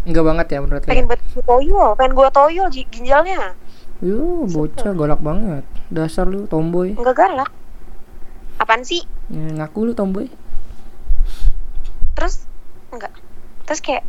enggak 0.10 0.26
banget 0.26 0.48
ya 0.50 0.58
menurut 0.58 0.82
pengen 0.90 1.06
ya? 1.06 1.10
buat 1.14 1.22
gua 1.22 1.44
toyol, 1.46 1.90
pengen 1.94 2.14
gue 2.18 2.30
toyol 2.34 2.68
gi- 2.74 2.90
ginjalnya. 2.90 3.54
Yuh, 4.02 4.50
bocah 4.50 4.92
galak 4.98 5.22
banget 5.22 5.66
dasar 5.94 6.26
lu 6.26 6.50
tomboy 6.50 6.98
Enggak 6.98 7.16
galak. 7.22 7.54
Apaan 8.58 8.82
sih? 8.82 9.06
Ya, 9.30 9.54
ngaku 9.62 9.86
lu 9.86 9.94
tomboy 9.94 10.34
Terus 12.18 12.50
enggak. 12.90 13.14
Terus 13.70 13.80
kayak 13.86 14.02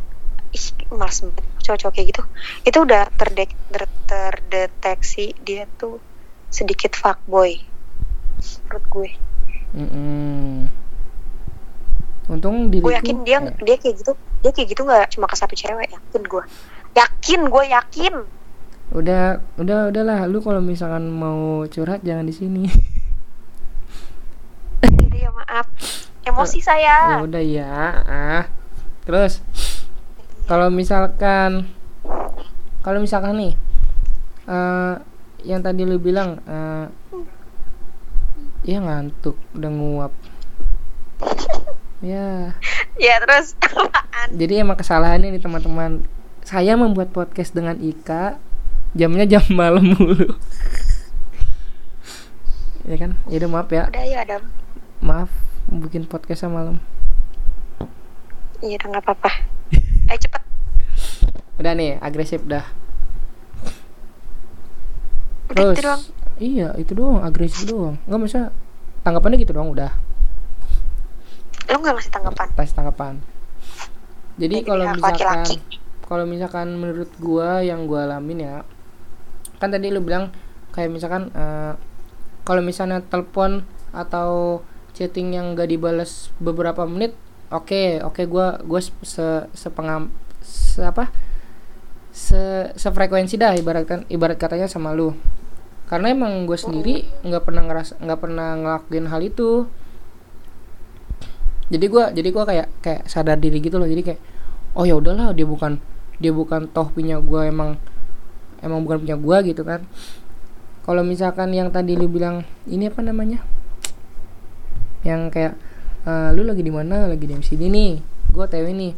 ih 0.51 0.65
males 0.93 1.17
banget 1.19 1.45
cowok-cowok 1.63 1.93
kayak 1.93 2.07
gitu. 2.15 2.21
Itu 2.63 2.77
udah 2.83 3.03
terdek 3.15 3.51
ter- 3.69 3.99
terdeteksi 4.07 5.35
dia 5.43 5.67
tuh 5.75 5.99
sedikit 6.47 6.95
fuckboy. 6.95 7.59
Menurut 8.67 8.85
gue. 8.87 9.09
Mm-mm. 9.75 10.71
untung 12.27 12.67
diriku 12.67 12.91
Gue 12.91 12.99
yakin 12.99 13.23
dia 13.23 13.39
eh, 13.39 13.55
dia 13.63 13.75
kayak 13.79 13.95
gitu. 13.99 14.11
Dia 14.43 14.51
kayak 14.51 14.67
gitu 14.71 14.81
nggak 14.83 15.15
cuma 15.15 15.27
ke 15.27 15.35
satu 15.35 15.55
cewek, 15.55 15.87
yakin 15.91 16.21
gue. 16.23 16.43
Yakin, 16.91 17.41
gue 17.47 17.63
yakin. 17.71 18.15
udah 18.87 19.43
udah 19.59 19.91
udahlah 19.91 20.23
lu 20.31 20.39
kalau 20.39 20.63
misalkan 20.63 21.11
mau 21.11 21.67
curhat 21.67 21.99
jangan 22.07 22.23
di 22.23 22.31
sini 22.31 22.63
Jadi 24.79 25.17
ya 25.19 25.31
maaf. 25.35 25.67
Emosi 26.23 26.59
ya 26.63 26.65
saya. 26.65 26.97
udah 27.19 27.43
ya 27.43 27.71
ah 28.07 28.43
terus 29.03 29.43
kalau 30.47 30.71
misalkan 30.71 31.67
kalau 32.81 33.03
misalkan 33.03 33.35
nih 33.35 33.53
eh 34.47 34.95
yang 35.43 35.59
tadi 35.59 35.83
lu 35.83 35.99
bilang 35.99 36.39
eh 36.47 36.87
ya 38.67 38.83
ngantuk 38.83 39.35
udah 39.55 39.71
nguap. 39.71 40.13
Ya. 42.03 42.53
Ya 42.97 43.15
terus 43.21 43.53
apaan? 43.61 44.27
jadi 44.33 44.63
emang 44.65 44.75
kesalahannya 44.79 45.31
nih 45.35 45.43
teman-teman. 45.43 46.03
Saya 46.47 46.79
membuat 46.79 47.11
podcast 47.11 47.51
dengan 47.51 47.75
Ika 47.79 48.39
jamnya 48.95 49.27
jam 49.27 49.43
malam 49.59 49.95
mulu. 49.95 50.35
Ya 52.87 52.95
kan? 52.95 53.19
Ya 53.27 53.43
udah 53.43 53.51
maaf 53.51 53.69
ya. 53.71 53.91
Udah 53.91 54.05
ya 54.07 54.17
Adam. 54.23 54.43
maaf 54.97 55.29
bikin 55.67 56.09
podcast 56.09 56.47
malam 56.47 56.81
Iya 58.65 58.81
udah 58.81 58.87
nggak 58.89 59.03
apa-apa. 59.05 59.31
Ayo 60.07 60.19
cepet. 60.19 60.41
udah 61.57 61.73
nih 61.73 61.97
agresif 61.97 62.41
dah 62.43 62.63
Udah 65.47 65.55
terus 65.55 65.73
gitu 65.73 65.83
doang. 65.83 66.03
iya 66.37 66.67
itu 66.75 66.91
doang 66.93 67.19
agresif 67.19 67.63
doang 67.65 67.95
nggak 68.03 68.21
bisa 68.21 68.41
tanggapannya 69.01 69.37
gitu 69.37 69.51
doang 69.51 69.71
udah 69.71 69.91
Lu 71.67 71.77
nggak 71.77 71.93
ngasih 71.93 72.13
tanggapan? 72.13 72.47
tes 72.53 72.71
tanggapan 72.71 73.13
jadi 74.37 74.61
kalau 74.61 74.85
misalkan 74.87 75.39
kalau 76.03 76.23
misalkan 76.23 76.67
menurut 76.73 77.09
gua 77.17 77.59
yang 77.59 77.83
gua 77.83 78.05
alamin 78.05 78.39
ya 78.39 78.55
kan 79.57 79.73
tadi 79.73 79.89
lu 79.89 79.99
bilang 79.99 80.29
kayak 80.71 80.87
misalkan 80.87 81.33
eh, 81.33 81.73
kalau 82.43 82.61
misalnya 82.61 83.01
telepon 83.01 83.65
atau 83.91 84.61
chatting 84.93 85.33
yang 85.33 85.51
gak 85.51 85.67
dibalas 85.67 86.29
beberapa 86.37 86.85
menit 86.85 87.17
oke 87.47 88.03
oke 88.03 88.21
gua 88.27 88.59
gua 88.63 88.81
se 88.83 89.47
sepengam 89.55 90.11
se 90.43 90.83
apa? 90.83 91.11
Se 92.11 92.73
sefrekuensi 92.73 93.37
dah 93.37 93.53
ibaratkan 93.53 94.03
ibarat 94.09 94.41
katanya 94.41 94.65
sama 94.65 94.91
lu. 94.91 95.13
Karena 95.87 96.11
emang 96.11 96.43
gue 96.43 96.59
sendiri 96.59 97.07
nggak 97.23 97.47
pernah 97.47 97.63
ngeras 97.63 97.95
nggak 98.03 98.19
pernah 98.19 98.59
ngelakuin 98.59 99.07
hal 99.07 99.21
itu. 99.23 99.69
Jadi 101.71 101.85
gua 101.87 102.11
jadi 102.11 102.29
gua 102.31 102.43
kayak 102.43 102.67
kayak 102.83 103.01
sadar 103.07 103.39
diri 103.39 103.63
gitu 103.63 103.79
loh. 103.79 103.87
Jadi 103.87 104.03
kayak 104.03 104.21
oh 104.75 104.83
ya 104.83 104.99
udahlah 104.99 105.31
dia 105.31 105.47
bukan 105.47 105.79
dia 106.17 106.33
bukan 106.33 106.67
toh 106.73 106.91
punya 106.91 107.21
gua 107.23 107.47
emang 107.47 107.79
emang 108.59 108.83
bukan 108.83 109.03
punya 109.05 109.15
gua 109.15 109.39
gitu 109.45 109.63
kan. 109.63 109.87
Kalau 110.83 111.03
misalkan 111.03 111.51
yang 111.51 111.71
tadi 111.71 111.99
lu 111.99 112.07
bilang 112.07 112.47
ini 112.67 112.87
apa 112.87 113.03
namanya? 113.03 113.43
Yang 115.03 115.21
kayak 115.31 115.53
"Eh, 116.07 116.29
lu 116.31 116.47
lagi 116.47 116.63
di 116.63 116.71
mana 116.71 117.05
lagi 117.05 117.27
di 117.27 117.35
MCD 117.35 117.67
nih 117.67 117.99
gua 118.31 118.47
TW 118.47 118.71
nih 118.71 118.93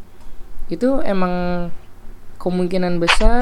itu 0.70 1.02
emang 1.02 1.68
kemungkinan 2.38 3.02
besar 3.02 3.42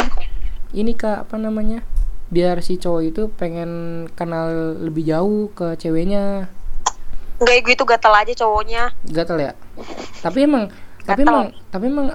ini 0.71 0.95
kak 0.95 1.27
apa 1.27 1.35
namanya 1.35 1.83
biar 2.27 2.59
si 2.59 2.79
cowok 2.79 3.01
itu 3.03 3.21
pengen 3.35 3.71
kenal 4.15 4.47
lebih 4.79 5.03
jauh 5.03 5.51
ke 5.51 5.75
ceweknya 5.75 6.47
Enggak, 7.37 7.61
gue 7.61 7.73
itu 7.75 7.85
gatel 7.85 8.13
aja 8.15 8.33
cowoknya. 8.33 8.83
gatel 9.05 9.37
ya 9.37 9.51
tapi 10.23 10.47
emang 10.47 10.71
tapi 11.03 11.21
Gatel. 11.21 11.27
emang 11.27 11.45
tapi 11.69 11.85
emang 11.85 12.07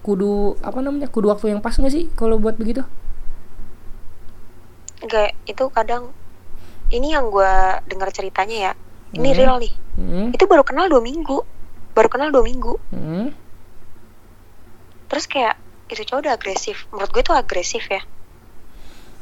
kudu 0.00 0.54
apa 0.60 0.78
namanya 0.78 1.08
kudu 1.08 1.32
waktu 1.32 1.50
yang 1.50 1.60
pas 1.60 1.74
nggak 1.74 1.90
sih 1.90 2.06
kalau 2.12 2.36
buat 2.36 2.54
begitu 2.54 2.84
Enggak, 5.02 5.34
itu 5.44 5.64
kadang 5.68 6.14
ini 6.88 7.10
yang 7.10 7.26
gue 7.26 7.52
dengar 7.90 8.12
ceritanya 8.12 8.70
ya. 8.70 8.72
Ini 9.12 9.28
Hmm. 9.28 9.38
real 9.38 9.56
nih. 9.60 9.72
hmm, 9.96 10.26
Itu 10.32 10.44
baru 10.46 10.64
kenal 10.64 10.88
dua 10.88 11.00
minggu. 11.00 11.44
Baru 11.92 12.08
kenal 12.08 12.32
dua 12.32 12.40
minggu. 12.42 12.80
hmm, 12.90 13.26
Terus 15.06 15.28
kayak 15.28 15.60
itu 15.86 16.08
cowok 16.08 16.24
udah 16.24 16.32
agresif 16.32 16.88
menurut 16.88 17.12
gue 17.12 17.20
itu 17.20 17.34
agresif 17.36 17.84
ya 17.84 18.00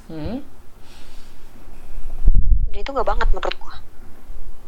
Hmm. 0.07 0.39
dan 2.65 2.79
itu 2.79 2.91
nggak 2.95 3.09
banget 3.11 3.27
menurut 3.31 3.57
gue 3.59 3.75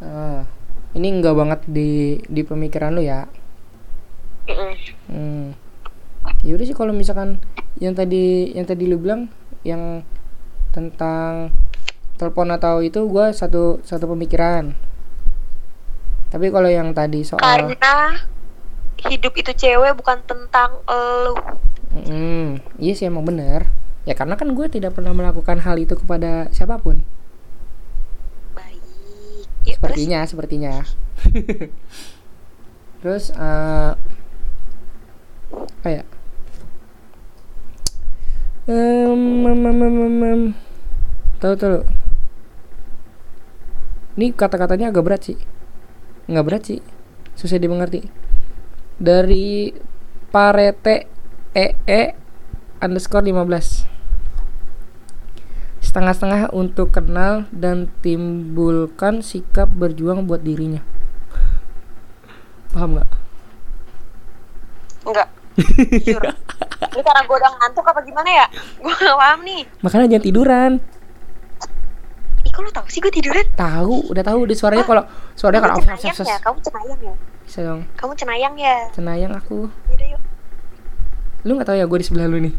Ah, 0.03 0.43
ini 0.91 1.07
enggak 1.07 1.31
banget 1.31 1.59
di 1.63 1.91
di 2.27 2.43
pemikiran 2.43 2.91
lu 2.91 2.99
ya. 2.99 3.23
Mm-mm. 4.51 4.73
Hmm. 5.07 5.47
Ya 6.43 6.59
udah 6.59 6.65
sih 6.67 6.75
kalau 6.75 6.91
misalkan 6.91 7.39
yang 7.79 7.95
tadi 7.95 8.51
yang 8.51 8.67
tadi 8.67 8.83
lu 8.83 8.99
bilang 8.99 9.31
yang 9.63 10.03
tentang 10.75 11.55
telepon 12.19 12.51
atau 12.51 12.83
itu 12.83 12.99
gua 13.07 13.31
satu 13.31 13.79
satu 13.79 14.11
pemikiran. 14.11 14.75
Tapi 16.33 16.49
kalau 16.49 16.65
yang 16.65 16.97
tadi 16.97 17.21
soal 17.21 17.37
karena 17.37 18.17
hidup 19.05 19.37
itu 19.37 19.53
cewek 19.53 19.93
bukan 19.93 20.17
tentang 20.25 20.81
elu 20.89 21.37
Hmm, 21.93 22.57
iya 22.81 22.97
sih 22.97 23.05
emang 23.05 23.21
bener. 23.21 23.69
Ya 24.09 24.17
karena 24.17 24.33
kan 24.33 24.49
gue 24.57 24.65
tidak 24.65 24.97
pernah 24.97 25.13
melakukan 25.13 25.61
hal 25.61 25.77
itu 25.77 25.93
kepada 25.93 26.49
siapa 26.49 26.81
pun. 26.81 27.05
baik 28.57 28.81
ya, 29.61 29.77
terus 29.77 29.93
Sepertinya, 29.93 30.19
sepertinya. 30.25 30.73
terus 33.05 33.29
eh 33.29 33.93
apa 35.53 35.89
ya? 36.01 36.03
Em, 38.65 39.21
em, 39.45 39.61
em, 39.69 39.81
em, 39.85 40.17
em. 40.25 40.41
Tahu 41.37 41.53
tahu. 41.53 41.85
Ini 44.17 44.33
kata-katanya 44.33 44.89
agak 44.89 45.05
berat 45.05 45.21
sih. 45.29 45.37
Nggak 46.29 46.45
berat 46.45 46.63
sih. 46.67 46.79
Susah 47.35 47.59
dimengerti. 47.59 48.07
Dari 48.99 49.73
Parete 50.33 51.09
EE 51.53 52.01
underscore 52.81 53.29
15 53.29 53.93
setengah-setengah 55.83 56.55
untuk 56.55 56.89
kenal 56.89 57.45
dan 57.53 57.91
timbulkan 58.01 59.21
sikap 59.21 59.69
berjuang 59.69 60.25
buat 60.25 60.41
dirinya. 60.41 60.81
Paham 62.73 62.97
nggak? 62.97 63.09
Enggak 65.03 65.27
ini 66.93 67.01
karena 67.01 67.21
gue 67.25 67.37
udah 67.37 67.51
ngantuk 67.61 67.85
apa 67.85 68.01
gimana 68.01 68.29
ya? 68.29 68.45
Gue 68.81 68.93
gak 68.93 69.17
paham 69.17 69.39
nih. 69.45 69.61
Makanya 69.85 70.07
jangan 70.17 70.25
tiduran 70.25 70.71
kok 72.53 72.61
lo 72.61 72.69
tau 72.69 72.85
sih 72.85 73.01
gue 73.01 73.09
tiduran? 73.09 73.41
Tahu 73.57 74.13
udah 74.13 74.23
tahu 74.23 74.45
di 74.45 74.53
suaranya 74.53 74.85
Ah, 74.85 74.89
kalau 74.93 75.03
suaranya 75.33 75.61
kalau 75.65 75.75
oh, 75.75 75.81
cenayang 75.81 76.15
ya 76.21 76.37
kamu 76.37 76.57
cenayang 76.61 76.99
ya? 77.01 77.13
Bisa 77.43 77.59
dong. 77.65 77.81
Kamu 77.97 78.13
cenayang 78.13 78.55
ya? 78.61 78.77
Cenayang 78.93 79.33
aku. 79.33 79.67
Yaudah 79.89 80.07
yuk. 80.13 80.21
Lu 81.43 81.51
nggak 81.57 81.67
tahu 81.73 81.77
ya 81.81 81.85
gue 81.89 81.99
di 81.99 82.05
sebelah 82.05 82.29
lu 82.29 82.37
nih? 82.37 82.53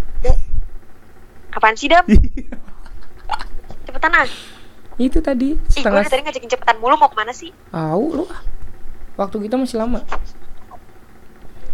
Apaan 1.54 1.78
sih 1.78 1.86
dap 1.86 2.02
cepetan 3.86 4.10
ah 4.10 4.30
itu 4.94 5.18
tadi 5.18 5.54
ih 5.54 5.58
gue 5.58 5.82
setengah 5.82 6.06
tadi 6.06 6.22
ngajakin 6.22 6.50
cepetan 6.50 6.76
mulu 6.82 6.94
mau 6.98 7.10
ke 7.10 7.16
mana 7.18 7.30
sih? 7.30 7.50
Tahu 7.70 8.04
lu 8.14 8.24
ah. 8.26 8.42
waktu 9.18 9.46
kita 9.46 9.54
masih 9.58 9.78
lama. 9.78 10.02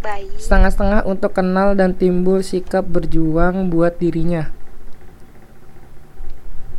Baik. 0.01 0.41
Setengah-setengah 0.41 1.05
untuk 1.05 1.33
kenal 1.37 1.77
dan 1.77 1.93
timbul 1.93 2.41
sikap 2.41 2.89
berjuang 2.89 3.69
buat 3.69 4.01
dirinya 4.01 4.49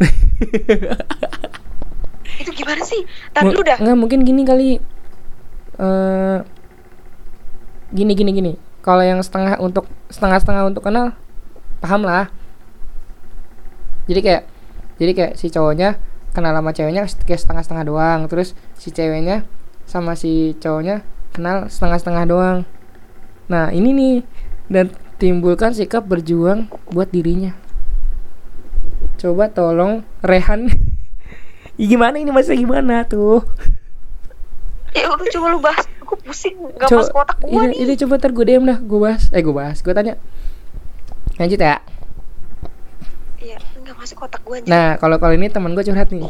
itu 2.41 2.51
gimana 2.57 2.81
sih? 2.81 3.05
Tapi 3.33 3.51
Mu- 3.51 3.55
lu 3.57 3.61
dah. 3.61 3.77
nggak 3.77 3.97
mungkin 3.97 4.25
gini 4.25 4.41
kali. 4.43 4.69
Eh 5.77 6.37
gini 7.91 8.13
gini 8.17 8.31
gini. 8.33 8.53
Kalau 8.81 9.05
yang 9.05 9.21
setengah 9.21 9.61
untuk 9.61 9.85
setengah 10.09 10.41
setengah 10.41 10.63
untuk 10.69 10.81
kenal 10.81 11.13
paham 11.83 12.01
lah. 12.01 12.33
Jadi 14.09 14.19
kayak 14.25 14.43
jadi 14.97 15.11
kayak 15.13 15.33
si 15.37 15.53
cowoknya 15.53 16.01
kenal 16.33 16.55
sama 16.55 16.71
ceweknya 16.73 17.05
kayak 17.27 17.41
setengah 17.41 17.63
setengah 17.63 17.85
doang. 17.85 18.19
Terus 18.25 18.57
si 18.79 18.89
ceweknya 18.89 19.45
sama 19.85 20.17
si 20.17 20.57
cowoknya 20.57 21.05
kenal 21.35 21.69
setengah 21.69 21.97
setengah 22.01 22.25
doang. 22.25 22.57
Nah 23.47 23.69
ini 23.69 23.93
nih. 23.93 24.17
Dan 24.71 24.87
timbulkan 25.19 25.75
sikap 25.75 26.07
berjuang 26.07 26.71
buat 26.95 27.11
dirinya 27.11 27.51
coba 29.21 29.45
tolong 29.47 29.93
Rehan. 30.19 30.65
Gimana 31.77 32.17
ini 32.17 32.29
masih 32.29 32.57
gimana 32.57 33.05
tuh? 33.05 33.45
Ya 34.91 35.07
udah 35.07 35.27
coba 35.29 35.45
lu 35.47 35.59
bahas. 35.59 35.85
Aku 36.01 36.17
pusing. 36.19 36.57
Gak 36.75 36.89
Co- 36.89 36.99
masuk 36.99 37.15
otak 37.15 37.37
gue 37.39 37.49
ini, 37.49 37.65
nih. 37.69 37.77
ini 37.79 37.93
coba 37.95 38.13
ntar 38.17 38.31
gue 38.31 38.43
DM 38.43 38.65
dah. 38.65 38.77
Gue 38.77 38.99
bahas. 38.99 39.29
Eh 39.29 39.39
gue 39.39 39.53
bahas. 39.53 39.77
Gue 39.79 39.93
tanya. 39.93 40.17
Lanjut 41.37 41.57
ya. 41.57 41.79
Iya 43.37 43.57
nggak 43.57 43.95
masuk 43.97 44.21
otak 44.21 44.45
gue 44.45 44.61
nah 44.69 45.01
kalau 45.01 45.17
kalau 45.17 45.33
ini 45.33 45.49
teman 45.49 45.73
gue 45.73 45.81
curhat 45.81 46.09
nih. 46.09 46.21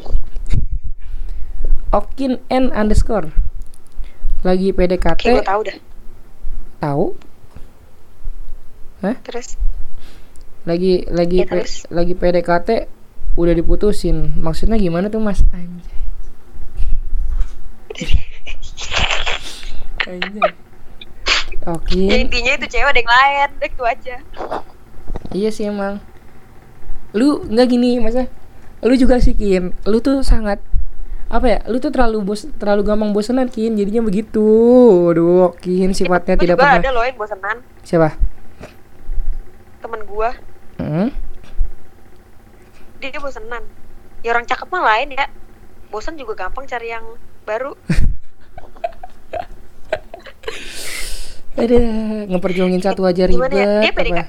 Okin 1.92 2.40
N 2.48 2.72
underscore. 2.72 3.32
Lagi 4.42 4.72
PDKT 4.72 5.20
Oke, 5.22 5.32
gue 5.34 5.44
tahu 5.44 5.62
dah. 5.64 5.78
tahu? 6.80 7.06
Terus 9.02 9.58
lagi 10.64 11.06
lagi 11.08 11.42
Ya, 11.42 11.46
P- 11.46 11.52
terus? 11.60 11.84
lagi 11.88 12.14
PDKT 12.14 12.70
udah 13.34 13.54
diputusin 13.54 14.38
maksudnya 14.38 14.76
gimana 14.76 15.08
tuh 15.08 15.18
mas 15.18 15.42
anjay 15.50 16.00
anjay 20.04 20.42
ya 20.42 20.52
Okin 21.64 22.10
intinya 22.20 22.58
itu 22.58 22.68
cewek 22.68 22.90
ada 22.90 22.98
yang 22.98 23.12
lain, 23.12 23.50
itu 23.62 23.84
aja. 23.84 24.16
Iya 25.30 25.50
sih 25.52 25.70
emang. 25.70 26.02
Lu 27.12 27.38
nggak 27.44 27.68
gini 27.70 28.02
masa? 28.02 28.26
Lu 28.82 28.98
juga 28.98 29.22
sih 29.22 29.38
Kin. 29.38 29.70
Lu 29.86 30.02
tuh 30.02 30.26
sangat 30.26 30.58
apa 31.30 31.46
ya? 31.46 31.60
Lu 31.70 31.78
tuh 31.78 31.94
terlalu 31.94 32.26
bos 32.26 32.50
terlalu 32.58 32.82
gampang 32.84 33.14
bosenan 33.14 33.46
Kin. 33.46 33.78
Jadinya 33.78 34.02
begitu. 34.02 34.42
Aduh, 35.08 35.54
Kin 35.56 35.94
sifatnya 35.94 36.34
Gua 36.34 36.42
tidak 36.42 36.58
pernah. 36.58 36.82
ada 36.82 36.90
loh 36.90 37.04
yang 37.04 37.14
bosenan, 37.16 37.58
Siapa? 37.84 38.10
temen 39.80 40.02
gua 40.04 40.34
Hmm? 40.82 41.10
dia 42.98 43.18
bosenan. 43.18 43.66
Ya 44.22 44.30
orang 44.30 44.46
cakep 44.46 44.68
mah 44.68 44.84
lain 44.84 45.14
ya. 45.14 45.26
Bosan 45.90 46.16
juga 46.16 46.38
gampang 46.38 46.66
cari 46.66 46.90
yang 46.90 47.06
baru. 47.44 47.74
Ada 51.52 51.78
ngeperjuangin 52.28 52.80
satu 52.80 53.04
aja 53.04 53.26
Gimana 53.26 53.52
ya? 53.52 53.66
ribet. 53.82 53.82
Dia 53.82 53.92
PDK. 53.92 54.14
apa? 54.16 54.24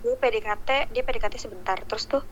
Dia 0.00 0.14
PDKT, 0.16 0.68
dia 0.90 1.02
PDKT 1.02 1.34
sebentar, 1.38 1.76
terus 1.80 2.04
tuh 2.04 2.22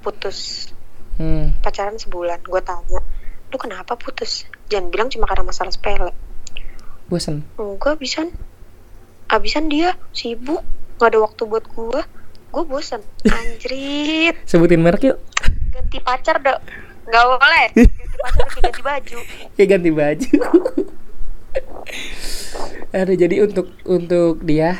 putus 0.00 0.68
Hmm. 1.16 1.52
pacaran 1.60 1.94
sebulan. 1.94 2.40
Gue 2.42 2.60
tanya, 2.60 3.00
lu 3.46 3.56
kenapa 3.56 3.92
putus? 3.94 4.48
Jangan 4.66 4.88
bilang 4.88 5.08
cuma 5.08 5.28
karena 5.28 5.44
masalah 5.44 5.68
sepele. 5.68 6.12
Bosen. 7.06 7.44
Enggak, 7.54 7.96
abisan. 7.96 8.32
Abisan 9.26 9.68
dia 9.68 9.94
sibuk, 10.10 10.64
nggak 10.96 11.08
ada 11.12 11.18
waktu 11.20 11.42
buat 11.44 11.64
gua. 11.68 12.02
Gue 12.50 12.64
bosen. 12.64 13.00
Anjrit. 13.24 14.34
Sebutin 14.50 14.80
merek 14.80 15.02
yuk. 15.06 15.18
ganti 15.70 15.98
pacar 15.98 16.36
dong 16.38 16.58
nggak 17.06 17.24
boleh 17.24 17.66
ganti 17.78 18.16
pacar 18.16 18.46
kayak 18.46 18.62
ganti 18.64 18.82
baju 18.82 19.18
Kayak 19.54 19.68
ganti 19.70 19.90
baju. 19.90 20.32
Ada 22.90 23.12
jadi 23.16 23.36
untuk 23.40 23.66
untuk 23.84 24.42
dia, 24.42 24.74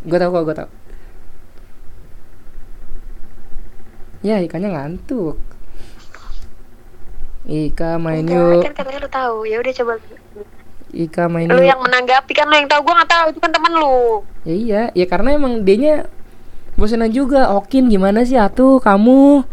gue 0.00 0.14
tau 0.14 0.30
kok 0.30 0.42
gue 0.44 0.56
tau. 0.56 0.70
Ya 4.22 4.38
ikannya 4.38 4.70
ngantuk. 4.70 5.34
Ika 7.42 7.98
main 7.98 8.22
Enggak, 8.22 8.38
yuk. 8.38 8.62
kan 8.62 8.72
katanya 8.72 8.98
lu 9.02 9.10
tahu 9.10 9.36
ya 9.42 9.58
udah 9.58 9.72
coba 9.74 9.92
Ika 10.94 11.24
main 11.26 11.50
lu 11.50 11.58
yuk. 11.58 11.66
yang 11.66 11.80
menanggapi 11.82 12.30
kan 12.30 12.46
lu 12.46 12.54
yang 12.54 12.70
tahu 12.70 12.86
gua 12.86 13.02
nggak 13.02 13.10
tahu 13.10 13.26
itu 13.34 13.40
kan 13.42 13.50
teman 13.50 13.72
lu 13.74 14.22
Ya 14.46 14.54
iya, 14.54 14.82
ya 14.94 15.06
karena 15.10 15.34
emang 15.34 15.66
dianya 15.66 16.06
bosenan 16.82 17.14
juga. 17.14 17.54
Okin 17.54 17.86
gimana 17.86 18.26
sih 18.26 18.34
atuh 18.34 18.82
kamu? 18.82 19.46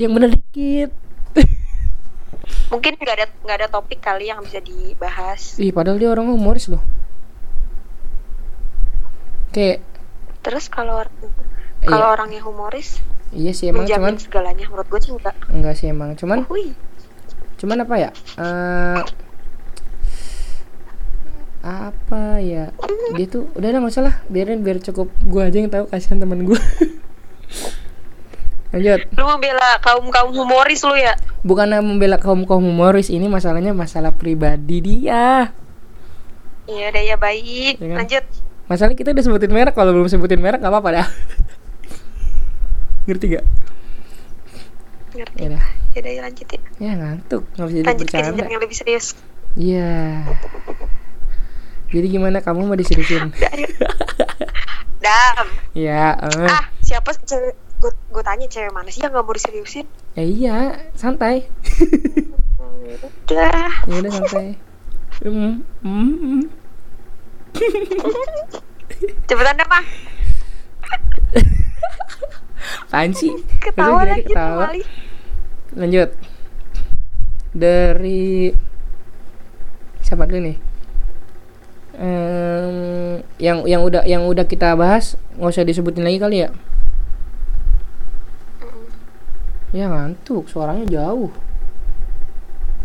Yang 0.00 0.10
bener 0.16 0.30
dikit. 0.32 0.90
mungkin 2.72 2.96
nggak 2.96 3.14
ada 3.14 3.26
nggak 3.44 3.56
ada 3.60 3.68
topik 3.68 4.00
kali 4.00 4.32
yang 4.32 4.40
bisa 4.40 4.56
dibahas 4.58 5.60
Ih, 5.60 5.76
padahal 5.76 6.00
dia 6.00 6.08
orang 6.08 6.32
humoris 6.32 6.72
loh. 6.72 6.80
Kayak 9.52 9.84
terus 10.40 10.66
kalau 10.66 11.04
Iya. 11.82 11.90
kalau 11.90 12.06
orangnya 12.14 12.38
humoris 12.46 13.02
iya 13.34 13.50
sih 13.50 13.66
emang 13.74 13.90
cuman 13.90 14.14
segalanya 14.14 14.70
menurut 14.70 14.86
gue 14.86 15.00
sih 15.02 15.10
enggak 15.18 15.34
enggak 15.50 15.74
sih 15.74 15.90
emang 15.90 16.14
cuman 16.14 16.46
Hui. 16.46 16.70
cuman 17.58 17.82
apa 17.82 17.94
ya 17.98 18.10
eh 18.38 19.02
apa 21.62 22.42
ya? 22.42 22.74
Dia 23.14 23.26
tuh 23.30 23.46
udah 23.54 23.70
lah 23.70 23.78
nggak 23.78 23.94
usah 23.94 24.02
lah. 24.02 24.14
Biarin 24.26 24.66
biar 24.66 24.82
cukup 24.82 25.08
gua 25.22 25.46
aja 25.46 25.62
yang 25.62 25.70
tahu 25.70 25.86
kasihan 25.86 26.18
temen 26.18 26.42
gua. 26.42 26.58
Lanjut. 28.74 29.06
Lu 29.14 29.24
membela 29.30 29.78
kaum 29.78 30.10
kaum 30.10 30.34
humoris 30.34 30.82
lu 30.82 30.98
ya? 30.98 31.14
Bukan 31.46 31.70
membela 31.86 32.18
kaum 32.18 32.42
kaum 32.44 32.66
humoris 32.66 33.14
ini 33.14 33.30
masalahnya 33.30 33.70
masalah 33.70 34.10
pribadi 34.10 34.82
dia. 34.82 35.54
Iya 36.66 36.90
udah 36.90 37.02
ya 37.06 37.16
baik. 37.16 37.78
Ya 37.78 37.86
kan? 37.86 37.98
lanjut. 38.04 38.24
Masalahnya 38.66 38.98
kita 38.98 39.14
udah 39.14 39.22
sebutin 39.22 39.52
merek 39.54 39.74
kalau 39.78 39.94
belum 39.94 40.10
sebutin 40.10 40.42
merek 40.42 40.58
nggak 40.58 40.72
apa-apa 40.72 40.90
dah. 40.98 41.08
Ngerti 43.06 43.38
gak 43.38 43.46
ngerti. 45.12 45.44
Ya 45.44 45.48
dah 45.52 45.64
ya 45.92 46.08
ya 46.08 46.20
lanjutin 46.24 46.60
ya. 46.80 46.92
Ngantuk. 46.96 47.42
Nggak 47.54 47.66
bisa 47.68 47.76
jadi 47.76 47.86
lanjut 47.86 48.06
ke 48.08 48.18
jenjang 48.18 48.50
yang 48.50 48.62
lebih 48.64 48.76
serius. 48.76 49.06
Iya 49.52 50.24
jadi 51.92 52.06
gimana? 52.08 52.40
Kamu 52.40 52.64
mau 52.64 52.74
diseriusin? 52.74 53.30
Dam. 55.04 55.46
Ya 55.76 56.16
eh. 56.16 56.48
ah 56.48 56.64
siapa 56.80 57.12
cewek? 57.12 57.54
Gue 57.78 57.92
gue 57.92 58.22
tanya 58.24 58.46
cewek 58.48 58.72
mana 58.72 58.88
sih 58.88 59.04
yang 59.04 59.12
nggak 59.12 59.24
mau 59.26 59.36
diseriusin? 59.36 59.86
Ya 60.16 60.24
iya 60.24 60.56
santai. 60.96 61.46
Udah. 63.28 63.70
Ya 63.86 63.94
udah 64.00 64.12
santai. 64.12 64.56
Hmm, 65.22 65.62
hmm, 65.84 66.12
hmm. 66.18 66.42
cepetan 69.28 69.60
deh 69.60 69.68
mah 69.68 69.84
apaan 72.92 73.16
sih? 73.16 73.32
Ketawa 73.56 74.04
lagi 74.04 74.28
ketawa. 74.28 74.68
lanjut. 75.72 76.12
Dari 77.56 78.52
siapa 80.04 80.28
dulu 80.28 80.44
nih 80.44 80.71
Em, 82.02 83.22
yang 83.38 83.62
yang 83.62 83.86
udah 83.86 84.02
yang 84.02 84.26
udah 84.26 84.42
kita 84.42 84.74
bahas 84.74 85.14
nggak 85.38 85.54
usah 85.54 85.62
disebutin 85.62 86.02
lagi 86.02 86.18
kali 86.18 86.36
ya? 86.42 86.50
Ya 89.70 89.86
ngantuk. 89.86 90.50
Suaranya 90.50 90.82
jauh. 90.90 91.30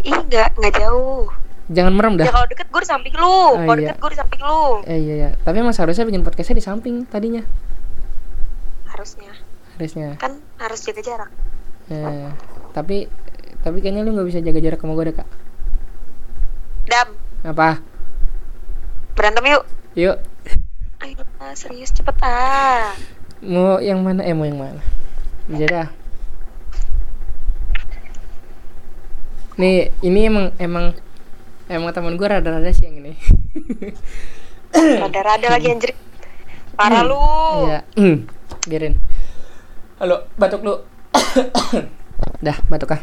Ih 0.06 0.14
nggak 0.14 0.62
nggak 0.62 0.74
jauh. 0.78 1.34
Jangan 1.74 1.94
merem 1.98 2.14
dah. 2.22 2.30
Ya 2.30 2.32
kalau 2.32 2.46
deket 2.46 2.70
gue 2.70 2.82
di 2.86 2.90
samping 2.94 3.14
lu. 3.18 3.26
Oh, 3.26 3.58
kalau 3.58 3.82
iya. 3.82 3.90
deket 3.90 3.98
gue 4.06 4.10
di 4.14 4.20
samping 4.22 4.42
lu. 4.46 4.62
Eh 4.86 5.00
iya 5.02 5.16
ya 5.18 5.30
tapi 5.42 5.66
emang 5.66 5.74
seharusnya 5.74 6.06
bikin 6.06 6.22
podcastnya 6.22 6.62
di 6.62 6.66
samping 6.70 7.10
tadinya. 7.10 7.42
Harusnya. 8.86 9.34
Harusnya. 9.82 10.10
Kan 10.22 10.46
harus 10.62 10.80
jaga 10.86 11.02
jarak. 11.02 11.32
Eh, 11.90 12.30
tapi 12.70 13.10
tapi 13.66 13.82
kayaknya 13.82 14.06
lu 14.06 14.14
nggak 14.14 14.30
bisa 14.30 14.46
jaga 14.46 14.62
jarak 14.62 14.78
sama 14.78 14.94
gue 14.94 15.06
deh 15.10 15.16
kak. 15.18 15.30
Dam. 16.86 17.10
Apa 17.42 17.97
berantem 19.18 19.50
yuk. 19.50 19.64
Yuk. 19.98 20.18
Ayo 21.02 21.26
serius 21.58 21.90
cepet 21.90 22.14
ah 22.22 22.94
mau 23.42 23.82
yang 23.82 24.06
mana? 24.06 24.22
Eh 24.22 24.38
mau 24.38 24.46
yang 24.46 24.62
mana? 24.62 24.82
Bisa 25.50 25.66
dah. 25.66 25.88
Nih 29.58 29.90
ini 30.06 30.30
emang 30.30 30.54
emang 30.62 30.94
emang 31.66 31.90
teman 31.98 32.14
gue 32.14 32.28
rada-rada 32.30 32.70
sih 32.70 32.86
yang 32.86 33.02
ini. 33.02 33.18
Rada-rada 35.02 35.48
lagi 35.50 35.74
anjir. 35.74 35.98
Parah 36.78 37.02
lu. 37.02 37.18
Iya. 37.66 37.82
Biarin. 38.70 39.02
Halo 39.98 40.30
batuk 40.38 40.62
lu. 40.62 40.86
Dah 42.46 42.62
batuk 42.70 42.94
ah 42.94 43.02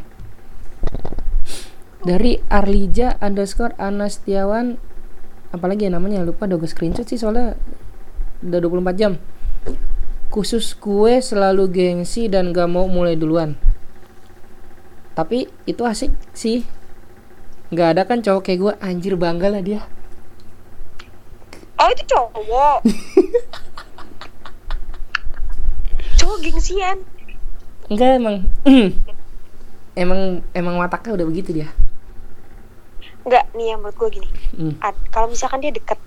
dari 2.04 2.38
Arlija 2.52 3.16
underscore 3.18 3.72
Anastiawan 3.80 4.76
apalagi 5.54 5.86
ya 5.86 5.94
namanya 5.94 6.26
lupa 6.26 6.50
udah 6.50 6.58
gue 6.58 6.66
screenshot 6.66 7.06
sih 7.06 7.14
soalnya 7.14 7.54
udah 8.42 8.58
24 8.58 8.98
jam. 8.98 9.12
Khusus 10.34 10.74
gue 10.74 11.22
selalu 11.22 11.70
gengsi 11.70 12.26
dan 12.26 12.50
gak 12.50 12.66
mau 12.66 12.90
mulai 12.90 13.14
duluan. 13.14 13.54
Tapi 15.14 15.46
itu 15.70 15.86
asik 15.86 16.10
sih. 16.34 16.66
Nggak 17.70 17.88
ada 17.94 18.02
kan 18.02 18.18
cowok 18.18 18.42
kayak 18.42 18.58
gue 18.58 18.72
anjir 18.82 19.14
bangga 19.14 19.46
lah 19.46 19.62
dia. 19.62 19.86
Oh 21.78 21.86
itu 21.94 22.02
cowok. 22.10 22.78
Cowok 26.18 26.38
gengsian. 26.42 26.98
Enggak 27.86 28.10
emang. 28.18 28.36
Emang 29.94 30.42
emang 30.50 30.74
wataknya 30.82 31.22
udah 31.22 31.26
begitu 31.30 31.54
dia 31.54 31.70
Enggak, 33.24 33.44
nih 33.56 33.72
yang 33.72 33.80
menurut 33.80 33.96
gue 33.96 34.20
gini. 34.20 34.28
Hmm. 34.54 34.74
Kalau 35.08 35.32
misalkan 35.32 35.64
dia 35.64 35.72
deket 35.72 35.98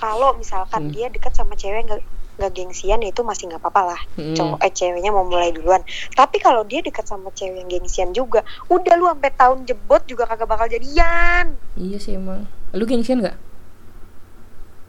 kalau 0.00 0.32
misalkan 0.32 0.88
Hmm. 0.88 0.92
dia 0.94 1.12
deket 1.12 1.34
sama 1.34 1.52
cewek 1.52 1.84
nggak 1.84 2.00
nggak 2.40 2.56
gengsian 2.56 3.04
ya 3.04 3.12
itu 3.12 3.20
masih 3.20 3.52
nggak 3.52 3.60
apa-apa 3.60 3.82
lah. 3.92 4.00
Hmm. 4.16 4.32
cowok 4.32 4.58
eh 4.64 4.72
ceweknya 4.72 5.12
mau 5.12 5.28
mulai 5.28 5.52
duluan. 5.52 5.84
Tapi 6.10 6.40
kalau 6.40 6.64
dia 6.64 6.80
deket 6.80 7.04
sama 7.04 7.28
cewek 7.30 7.60
yang 7.60 7.68
gengsian 7.68 8.10
juga 8.10 8.40
udah 8.66 8.94
lu 8.96 9.04
sampai 9.06 9.30
tahun 9.34 9.68
jebot 9.68 10.00
juga 10.08 10.24
kagak 10.24 10.48
bakal 10.48 10.66
jadian. 10.66 11.52
Iya 11.76 11.98
sih 12.00 12.16
emang. 12.16 12.48
Lu 12.72 12.88
gengsian 12.88 13.20
nggak? 13.20 13.36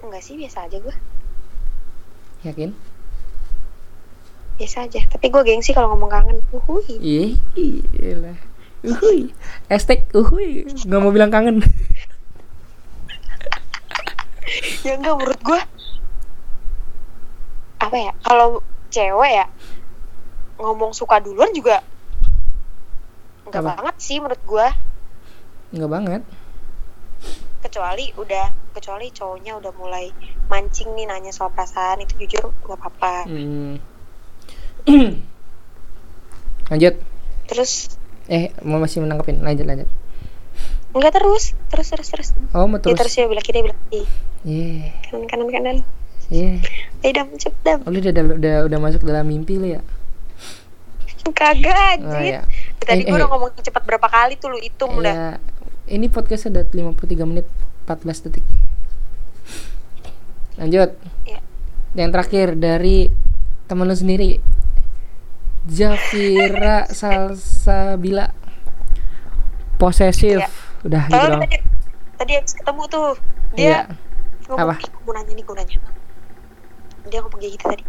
Enggak 0.02 0.22
sih 0.24 0.40
biasa 0.40 0.70
aja 0.70 0.78
gue 0.80 0.96
yakin? 2.42 2.72
Biasa 4.56 4.86
aja. 4.86 5.02
Tapi 5.10 5.26
gue 5.28 5.42
gengsi 5.44 5.74
kalau 5.74 5.92
ngomong 5.92 6.08
kangen. 6.08 6.38
Uhui 6.54 6.96
iya 7.02 7.36
iyalah 7.58 8.38
uhui 8.82 9.30
hashtag 9.70 10.10
uhui 10.18 10.66
nggak 10.66 11.00
mau 11.02 11.14
bilang 11.14 11.30
kangen. 11.34 11.62
Ya 14.82 14.98
enggak 14.98 15.16
menurut 15.16 15.42
gue 15.46 15.62
apa 17.82 17.96
ya 17.98 18.12
kalau 18.22 18.60
cewek 18.92 19.32
ya 19.32 19.46
ngomong 20.60 20.92
suka 20.92 21.24
duluan 21.24 21.50
juga 21.56 21.80
enggak 23.48 23.62
Apa? 23.64 23.72
banget 23.80 23.96
sih 24.02 24.18
menurut 24.20 24.42
gue 24.44 24.68
nggak 25.72 25.92
banget. 25.92 26.22
Kecuali 27.64 28.12
udah 28.20 28.46
kecuali 28.76 29.08
cowoknya 29.14 29.56
udah 29.56 29.72
mulai 29.78 30.12
mancing 30.52 30.92
nih 31.00 31.08
nanya 31.08 31.32
soal 31.32 31.54
perasaan 31.54 32.04
itu 32.04 32.26
jujur 32.26 32.52
nggak 32.68 32.76
apa-apa. 32.76 33.16
Hmm. 33.32 33.80
lanjut. 36.74 36.96
Terus 37.48 38.01
eh 38.28 38.53
mau 38.61 38.78
masih 38.78 39.01
menangkapin? 39.01 39.41
Lanjut 39.41 39.65
lanjut. 39.65 39.89
Enggak 40.91 41.13
terus. 41.17 41.55
Terus 41.72 41.88
terus 41.89 42.07
terus. 42.11 42.30
Oh 42.51 42.67
mau 42.67 42.78
terus. 42.78 42.99
terus 42.99 43.13
ya 43.15 43.26
bilang 43.26 43.45
kiri 43.45 43.59
bilang 43.63 43.80
kiri 43.89 44.05
iya. 44.45 44.91
Kanan 45.07 45.26
kanan 45.26 45.47
kanan. 45.49 45.78
Iya. 46.30 46.61
Eh 47.01 47.11
dam 47.15 47.32
cepet 47.34 47.61
dam. 47.63 47.80
Oh, 47.88 47.91
lu 47.91 48.03
udah, 48.03 48.11
udah 48.11 48.26
udah 48.38 48.55
udah 48.67 48.80
masuk 48.80 49.01
dalam 49.07 49.26
mimpi 49.26 49.57
lu 49.57 49.74
ya? 49.78 49.82
Kagak 51.32 52.01
oh 52.01 52.11
anjir. 52.11 52.41
ya 52.41 52.41
tadi 52.82 53.05
Eh, 53.05 53.07
gue 53.07 53.13
eh. 53.13 53.19
udah 53.22 53.30
ngomong 53.30 53.53
cepet 53.61 53.84
berapa 53.86 54.07
kali 54.09 54.41
tuh 54.41 54.51
lu 54.51 54.57
hitung 54.57 54.97
udah. 54.97 55.38
Ya 55.38 55.51
ini 55.91 56.07
podcast 56.07 56.47
udah 56.47 56.63
53 56.63 57.28
menit 57.28 57.45
14 57.86 58.26
detik. 58.30 58.45
Lanjut. 60.55 60.95
Iya. 61.28 61.39
yang 61.91 62.07
terakhir 62.15 62.55
dari 62.55 63.11
temen 63.67 63.84
lu 63.84 63.91
sendiri 63.91 64.39
Jafira 65.66 66.89
Salsabila. 66.89 68.34
Posesif 69.78 70.38
Iya. 70.38 70.49
udah 70.82 71.03
gitu 71.05 71.26
dong 71.28 71.41
tadi 71.41 71.57
tadi 72.16 72.32
habis 72.38 72.53
ketemu 72.53 72.84
tuh 72.86 73.07
dia 73.53 73.66
Iya. 73.66 73.80
ngomong 74.45 74.62
Apa? 74.62 74.74
"Ih, 74.78 74.89
gue 74.89 75.01
mau 75.01 75.14
nanya 75.14 75.34
nih 75.34 75.43
gue 75.43 75.55
nanya. 75.57 75.78
Dia 77.07 77.20
ngomong 77.22 77.39
kayak 77.39 77.53
gitu 77.55 77.66
tadi. 77.68 77.84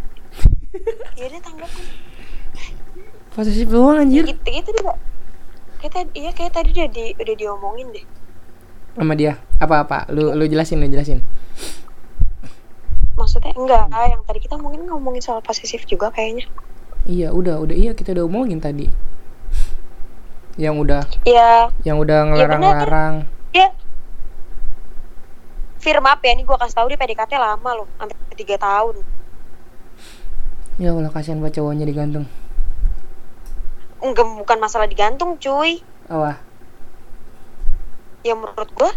Ya 1.19 1.25
dia 1.29 1.39
tanggapin 1.39 1.85
posesif 3.33 3.65
doang 3.65 3.97
anjir. 3.99 4.25
Gitu 4.25 4.41
gitu 4.45 4.69
dia 4.71 4.93
kayak 5.79 5.91
tadi 5.91 6.09
iya 6.15 6.31
kayak 6.31 6.53
tadi 6.53 6.69
dia 6.71 6.85
di, 6.85 7.13
udah 7.13 7.35
diomongin 7.35 7.89
deh. 7.89 8.05
Sama 8.93 9.13
dia. 9.13 9.37
Apa 9.57 9.81
apa? 9.81 9.97
Lu 10.09 10.33
lu 10.33 10.45
jelasin 10.45 10.77
lu 10.77 10.85
jelasin. 10.85 11.21
Maksudnya 13.13 13.53
enggak. 13.53 13.85
Yang 13.89 14.21
tadi 14.25 14.39
kita 14.39 14.55
mungkin 14.57 14.85
ngomongin 14.85 15.21
soal 15.21 15.41
posesif 15.41 15.85
juga 15.85 16.09
kayaknya 16.09 16.45
iya 17.03 17.29
udah 17.35 17.59
udah 17.59 17.75
iya 17.75 17.91
kita 17.91 18.15
udah 18.15 18.25
omongin 18.25 18.63
tadi. 18.63 18.87
Yang 20.55 20.75
udah 20.85 21.01
ya 21.25 21.67
yang 21.81 21.97
udah 21.97 22.19
Iya, 22.23 22.27
bener. 22.29 22.59
ngelarang-larang. 22.61 23.15
Dia 23.53 23.67
firm 25.83 26.05
up 26.07 26.19
ya 26.23 26.31
ini 26.31 26.47
gue 26.47 26.55
kasih 26.55 26.75
tahu 26.79 26.87
dia 26.93 26.99
PDKT 26.99 27.35
lama 27.35 27.69
loh 27.75 27.87
sampai 27.99 28.15
tiga 28.39 28.55
tahun. 28.55 29.03
Ya 30.81 30.89
Allah 30.89 31.11
kasihan 31.11 31.37
buat 31.37 31.53
cowoknya 31.53 31.85
digantung. 31.85 32.25
Enggak 33.99 34.25
bukan 34.25 34.57
masalah 34.57 34.87
digantung 34.87 35.37
cuy. 35.37 35.83
Apa? 36.07 36.39
Ya 38.23 38.33
menurut 38.33 38.71
gue 38.71 38.91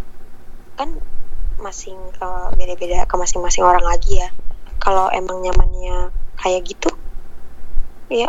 kan 0.78 0.94
masing 1.56 1.96
ke 2.14 2.28
beda-beda 2.54 3.08
ke 3.08 3.14
masing-masing 3.18 3.64
orang 3.66 3.82
lagi 3.82 4.22
ya. 4.22 4.30
Kalau 4.78 5.10
emang 5.10 5.42
nyamannya 5.42 6.14
kayak 6.36 6.68
gitu 6.68 6.92
ya 8.12 8.28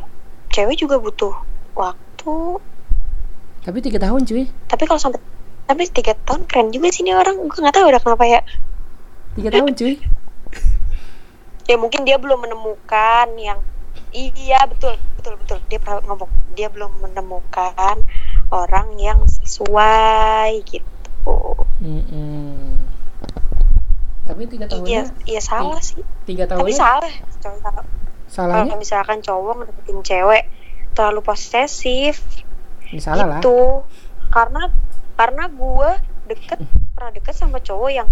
cewek 0.53 0.77
juga 0.79 0.97
butuh 0.97 1.33
waktu. 1.77 2.35
Tapi 3.63 3.77
tiga 3.83 3.99
tahun 4.01 4.23
cuy. 4.25 4.47
Tapi 4.69 4.83
kalau 4.87 5.01
sampai 5.01 5.21
tapi 5.67 5.83
tiga 5.91 6.15
tahun 6.23 6.47
keren 6.47 6.71
juga 6.71 6.87
sih 6.89 7.03
ini 7.03 7.13
orang. 7.13 7.35
Gue 7.45 7.59
nggak 7.59 7.75
tahu 7.75 7.91
udah 7.91 8.01
kenapa 8.01 8.23
ya. 8.25 8.41
Tiga 9.35 9.49
tahun 9.53 9.73
cuy. 9.75 9.95
Ya 11.67 11.75
mungkin 11.75 12.07
dia 12.07 12.15
belum 12.15 12.47
menemukan 12.47 13.27
yang 13.35 13.59
iya 14.15 14.63
betul 14.65 14.95
betul 15.19 15.35
betul. 15.35 15.59
Dia 15.67 15.83
pernah 15.83 15.99
ngomong 16.07 16.31
dia 16.55 16.71
belum 16.71 17.03
menemukan 17.03 17.99
orang 18.49 18.95
yang 18.95 19.19
sesuai 19.27 20.63
gitu. 20.63 20.87
Mm-mm. 21.77 22.73
tapi 24.25 24.49
tapi 24.49 24.49
tiga 24.49 24.65
iya 24.65 25.05
tahunnya 25.05 25.29
iya 25.29 25.41
salah 25.41 25.77
sih. 25.77 26.01
tiga 26.25 26.49
tapi 26.49 26.73
tahunnya 26.73 26.77
salah 26.77 27.13
kalau 27.61 27.83
salahnya? 28.27 28.71
Kalau 28.71 28.79
misalkan 28.79 29.19
cowok 29.23 29.53
ngedeketin 29.63 29.99
cewek 30.03 30.43
terlalu 30.93 31.21
posesif. 31.23 32.21
Ya, 32.91 32.99
salah 33.03 33.25
lah. 33.27 33.39
Itu 33.39 33.83
karena 34.31 34.71
karena 35.15 35.43
gue 35.49 35.89
deket 36.27 36.59
pernah 36.95 37.11
deket 37.11 37.35
sama 37.35 37.59
cowok 37.59 37.91
yang 37.91 38.07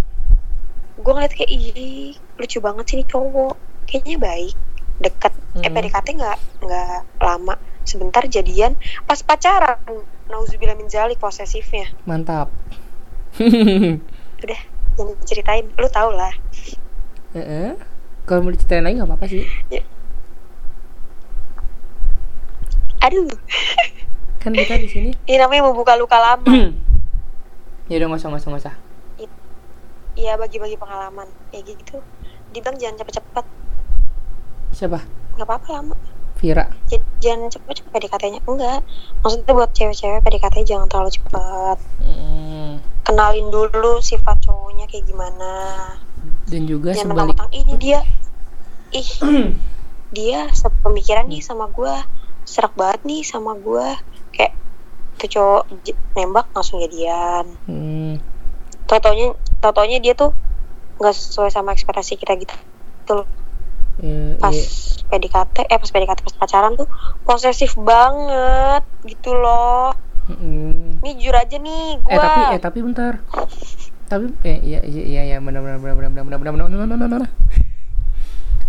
gue 0.95 1.11
ngeliat 1.11 1.33
kayak 1.35 1.51
ih 1.51 2.15
lucu 2.39 2.57
banget 2.63 2.83
sih 2.87 2.95
nih 3.03 3.07
cowok. 3.07 3.55
Kayaknya 3.85 4.17
baik. 4.17 4.55
Deket. 5.01 5.33
Eh 5.59 5.67
Hmm. 5.67 5.75
PDKT 5.75 6.07
nggak 6.19 6.37
nggak 6.63 6.99
lama. 7.23 7.55
Sebentar 7.85 8.23
jadian. 8.27 8.75
Pas 9.03 9.19
pacaran 9.21 9.77
nauzubillah 10.27 10.75
min 10.75 10.89
zalik 10.89 11.19
posesifnya. 11.19 11.91
Mantap. 12.03 12.51
Udah 14.43 14.61
jangan 14.95 15.15
diceritain 15.19 15.67
lu 15.75 15.87
tau 15.91 16.11
lah. 16.11 16.31
Heeh. 17.35 17.75
kalau 18.25 18.41
mau 18.41 18.49
diceritain 18.49 18.81
lagi 18.81 18.95
nggak 18.97 19.05
apa-apa 19.11 19.27
sih 19.29 19.45
aduh. 23.05 23.29
Kan 24.41 24.53
kita 24.53 24.77
di 24.81 24.89
sini. 24.89 25.09
Ini 25.29 25.37
namanya 25.41 25.69
membuka 25.69 25.93
luka 25.97 26.17
lama. 26.17 26.73
Ya 27.85 28.01
udah 28.01 28.17
usah 28.17 28.33
nggak 28.33 28.65
usah 28.65 28.75
Iya 30.15 30.39
bagi-bagi 30.39 30.79
pengalaman. 30.79 31.27
Kayak 31.51 31.75
gitu 31.75 31.99
dibilang 32.55 32.79
jangan 32.79 32.95
cepet-cepet. 33.03 33.45
Siapa? 34.71 34.99
Nggak 35.35 35.47
apa-apa 35.47 35.67
lama. 35.75 35.95
Vira. 36.39 36.65
J- 36.87 37.03
jangan 37.19 37.51
cepet-cepet 37.51 37.91
PDKT-nya 37.91 38.39
enggak. 38.47 38.79
Maksudnya 39.21 39.51
buat 39.51 39.71
cewek-cewek 39.75 40.23
PDKT 40.23 40.55
jangan 40.65 40.87
terlalu 40.87 41.11
cepet. 41.13 41.77
Hmm. 42.01 42.79
kenalin 43.05 43.53
dulu 43.53 44.01
sifat 44.01 44.41
cowoknya 44.49 44.89
kayak 44.89 45.05
gimana. 45.05 45.53
Dan 46.49 46.65
juga 46.65 46.89
jangan 46.89 47.13
sebalik 47.13 47.37
mentang-mentang 47.37 47.51
ini 47.53 47.73
dia. 47.77 47.99
Ih 48.99 49.09
dia 50.15 50.47
sepemikiran 50.55 51.27
nih 51.27 51.43
sama 51.43 51.67
gua 51.69 52.01
serak 52.45 52.73
banget 52.73 53.01
nih 53.03 53.21
sama 53.21 53.57
gua 53.57 53.97
kayak 54.31 54.53
tuh 55.17 55.27
cowok 55.27 55.63
nembak 56.13 56.45
langsung 56.51 56.79
jadian 56.79 57.45
Hmm. 57.65 58.21
totonya 58.85 59.33
totonya 59.59 59.97
dia 59.99 60.13
tuh 60.13 60.31
nggak 60.95 61.11
sesuai 61.11 61.49
sama 61.49 61.73
ekspektasi 61.73 62.15
kita 62.15 62.37
gitu 62.37 62.55
tuh 63.03 63.25
Eh, 63.95 64.35
pas 64.37 64.51
iya. 64.51 64.67
PDKT 65.07 65.55
eh 65.65 65.79
pas 65.79 65.87
PDKT 65.87 66.19
pas 66.21 66.35
pacaran 66.37 66.75
tuh 66.75 66.83
posesif 67.23 67.79
banget 67.79 68.83
gitu 69.03 69.31
loh 69.31 69.95
Mm-mm. 70.27 70.99
nih 70.99 71.13
jujur 71.15 71.31
aja 71.31 71.55
nih 71.55 72.03
gua 72.03 72.11
eh 72.11 72.19
tapi 72.19 72.41
eh 72.45 72.59
tapi 72.59 72.77
bentar 72.81 73.13
tapi 74.05 74.25
eh 74.43 74.59
iya 74.59 74.83
iya 74.83 75.03
iya 75.05 75.21
iya 75.25 75.37
benar 75.39 75.63
benar 75.63 75.79
benar 75.79 75.95
benar 75.95 76.21
benar 76.21 76.39
benar 76.43 76.65
benar 76.67 76.87
benar 76.91 77.07
benar 77.07 77.29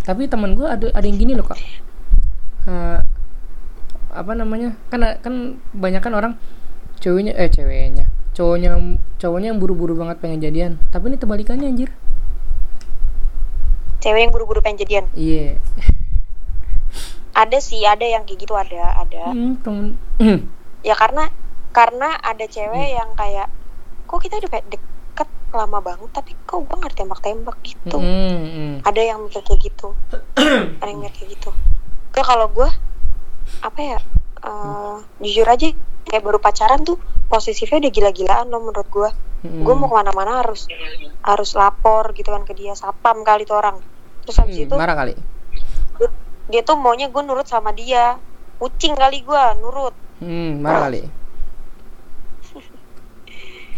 tapi 0.00 0.30
teman 0.30 0.54
gue 0.54 0.62
ada 0.62 0.86
ada 0.88 1.02
yang 1.02 1.18
gini 1.18 1.34
loh 1.34 1.44
kak 1.44 1.58
Eh, 2.66 2.98
apa 4.16 4.32
namanya 4.32 4.74
kan 4.88 5.20
kan 5.20 5.60
banyak 5.76 6.00
kan 6.00 6.16
orang 6.16 6.32
ceweknya 6.98 7.36
eh 7.36 7.52
ceweknya 7.52 8.08
cowoknya 8.36 8.76
cowoknya 9.16 9.48
yang 9.56 9.58
buru-buru 9.58 9.96
banget 9.96 10.20
pengen 10.20 10.44
jadian. 10.44 10.72
Tapi 10.92 11.08
ini 11.08 11.16
terbalikannya 11.16 11.72
anjir. 11.72 11.90
Cewek 14.04 14.28
yang 14.28 14.32
buru-buru 14.36 14.60
pengen 14.60 14.84
jadian? 14.84 15.08
Iya. 15.16 15.56
Ada 17.32 17.58
sih 17.64 17.80
ada 17.88 18.04
yang 18.04 18.28
kayak 18.28 18.44
gitu 18.44 18.52
ada 18.52 19.00
ada. 19.00 19.32
Hmm, 19.32 19.56
temen. 19.64 19.96
Ya 20.84 20.92
karena 20.94 21.32
karena 21.72 22.12
ada 22.20 22.44
cewek 22.44 22.92
yang 22.92 23.10
kayak 23.16 23.48
kok 24.04 24.20
kita 24.20 24.38
udah 24.38 24.50
kayak 24.52 24.68
deket 24.68 25.28
lama 25.50 25.80
banget 25.80 26.10
tapi 26.12 26.36
kok 26.44 26.60
gue 26.60 26.76
nggak 26.76 26.92
tembak-tembak? 26.92 27.56
Gitu. 27.64 27.96
Hmm, 27.96 28.36
hmm. 28.44 28.74
ada 28.84 29.00
yang 29.00 29.24
mikir 29.24 29.40
kayak 29.40 29.64
gitu. 29.64 29.96
Ada 30.84 30.88
yang 30.92 31.00
mikir 31.00 31.24
kayak 31.24 31.30
gitu. 31.40 31.50
Kalau 32.12 32.52
gue 32.52 32.68
apa 33.66 33.80
ya 33.82 33.98
eh, 34.46 34.96
jujur 35.18 35.46
aja 35.50 35.66
kayak 36.06 36.22
baru 36.22 36.38
pacaran 36.38 36.86
tuh 36.86 36.96
posisinya 37.26 37.82
udah 37.82 37.92
gila-gilaan 37.92 38.46
loh 38.46 38.62
menurut 38.62 38.86
gue 38.86 39.10
Hmm. 39.46 39.62
gue 39.62 39.74
mau 39.78 39.86
ke 39.86 39.94
mana-mana 40.00 40.42
harus 40.42 40.66
harus 41.22 41.50
lapor 41.54 42.10
gitu 42.16 42.34
kan 42.34 42.42
ke 42.42 42.56
dia 42.56 42.72
sapam 42.74 43.22
kali 43.22 43.44
tuh 43.46 43.54
orang. 43.54 43.78
Terus 44.26 44.36
habis 44.42 44.56
Hmm, 44.58 44.64
itu 44.66 44.74
marah 44.74 44.96
kali? 44.96 45.14
Dia 46.50 46.62
tuh 46.66 46.74
maunya 46.74 47.06
gue 47.12 47.22
nurut 47.22 47.46
sama 47.46 47.70
dia. 47.70 48.18
Kucing 48.58 48.96
kali 48.96 49.22
gue 49.22 49.42
nurut. 49.62 49.94
Hmm, 50.18 50.58
marah 50.58 50.90
kali? 50.90 51.00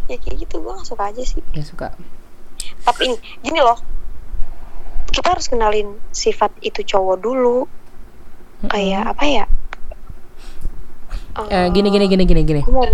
Ya 0.09 0.17
kayak 0.17 0.49
gitu 0.49 0.65
gue 0.65 0.73
gak 0.73 0.89
suka 0.89 1.13
aja 1.13 1.21
sih. 1.21 1.43
Ya 1.53 1.61
suka. 1.61 1.93
Tapi 2.89 3.13
ini 3.13 3.17
gini 3.45 3.61
loh. 3.61 3.77
Kita 5.13 5.37
harus 5.37 5.53
kenalin 5.53 6.01
sifat 6.17 6.55
itu 6.65 6.81
cowok 6.81 7.19
dulu. 7.21 7.69
Kayak 8.73 9.13
apa 9.13 9.25
ya 9.27 9.45
Eh, 11.39 11.69
gini 11.71 11.89
gini 11.89 12.07
gini 12.07 12.25
gini 12.25 12.43
gini 12.43 12.61
gue 12.63 12.87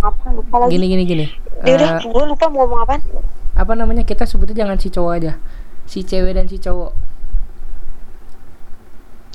gini 0.68 0.87
gini 0.87 1.05
gini 1.05 1.24
dia 1.64 1.74
udah 1.74 1.91
Eh, 1.97 2.05
gue 2.05 2.24
lupa 2.26 2.45
mau 2.47 2.64
ngomong 2.64 2.80
apa 2.82 2.95
apa 3.55 3.72
namanya 3.72 4.03
kita 4.03 4.26
sebutnya 4.26 4.66
jangan 4.66 4.76
si 4.76 4.89
cowok 4.89 5.12
aja 5.14 5.32
si 5.85 6.03
cewek 6.03 6.35
dan 6.35 6.45
si 6.45 6.59
cowok 6.59 6.93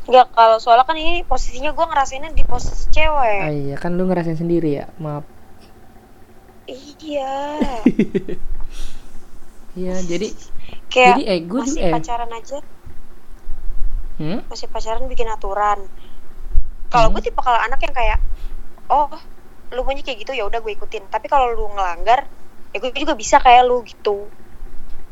Enggak, 0.05 0.25
kalau 0.33 0.57
soalnya 0.57 0.85
kan 0.85 0.97
ini 0.97 1.21
posisinya 1.21 1.69
gue 1.69 1.85
ngerasainnya 1.85 2.33
di 2.33 2.41
posisi 2.41 2.89
cewek. 2.89 3.39
ah, 3.39 3.53
iya 3.53 3.75
kan 3.77 3.93
lu 3.93 4.09
ngerasain 4.09 4.37
sendiri 4.37 4.81
ya 4.81 4.89
maaf 4.97 5.21
Iya. 6.65 7.57
iya 9.79 9.95
jadi 10.01 10.29
Kayak 10.89 11.07
Jadi, 11.15 11.21
eh, 11.23 11.39
gua 11.45 11.61
masih 11.61 11.81
eh. 11.81 11.93
pacaran 11.93 12.29
aja, 12.29 12.57
hmm? 14.17 14.39
masih 14.49 14.67
pacaran 14.69 15.05
bikin 15.05 15.25
aturan. 15.25 15.85
Kalau 16.89 17.09
Hmm. 17.09 17.13
gue 17.13 17.21
tipe 17.21 17.37
kalau 17.37 17.57
anak 17.57 17.77
yang 17.79 17.93
kayak, 17.93 18.17
oh, 18.89 19.09
lu 19.69 19.85
maunya 19.85 20.01
kayak 20.01 20.25
gitu 20.25 20.33
ya 20.33 20.43
udah 20.49 20.59
gue 20.59 20.73
ikutin. 20.73 21.05
Tapi 21.07 21.29
kalau 21.29 21.53
lu 21.53 21.69
ngelanggar, 21.71 22.25
ya 22.73 22.77
gue 22.81 22.89
juga 22.93 23.13
bisa 23.13 23.37
kayak 23.37 23.63
lu 23.69 23.85
gitu. 23.85 24.25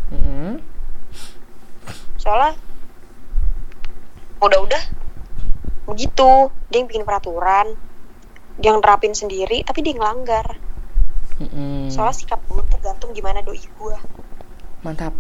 Hmm. 0.10 0.58
Soalnya 2.18 2.58
udah-udah 4.42 4.84
begitu, 5.88 6.52
dia 6.68 6.78
yang 6.84 6.90
bikin 6.90 7.06
peraturan, 7.08 7.78
dia 8.60 8.74
yang 8.74 8.82
terapin 8.82 9.14
sendiri, 9.14 9.62
tapi 9.64 9.86
dia 9.86 9.96
ngelanggar. 9.96 10.58
Hmm. 11.38 11.88
Soalnya 11.94 12.18
sikap 12.18 12.42
gue 12.50 12.66
tergantung 12.66 13.14
gimana 13.14 13.46
doi 13.46 13.62
gue. 13.62 13.98
mantap 14.86 15.14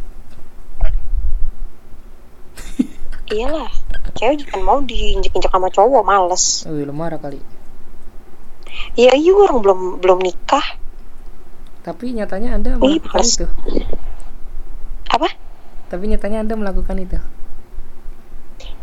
Iyalah, 3.28 3.68
cewek 4.16 4.48
juga 4.48 4.56
mau 4.64 4.80
diinjek-injek 4.80 5.52
sama 5.52 5.68
cowok, 5.68 6.00
males. 6.08 6.64
Wih, 6.64 6.88
lu 6.88 6.96
marah 6.96 7.20
kali 7.20 7.57
Ya 8.98 9.14
iya 9.14 9.32
orang 9.32 9.62
belum 9.62 9.80
belum 10.02 10.20
nikah. 10.20 10.66
tapi 11.80 12.12
nyatanya 12.12 12.52
anda 12.52 12.76
Ih, 12.76 13.00
melakukan 13.00 13.16
males. 13.16 13.32
itu 13.32 13.48
Apa? 15.08 15.30
tapi 15.88 16.04
nyatanya 16.06 16.44
anda 16.44 16.54
melakukan 16.54 16.98
itu 16.98 17.16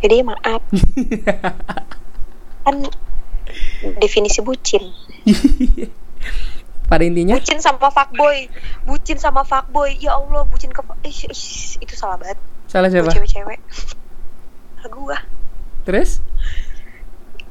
Jadi 0.00 0.22
maaf. 0.22 0.62
kan 2.64 2.76
definisi 3.98 4.40
bucin. 4.40 4.88
pada 6.84 7.02
intinya 7.02 7.36
Bucin 7.36 7.58
sama 7.58 7.88
fuckboy. 7.88 8.48
Bucin 8.84 9.16
sama 9.16 9.40
fuckboy. 9.42 9.96
Ya 9.98 10.14
Allah, 10.14 10.44
bucin 10.44 10.68
ke 10.68 10.80
Ih, 11.02 11.18
ih, 11.26 11.42
itu 11.78 11.94
salah 11.94 12.16
banget. 12.16 12.40
salah 12.66 12.88
siapa 12.88 13.08
cewek-cewek. 13.10 13.60
Gua. 14.86 15.16
terus 15.82 16.20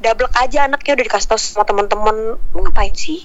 Double 0.04 0.28
aja 0.36 0.68
anaknya 0.68 1.00
udah 1.00 1.06
dikasih 1.08 1.28
tahu 1.32 1.40
sama 1.40 1.64
teman-teman. 1.64 2.36
Lu 2.36 2.60
ngapain 2.60 2.92
sih? 2.92 3.24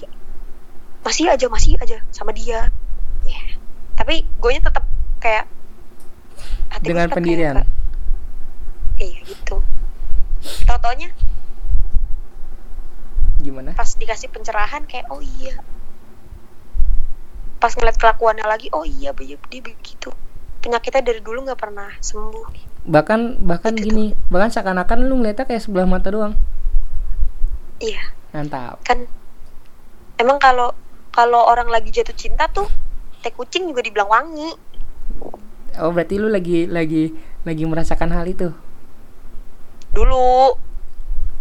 Masih 1.03 1.27
aja, 1.27 1.51
masih 1.51 1.75
aja 1.83 1.99
sama 2.15 2.31
dia. 2.31 2.71
Ya. 3.27 3.41
Tapi 3.99 4.23
gue 4.23 4.51
tetap 4.55 4.87
kayak 5.19 5.51
hati 6.71 6.85
dengan 6.87 7.11
tetap 7.11 7.19
pendirian 7.19 7.55
kayak, 7.59 7.67
Iya 8.99 9.19
gitu. 9.27 9.55
Tau-taunya 10.63 11.11
gimana 13.39 13.71
pas 13.73 13.87
dikasih 13.95 14.27
pencerahan 14.29 14.83
kayak 14.85 15.07
oh 15.09 15.23
iya 15.23 15.55
pas 17.59 17.71
ngeliat 17.75 17.95
kelakuannya 17.95 18.45
lagi 18.45 18.67
oh 18.71 18.83
iya 18.83 19.15
dia, 19.15 19.39
dia 19.51 19.61
begitu 19.63 20.11
penyakitnya 20.59 21.03
dari 21.03 21.21
dulu 21.23 21.47
nggak 21.47 21.59
pernah 21.59 21.91
sembuh 22.03 22.47
bahkan 22.87 23.39
bahkan 23.39 23.75
Gitu 23.75 23.91
gini 23.91 24.05
bahkan 24.27 24.51
seakan-akan 24.51 25.07
lu 25.07 25.19
ngeliatnya 25.23 25.47
kayak 25.47 25.63
sebelah 25.63 25.87
mata 25.87 26.11
doang 26.11 26.35
iya. 27.79 28.03
Mantap. 28.35 28.83
Kan 28.85 29.09
emang 30.21 30.37
kalau 30.37 30.75
kalau 31.09 31.47
orang 31.49 31.67
lagi 31.67 31.89
jatuh 31.89 32.13
cinta 32.13 32.45
tuh 32.51 32.69
teh 33.19 33.33
kucing 33.33 33.67
juga 33.67 33.81
dibilang 33.83 34.07
wangi. 34.07 34.51
Oh 35.79 35.91
berarti 35.91 36.19
lu 36.19 36.27
lagi 36.31 36.67
lagi 36.67 37.11
lagi 37.43 37.63
merasakan 37.65 38.11
hal 38.13 38.27
itu? 38.27 38.51
Dulu. 39.95 40.53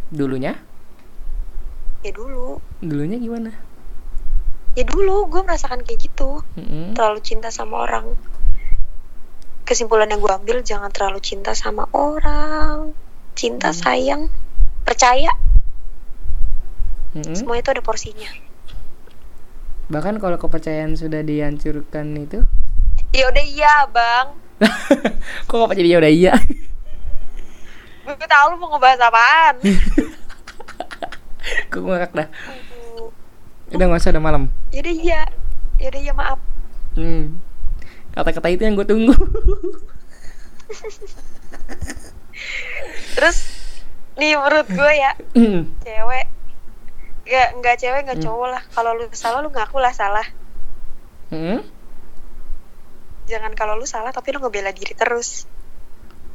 Dulunya? 0.09 0.57
Ya 2.01 2.11
dulu. 2.15 2.63
Dulunya 2.81 3.19
gimana? 3.19 3.53
Ya 4.79 4.87
dulu 4.87 5.27
gue 5.27 5.43
merasakan 5.43 5.83
kayak 5.83 6.07
gitu. 6.07 6.41
Mm-mm. 6.55 6.95
terlalu 6.95 7.21
cinta 7.21 7.51
sama 7.51 7.83
orang. 7.83 8.15
Kesimpulan 9.67 10.09
yang 10.09 10.23
gue 10.23 10.33
ambil 10.33 10.63
jangan 10.65 10.89
terlalu 10.89 11.21
cinta 11.21 11.53
sama 11.53 11.91
orang. 11.93 12.95
Cinta 13.37 13.71
Hmm. 13.71 13.79
sayang 13.79 14.23
percaya 14.87 15.29
Mm-mm. 17.19 17.35
semua 17.35 17.59
itu 17.59 17.69
ada 17.69 17.83
porsinya. 17.83 18.31
Bahkan 19.89 20.21
kalau 20.21 20.37
kepercayaan 20.37 20.95
sudah 20.95 21.21
dihancurkan 21.21 22.15
itu? 22.15 22.45
Ya 23.11 23.27
udah 23.27 23.45
iya 23.45 23.75
bang. 23.89 24.27
Kok 25.49 25.65
apa 25.65 25.73
jadi 25.73 25.97
ya 25.97 25.99
udah 25.99 26.13
iya? 26.13 26.35
Gue 28.05 28.29
tahu 28.29 28.47
lu 28.53 28.57
mau 28.59 28.73
ngebahas 28.73 29.01
apaan. 29.03 29.55
Kok 31.73 31.81
ngakak 31.81 32.13
dah? 32.15 32.29
Udah 33.69 33.85
nggak 33.85 34.01
usah 34.01 34.13
udah 34.13 34.25
malam. 34.25 34.43
Ya 34.71 34.81
udah 34.81 34.95
iya. 34.95 35.23
Ya 35.77 35.87
udah 35.89 36.01
iya 36.01 36.13
maaf. 36.13 36.41
Hmm. 36.95 37.39
kata-kata 38.11 38.51
itu 38.51 38.67
yang 38.67 38.75
gue 38.75 38.83
tunggu. 38.83 39.15
Terus 43.15 43.39
nih 44.19 44.35
menurut 44.35 44.67
gue 44.67 44.93
ya 44.93 45.13
Hmm. 45.33 45.71
cewek 45.81 46.27
nggak 47.29 47.61
nggak 47.61 47.77
cewek 47.77 48.01
nggak 48.03 48.19
Hmm. 48.19 48.27
cowok 48.27 48.49
lah 48.49 48.63
kalau 48.73 48.91
lu 48.93 49.05
salah 49.13 49.39
lu 49.39 49.49
ngaku 49.49 49.79
lah 49.79 49.93
salah 49.93 50.25
Hmm. 51.29 51.61
jangan 53.25 53.53
kalau 53.53 53.77
lu 53.77 53.85
salah 53.85 54.09
tapi 54.09 54.33
lu 54.33 54.41
ngebela 54.41 54.73
diri 54.73 54.95
terus 54.95 55.45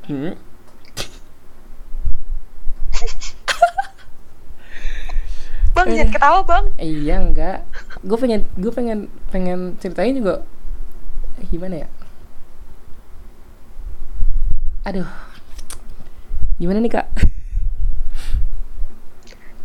Hmm. 0.05 0.37
bang 5.73 5.87
Eh. 5.89 5.95
jangan 5.97 6.11
ketawa 6.11 6.39
bang 6.43 6.65
iya 6.77 7.15
enggak 7.17 7.65
gue 7.99 8.17
pengen 8.19 8.45
gue 8.53 8.69
pengen 8.69 8.99
pengen 9.31 9.73
ceritain 9.81 10.13
juga 10.13 10.45
gimana 11.49 11.81
ya 11.81 11.89
aduh 14.83 15.09
gimana 16.55 16.77
nih 16.77 16.93
kak 16.93 17.07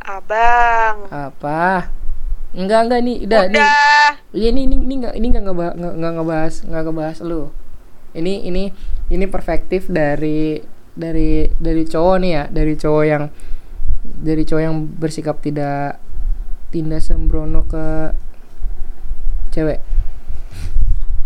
abang. 0.09 0.97
Apa? 1.13 1.93
Enggak 2.57 2.81
enggak 2.89 3.01
nih 3.05 3.17
udah 3.29 3.43
nih 3.45 3.61
udah. 3.61 4.11
Iya 4.33 4.49
ini 4.57 4.61
ini 4.65 4.77
ini 4.81 4.95
nggak 5.05 5.15
ini 5.21 5.27
nggak 5.29 5.45
ngebahas 5.45 5.75
nggak 5.77 5.95
nggak 6.01 6.13
ngebahas 6.17 6.55
nggak 6.65 6.83
ngebahas 6.89 7.19
lu. 7.29 7.43
Ini 8.17 8.33
ini 8.49 8.65
ini 9.13 9.25
perspektif 9.29 9.93
dari 9.93 10.65
dari 10.97 11.45
dari 11.61 11.83
cowok 11.85 12.17
nih 12.25 12.31
ya 12.33 12.45
dari 12.49 12.75
cowok 12.75 13.05
yang 13.05 13.25
dari 14.03 14.43
cowok 14.49 14.63
yang 14.65 14.77
bersikap 14.97 15.45
tidak 15.45 16.01
tidak 16.73 17.05
sembrono 17.05 17.69
ke 17.69 17.87
cewek. 19.53 19.81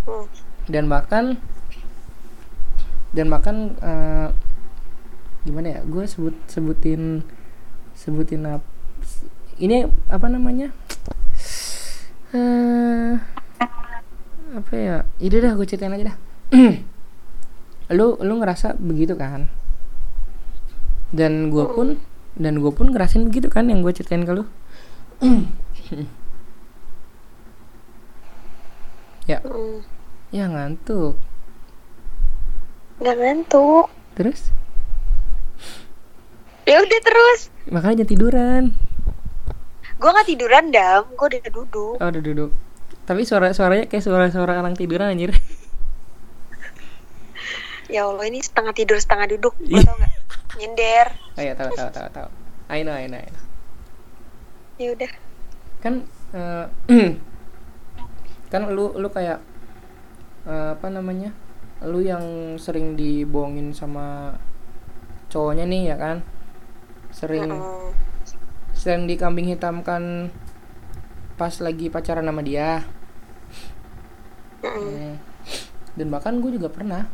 Hmm. 0.02 0.26
dan 0.66 0.90
bahkan 0.90 1.38
dan 3.14 3.30
bahkan 3.30 3.78
eh, 3.78 4.28
gimana 5.46 5.78
ya 5.78 5.80
gue 5.86 6.02
sebut 6.10 6.34
sebutin 6.50 7.22
sebutin 7.94 8.42
apa 8.50 8.71
ini 9.62 9.86
apa 10.10 10.26
namanya? 10.26 10.74
Eh 12.34 13.14
apa 14.52 14.72
ya? 14.74 14.96
Itu 15.22 15.38
dah 15.38 15.54
gue 15.54 15.66
ceritain 15.70 15.94
aja 15.94 16.12
dah. 16.12 16.16
Lu 17.96 18.18
lu 18.18 18.34
ngerasa 18.42 18.74
begitu 18.82 19.14
kan? 19.14 19.46
Dan 21.14 21.54
gue 21.54 21.62
pun 21.70 22.02
dan 22.34 22.58
gue 22.58 22.72
pun 22.74 22.90
ngerasain 22.90 23.22
begitu 23.28 23.52
kan 23.52 23.68
yang 23.70 23.84
gue 23.84 23.92
ceritain 23.94 24.26
ke 24.26 24.32
lu? 24.34 24.44
Ya. 29.22 29.38
Hmm. 29.38 29.78
ya 30.34 30.50
ngantuk. 30.50 31.14
Nggak 32.98 33.16
ngantuk. 33.22 33.86
Terus? 34.18 34.50
Ya 36.66 36.82
udah 36.82 37.00
terus. 37.06 37.40
Makanya 37.70 38.02
jangan 38.02 38.10
tiduran 38.10 38.64
gue 40.02 40.10
nggak 40.10 40.28
tiduran 40.34 40.64
dam. 40.74 41.06
Gue 41.14 41.26
udah 41.30 41.40
duduk. 41.46 41.94
Oh 42.02 42.08
udah 42.10 42.22
duduk. 42.22 42.50
Tapi 43.06 43.22
suara 43.22 43.54
suaranya 43.54 43.86
kayak 43.86 44.02
suara 44.02 44.26
suara 44.34 44.58
orang 44.58 44.74
tiduran 44.74 45.14
anjir. 45.14 45.30
Ya 47.92 48.08
allah 48.08 48.24
ini 48.24 48.40
setengah 48.40 48.72
tidur 48.72 48.98
setengah 48.98 49.30
duduk. 49.36 49.54
Lo 49.62 49.78
Ih. 49.78 49.84
tau 49.84 49.94
nggak? 49.94 50.12
Nyender. 50.58 51.06
Oh 51.38 51.42
ya 51.44 51.52
tahu 51.54 51.70
tahu 51.76 51.90
tahu 51.92 52.08
tahu 52.08 52.28
I 52.72 52.80
know 52.82 52.94
I 52.96 53.04
know, 53.06 53.20
I 53.20 53.28
know. 53.28 53.44
ya 54.80 54.88
udah. 54.96 55.10
Kan 55.84 55.94
eh, 56.32 56.66
kan 58.52 58.62
lu 58.72 58.96
lu 58.96 59.08
kayak 59.12 59.38
eh, 60.48 60.68
apa 60.72 60.88
namanya? 60.88 61.36
Lu 61.84 62.00
yang 62.00 62.56
sering 62.56 62.96
dibohongin 62.96 63.76
sama 63.76 64.38
cowoknya 65.28 65.68
nih 65.68 65.92
ya 65.92 65.96
kan? 66.00 66.16
Sering 67.12 67.50
Mm-mm. 67.52 67.92
Sering 68.82 69.06
dikambing 69.06 69.46
hitamkan 69.46 70.34
pas 71.38 71.54
lagi 71.62 71.86
pacaran 71.86 72.26
sama 72.26 72.42
dia. 72.42 72.82
Hmm. 74.62 75.18
dan 75.94 76.06
bahkan 76.10 76.42
gue 76.42 76.58
juga 76.58 76.66
pernah. 76.66 77.06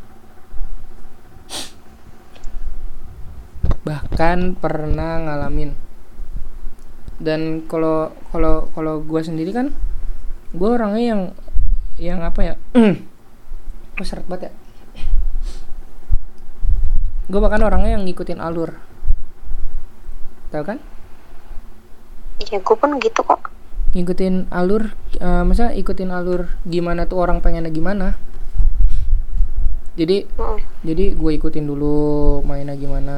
Bahkan 3.85 4.57
pernah 4.57 5.29
ngalamin. 5.29 5.77
Dan 7.21 7.69
kalau 7.69 8.17
kalau 8.33 8.73
kalau 8.73 9.05
gue 9.05 9.21
sendiri 9.21 9.53
kan 9.53 9.77
gue 10.57 10.69
orangnya 10.73 11.05
yang 11.05 11.23
yang 12.01 12.25
apa 12.25 12.41
ya? 12.41 12.55
Gue 13.99 14.07
seret 14.07 14.23
banget 14.31 14.49
ya. 14.49 14.53
Gue 17.27 17.41
bahkan 17.43 17.59
orangnya 17.67 17.99
yang 17.99 18.07
ngikutin 18.07 18.39
alur. 18.39 18.79
Tahu 20.55 20.63
kan 20.63 20.79
ya 22.49 22.59
gue 22.61 22.77
pun 22.77 22.97
gitu 23.01 23.21
kok 23.25 23.53
ngikutin 23.97 24.53
alur 24.53 24.93
eh, 25.17 25.43
masa 25.45 25.73
ikutin 25.73 26.13
alur 26.13 26.53
gimana 26.69 27.09
tuh 27.09 27.21
orang 27.21 27.41
pengennya 27.41 27.73
gimana 27.73 28.17
jadi 29.99 30.29
Mm-mm. 30.39 30.59
jadi 30.87 31.05
gue 31.19 31.31
ikutin 31.41 31.67
dulu 31.67 32.39
mainnya 32.47 32.79
gimana 32.79 33.17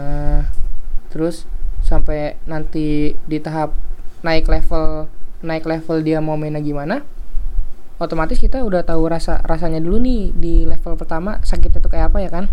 terus 1.12 1.44
sampai 1.84 2.38
nanti 2.48 3.18
di 3.26 3.38
tahap 3.42 3.76
naik 4.24 4.48
level 4.48 5.10
naik 5.44 5.64
level 5.68 6.00
dia 6.00 6.24
mau 6.24 6.40
mainnya 6.40 6.64
gimana 6.64 7.04
otomatis 8.00 8.40
kita 8.40 8.64
udah 8.64 8.80
tahu 8.80 9.12
rasa 9.12 9.44
rasanya 9.44 9.82
dulu 9.82 10.00
nih 10.00 10.32
di 10.32 10.54
level 10.64 10.96
pertama 10.96 11.36
sakitnya 11.44 11.84
tuh 11.84 11.92
kayak 11.92 12.14
apa 12.14 12.18
ya 12.24 12.30
kan 12.32 12.44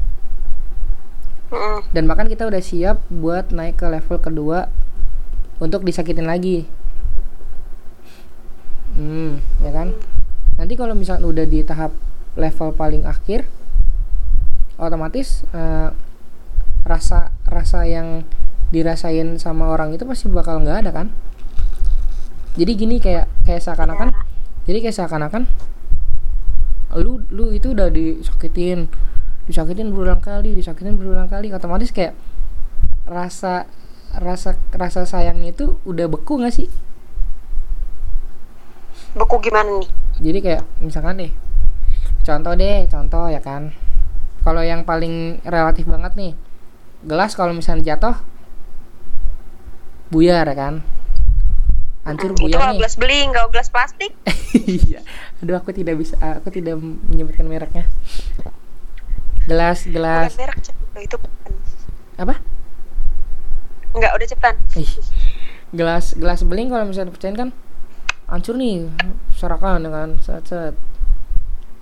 Mm-mm. 1.47 1.87
dan 1.95 2.03
bahkan 2.11 2.27
kita 2.27 2.43
udah 2.43 2.59
siap 2.59 2.99
buat 3.07 3.55
naik 3.55 3.79
ke 3.79 3.87
level 3.87 4.19
kedua 4.19 4.67
untuk 5.57 5.81
disakitin 5.83 6.27
lagi. 6.29 6.65
Hmm 8.97 9.41
ya 9.61 9.71
kan? 9.73 9.93
Nanti 10.57 10.73
kalau 10.73 10.97
misalnya 10.97 11.29
udah 11.29 11.45
di 11.45 11.61
tahap 11.61 11.93
level 12.37 12.73
paling 12.73 13.05
akhir 13.05 13.45
otomatis 14.77 15.41
eh, 15.53 15.89
rasa 16.85 17.33
rasa 17.49 17.83
yang 17.85 18.25
dirasain 18.69 19.41
sama 19.41 19.71
orang 19.73 19.95
itu 19.95 20.03
pasti 20.05 20.29
bakal 20.29 20.61
nggak 20.61 20.85
ada 20.85 20.91
kan? 20.93 21.07
Jadi 22.57 22.71
gini 22.73 22.97
kayak 22.97 23.29
kayak 23.45 23.61
seakan-akan 23.61 24.13
jadi 24.67 24.83
kayak 24.83 24.95
seakan-akan 24.97 25.43
lu 26.99 27.23
lu 27.31 27.53
itu 27.55 27.71
udah 27.71 27.93
disakitin 27.93 28.89
disakitin 29.47 29.95
berulang 29.95 30.19
kali 30.19 30.51
disakitin 30.51 30.99
berulang 30.99 31.31
kali 31.31 31.53
otomatis 31.53 31.93
kayak 31.93 32.17
rasa 33.07 33.69
rasa 34.15 34.55
rasa 34.71 35.03
sayangnya 35.03 35.51
itu 35.51 35.75
udah 35.83 36.07
beku 36.07 36.39
nggak 36.39 36.55
sih? 36.55 36.69
Beku 39.17 39.41
gimana 39.43 39.81
nih? 39.81 39.89
Jadi 40.17 40.39
kayak 40.41 40.63
misalkan 40.79 41.21
deh 41.21 41.33
contoh 42.23 42.53
deh 42.59 42.87
contoh 42.91 43.25
ya 43.31 43.39
kan. 43.39 43.71
Kalau 44.43 44.63
yang 44.63 44.87
paling 44.87 45.43
relatif 45.43 45.83
banget 45.87 46.15
nih 46.15 46.33
gelas 47.05 47.37
kalau 47.37 47.53
misalnya 47.53 47.93
jatuh 47.95 48.15
buyar 50.09 50.47
ya 50.47 50.55
kan. 50.55 50.75
Hancur 52.07 52.31
itu 52.33 52.47
buyar 52.47 52.59
kalau 52.59 52.73
nih. 52.73 52.79
gelas 52.79 52.95
beling 52.95 53.27
kalau 53.35 53.49
gelas 53.51 53.69
plastik. 53.69 54.13
Iya. 54.67 55.03
Aduh 55.43 55.59
aku 55.59 55.69
tidak 55.75 55.99
bisa 56.01 56.17
aku 56.19 56.49
tidak 56.49 56.79
menyebutkan 56.79 57.45
mereknya. 57.45 57.85
Gelas 59.45 59.85
bukan 59.85 59.93
gelas 59.95 60.31
merek 60.35 60.59
Cep. 60.63 60.75
itu 60.97 61.15
bukan. 61.19 61.51
Apa 62.17 62.35
Enggak, 63.97 64.13
udah 64.13 64.27
cepetan. 64.29 64.55
Ih, 64.77 64.91
gelas 65.73 66.15
gelas 66.15 66.45
beling 66.47 66.71
kalau 66.71 66.85
misalnya 66.87 67.11
dipecahin 67.11 67.35
kan 67.35 67.49
hancur 68.27 68.55
nih 68.59 68.87
serakan 69.35 69.83
dengan 69.83 70.07
set 70.19 70.43
set. 70.47 70.75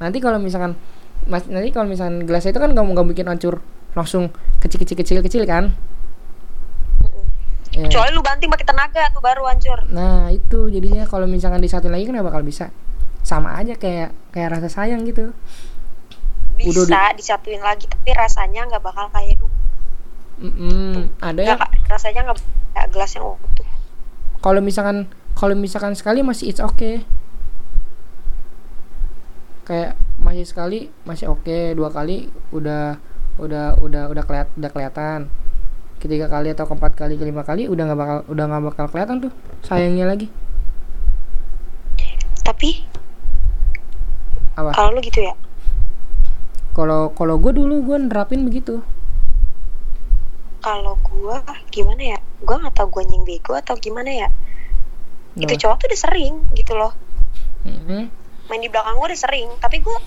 Nanti 0.01 0.17
kalau 0.21 0.37
misalkan 0.41 0.77
mas 1.25 1.45
nanti 1.49 1.73
kalau 1.73 1.89
misalkan 1.89 2.25
gelas 2.25 2.45
itu 2.45 2.57
kan 2.57 2.73
mau 2.73 2.85
nggak 2.85 3.07
bikin 3.13 3.27
hancur 3.29 3.61
langsung 3.97 4.29
kecil 4.61 4.81
kecil 4.81 4.97
kecil 4.97 5.19
kecil 5.25 5.43
kan. 5.45 5.73
Ya. 7.75 7.91
kecuali 7.91 8.15
lu 8.15 8.23
banting 8.23 8.47
pakai 8.47 8.67
tenaga 8.71 9.11
tuh 9.11 9.19
baru 9.19 9.51
hancur. 9.51 9.83
Nah 9.91 10.31
itu 10.31 10.71
jadinya 10.71 11.03
kalau 11.03 11.27
misalkan 11.27 11.59
disatuin 11.59 11.91
lagi 11.91 12.07
kan 12.07 12.15
nggak 12.15 12.27
bakal 12.31 12.41
bisa. 12.45 12.71
Sama 13.25 13.57
aja 13.57 13.75
kayak 13.75 14.15
kayak 14.31 14.49
rasa 14.55 14.69
sayang 14.71 15.03
gitu. 15.03 15.35
Udah 16.55 16.87
bisa 16.87 17.01
disatuin 17.19 17.59
lagi 17.59 17.89
tapi 17.89 18.15
rasanya 18.15 18.63
nggak 18.69 18.79
bakal 18.79 19.11
kayak 19.11 19.35
dulu 19.35 19.54
Mm-mm. 20.35 21.15
ada 21.23 21.39
nggak 21.39 21.71
rasanya 21.87 22.27
nggak 22.27 22.37
kayak 22.75 22.87
gelas 22.91 23.11
yang 23.15 23.25
utuh. 23.31 23.67
Kalau 24.43 24.59
misalkan 24.59 25.07
kalau 25.31 25.55
misalkan 25.55 25.95
sekali 25.95 26.19
masih 26.23 26.51
it's 26.51 26.59
okay. 26.59 27.07
Kayak 29.63 29.95
masih 30.19 30.45
sekali 30.45 30.91
masih 31.07 31.31
oke 31.31 31.73
dua 31.73 31.89
kali 31.89 32.27
udah 32.51 32.99
udah 33.39 33.79
udah 33.79 34.11
udah 34.11 34.23
keliat 34.27 34.47
udah 34.59 34.69
kelihatan. 34.71 35.31
Ketiga 36.03 36.27
kali 36.27 36.51
atau 36.51 36.67
keempat 36.67 36.99
kali 36.99 37.15
kelima 37.15 37.47
kali 37.47 37.71
udah 37.71 37.83
nggak 37.87 37.99
bakal 37.99 38.17
udah 38.27 38.45
nggak 38.45 38.63
bakal 38.69 38.85
kelihatan 38.91 39.15
tuh 39.23 39.31
sayangnya 39.63 40.05
lagi. 40.05 40.27
Tapi 42.43 42.85
apa? 44.59 44.71
kalau 44.75 44.95
lu 44.95 45.01
gitu 45.01 45.23
ya? 45.23 45.33
Kalau 46.75 47.15
kalau 47.15 47.39
gue 47.39 47.55
dulu 47.55 47.87
gue 47.87 47.97
nerapin 48.03 48.43
begitu 48.43 48.83
kalau 50.65 50.97
gua 51.05 51.45
gimana 51.69 52.17
ya? 52.17 52.19
Gua 52.41 52.57
nggak 52.57 52.73
tahu 52.73 52.89
gua 52.89 53.03
nying 53.05 53.21
bego 53.21 53.53
atau 53.53 53.77
gimana 53.77 54.09
ya? 54.09 54.33
Itu 55.37 55.53
cowok 55.53 55.77
tuh 55.77 55.93
udah 55.93 56.01
sering 56.01 56.41
gitu 56.57 56.73
loh. 56.73 56.97
Mm-mm. 57.65 58.09
main 58.45 58.61
di 58.61 58.69
belakang 58.69 58.93
gua 59.01 59.09
udah 59.09 59.17
sering 59.17 59.49
tapi 59.57 59.81
gua 59.81 59.97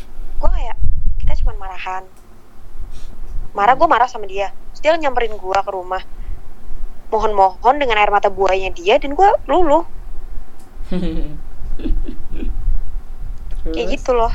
gua 0.42 0.50
kayak 0.50 0.74
kita 1.22 1.46
cuma 1.46 1.54
marahan. 1.54 2.02
Marah 3.54 3.78
gua 3.78 3.86
marah 3.86 4.10
sama 4.10 4.26
dia. 4.26 4.50
Terus 4.74 4.82
dia 4.82 4.98
nyamperin 4.98 5.38
gua 5.38 5.62
ke 5.62 5.70
rumah. 5.70 6.02
Mohon-mohon 7.14 7.78
dengan 7.78 8.02
air 8.02 8.10
mata 8.10 8.26
buahnya 8.26 8.74
dia 8.74 8.98
dan 8.98 9.14
gua 9.14 9.38
luluh. 9.46 9.86
Kayak 13.74 13.86
gitu 13.94 14.10
loh. 14.10 14.34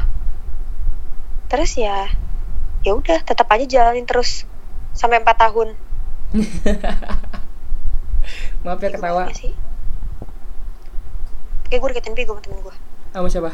Terus 1.51 1.75
ya 1.75 2.07
ya 2.83 2.91
udah 2.95 3.19
tetap 3.27 3.51
aja 3.51 3.67
jalanin 3.67 4.07
terus. 4.07 4.47
Sampai 4.95 5.19
empat 5.19 5.35
tahun 5.41 5.75
maaf 8.63 8.79
ya 8.79 8.89
Bego 8.89 8.97
ketawa. 8.97 9.23
sih. 9.35 9.53
Kayak 11.69 11.79
gue 11.81 11.89
deketin 11.93 12.13
bego 12.13 12.37
temen 12.41 12.61
gue 12.61 12.75
sama 13.13 13.29
siapa? 13.29 13.51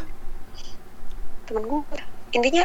Temen 1.47 1.63
gue 1.67 1.82
intinya 2.32 2.63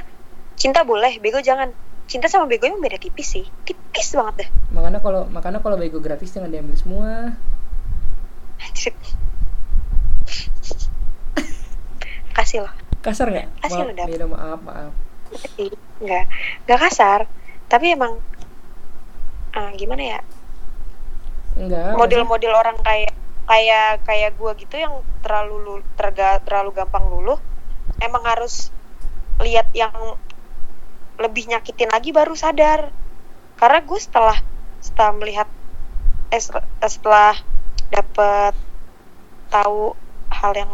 cinta 0.54 0.86
boleh 0.86 1.18
bego 1.18 1.42
jangan. 1.42 1.74
Cinta 2.04 2.28
sama 2.28 2.44
bego 2.44 2.68
emang 2.68 2.84
beda 2.84 3.00
tipis 3.00 3.32
sih. 3.32 3.48
Tipis 3.64 4.12
banget 4.12 4.44
deh. 4.44 4.48
Makanya 4.76 5.00
kalau 5.00 5.24
makanya 5.32 5.58
kalau 5.64 5.80
bego 5.80 5.98
gratis 5.98 6.30
jangan 6.30 6.52
diambil 6.52 6.76
semua. 6.76 7.34
Kasih 12.34 12.66
loh. 12.66 12.72
Kasar 13.00 13.30
nggak? 13.30 13.46
Kasih 13.62 13.80
lu, 13.86 13.92
Dap. 13.94 14.30
maaf 14.30 14.60
maaf. 14.66 14.92
Sih, 15.54 15.70
nggak. 16.02 16.24
Nggak 16.66 16.78
kasar. 16.82 17.20
Tapi 17.70 17.94
emang 17.94 18.18
ah, 19.54 19.70
gimana 19.74 20.02
ya? 20.18 20.20
Enggak 21.54 21.94
model-model 21.94 22.52
orang 22.54 22.78
kayak 22.82 23.14
kayak 23.44 24.02
kayak 24.08 24.30
gue 24.34 24.50
gitu 24.64 24.74
yang 24.80 24.94
terlalu 25.20 25.56
lu- 25.62 25.88
terga, 25.94 26.40
terlalu 26.42 26.74
gampang 26.74 27.04
luluh 27.06 27.38
emang 28.00 28.24
harus 28.24 28.72
lihat 29.38 29.68
yang 29.76 29.92
lebih 31.20 31.46
nyakitin 31.50 31.90
lagi 31.92 32.10
baru 32.10 32.34
sadar. 32.34 32.90
Karena 33.54 33.78
gue 33.86 34.00
setelah 34.00 34.38
setelah 34.82 35.12
melihat 35.16 35.48
eh, 36.34 36.42
setel- 36.42 36.66
setelah 36.82 37.38
dapet 37.94 38.54
tahu 39.52 39.94
hal 40.34 40.52
yang 40.58 40.72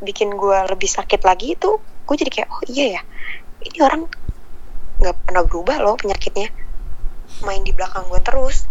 bikin 0.00 0.32
gue 0.32 0.58
lebih 0.70 0.88
sakit 0.88 1.20
lagi 1.26 1.58
itu 1.58 1.70
gue 2.06 2.16
jadi 2.16 2.30
kayak 2.30 2.48
oh 2.48 2.62
iya 2.70 2.86
ya 2.96 3.02
ini 3.66 3.78
orang 3.82 4.02
nggak 4.98 5.16
pernah 5.26 5.42
berubah 5.44 5.76
loh 5.82 5.94
penyakitnya 5.98 6.48
main 7.44 7.62
di 7.62 7.72
belakang 7.72 8.06
gue 8.08 8.20
terus. 8.20 8.66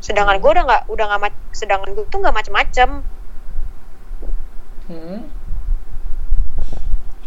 Sedangkan 0.00 0.38
gue 0.38 0.50
udah 0.50 0.64
nggak 0.64 0.82
udah 0.92 1.04
nggak 1.08 1.32
sedangkan 1.52 1.92
gue 1.96 2.04
tuh 2.08 2.18
nggak 2.22 2.36
macem-macem. 2.36 2.90
Hmm. 4.86 5.18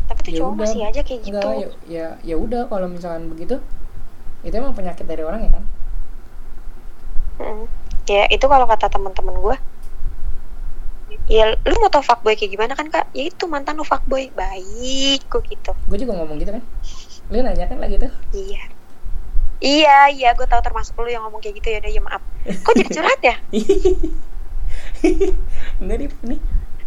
tapi 0.09 0.19
tuh 0.25 0.31
Ya 0.31 0.37
cowok 0.41 0.53
udah. 0.55 0.61
masih 0.65 0.79
aja 0.87 1.01
kayak 1.05 1.21
gitu. 1.21 1.37
Enggak, 1.37 1.53
ya, 1.53 1.69
ya 1.85 2.07
ya 2.23 2.35
udah 2.39 2.65
kalau 2.65 2.87
misalkan 2.89 3.29
begitu 3.29 3.61
itu 4.41 4.55
emang 4.55 4.73
penyakit 4.73 5.05
dari 5.05 5.21
orang 5.21 5.45
ya 5.45 5.51
kan? 5.53 5.63
Mm. 7.39 7.65
ya 8.09 8.25
itu 8.33 8.45
kalau 8.49 8.65
kata 8.65 8.89
teman-teman 8.89 9.35
gue 9.37 9.55
ya 11.29 11.53
lu 11.61 11.75
mau 11.77 11.93
tau 11.93 12.01
fuckboy 12.01 12.33
kayak 12.33 12.57
gimana 12.57 12.73
kan 12.73 12.89
kak? 12.89 13.05
Ya 13.13 13.29
itu 13.29 13.45
mantan 13.45 13.77
lu 13.77 13.85
fuckboy. 13.85 14.33
Baik 14.33 15.29
kok 15.29 15.45
gitu. 15.45 15.77
Gue 15.85 15.97
juga 16.01 16.17
ngomong 16.17 16.41
gitu 16.41 16.57
kan? 16.57 16.63
Lu 17.29 17.37
nanya 17.45 17.69
kan 17.69 17.77
lagi 17.77 18.01
tuh? 18.01 18.09
Iya 18.33 18.78
iya 19.59 20.09
iya 20.09 20.33
gue 20.33 20.43
tahu 20.43 20.59
termasuk 20.59 20.97
lu 20.97 21.07
yang 21.07 21.23
ngomong 21.23 21.39
kayak 21.39 21.59
gitu. 21.59 21.67
Ya 21.69 21.77
udah 21.79 21.91
ya 21.91 22.01
maaf. 22.01 22.21
Kok 22.63 22.73
jadi 22.75 22.89
curhat 22.89 23.19
ya? 23.21 23.35
Enggak 25.79 25.97
nih 25.99 26.09
ini 26.23 26.35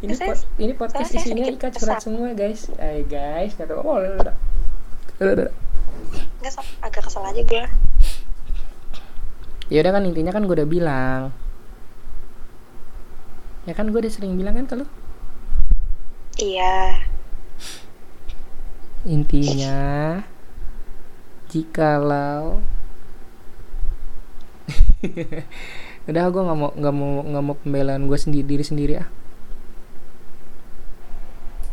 ini 0.02 0.12
Saya- 0.12 0.34
pod- 0.34 0.48
ini 0.58 0.72
podcast 0.74 1.08
saya 1.10 1.20
isinya 1.22 1.44
surat 1.52 1.72
kesal. 1.72 1.98
semua 2.00 2.28
guys. 2.32 2.68
Ay 2.76 3.04
guys 3.04 3.52
kata 3.54 3.76
oh 3.76 4.00
udah, 4.00 4.34
nggak 6.42 6.50
Sob. 6.50 6.66
agak 6.82 7.06
kesel 7.06 7.22
aja 7.22 7.38
gue 7.38 7.64
ya 9.70 9.78
udah 9.80 9.92
kan 9.94 10.02
intinya 10.02 10.34
kan 10.34 10.42
gue 10.44 10.52
udah 10.52 10.68
bilang. 10.68 11.22
Ya 13.62 13.72
kan 13.72 13.88
gue 13.88 13.96
udah 13.96 14.10
sering 14.10 14.34
bilang 14.34 14.58
kan 14.58 14.66
kalau 14.66 14.86
iya. 16.36 16.98
Intinya 19.02 20.22
jikalau. 21.52 22.64
Udah 26.08 26.24
gue 26.32 26.42
nggak 26.42 26.58
mau 26.58 26.70
nggak 26.72 26.94
mau 26.96 27.10
nggak 27.28 27.44
mau 27.44 27.56
pembelaan 27.60 28.08
gue 28.08 28.18
sendiri 28.18 28.46
diri 28.48 28.64
sendiri 28.64 28.94
ah. 29.04 29.08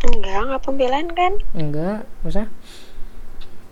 Enggak 0.04 0.52
nggak 0.52 0.64
pembelaan 0.68 1.08
kan? 1.16 1.34
Enggak 1.56 2.04
masa 2.22 2.52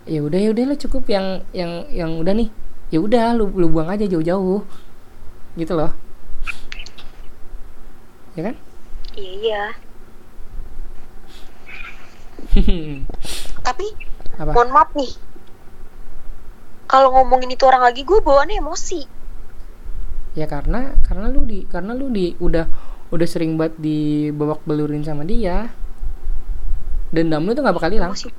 ya 0.08 0.24
udah 0.24 0.40
ya 0.40 0.56
udah 0.56 0.72
lah 0.72 0.80
cukup 0.80 1.04
yang 1.12 1.44
yang 1.52 1.84
yang 1.92 2.16
udah 2.16 2.32
nih. 2.32 2.50
Ya 2.88 3.04
udah 3.04 3.36
lu 3.36 3.52
lu 3.52 3.68
buang 3.68 3.92
aja 3.92 4.08
jauh-jauh. 4.08 4.64
Gitu 5.60 5.76
loh. 5.76 5.92
Ya 8.40 8.48
kan? 8.48 8.56
Iya 9.20 9.32
iya. 9.36 9.64
Tapi 13.68 13.86
apa? 14.40 14.52
mohon 14.54 14.70
maaf 14.72 14.90
nih 14.96 15.12
kalau 16.88 17.12
ngomongin 17.12 17.52
itu 17.52 17.68
orang 17.68 17.84
lagi 17.84 18.08
gue 18.08 18.20
bawaannya 18.24 18.64
emosi. 18.64 19.02
Ya 20.40 20.48
karena 20.48 20.96
karena 21.04 21.28
lu 21.28 21.44
di 21.44 21.68
karena 21.68 21.92
lu 21.92 22.08
di 22.08 22.32
udah 22.40 22.66
udah 23.12 23.28
sering 23.28 23.60
banget 23.60 23.76
dibawak 23.78 24.64
belurin 24.64 25.04
sama 25.04 25.28
dia. 25.28 25.68
Dendam 27.12 27.44
lu 27.44 27.52
tuh 27.52 27.62
nggak 27.62 27.76
bakal 27.76 27.92
hilang. 27.92 28.16
Emosi. 28.16 28.32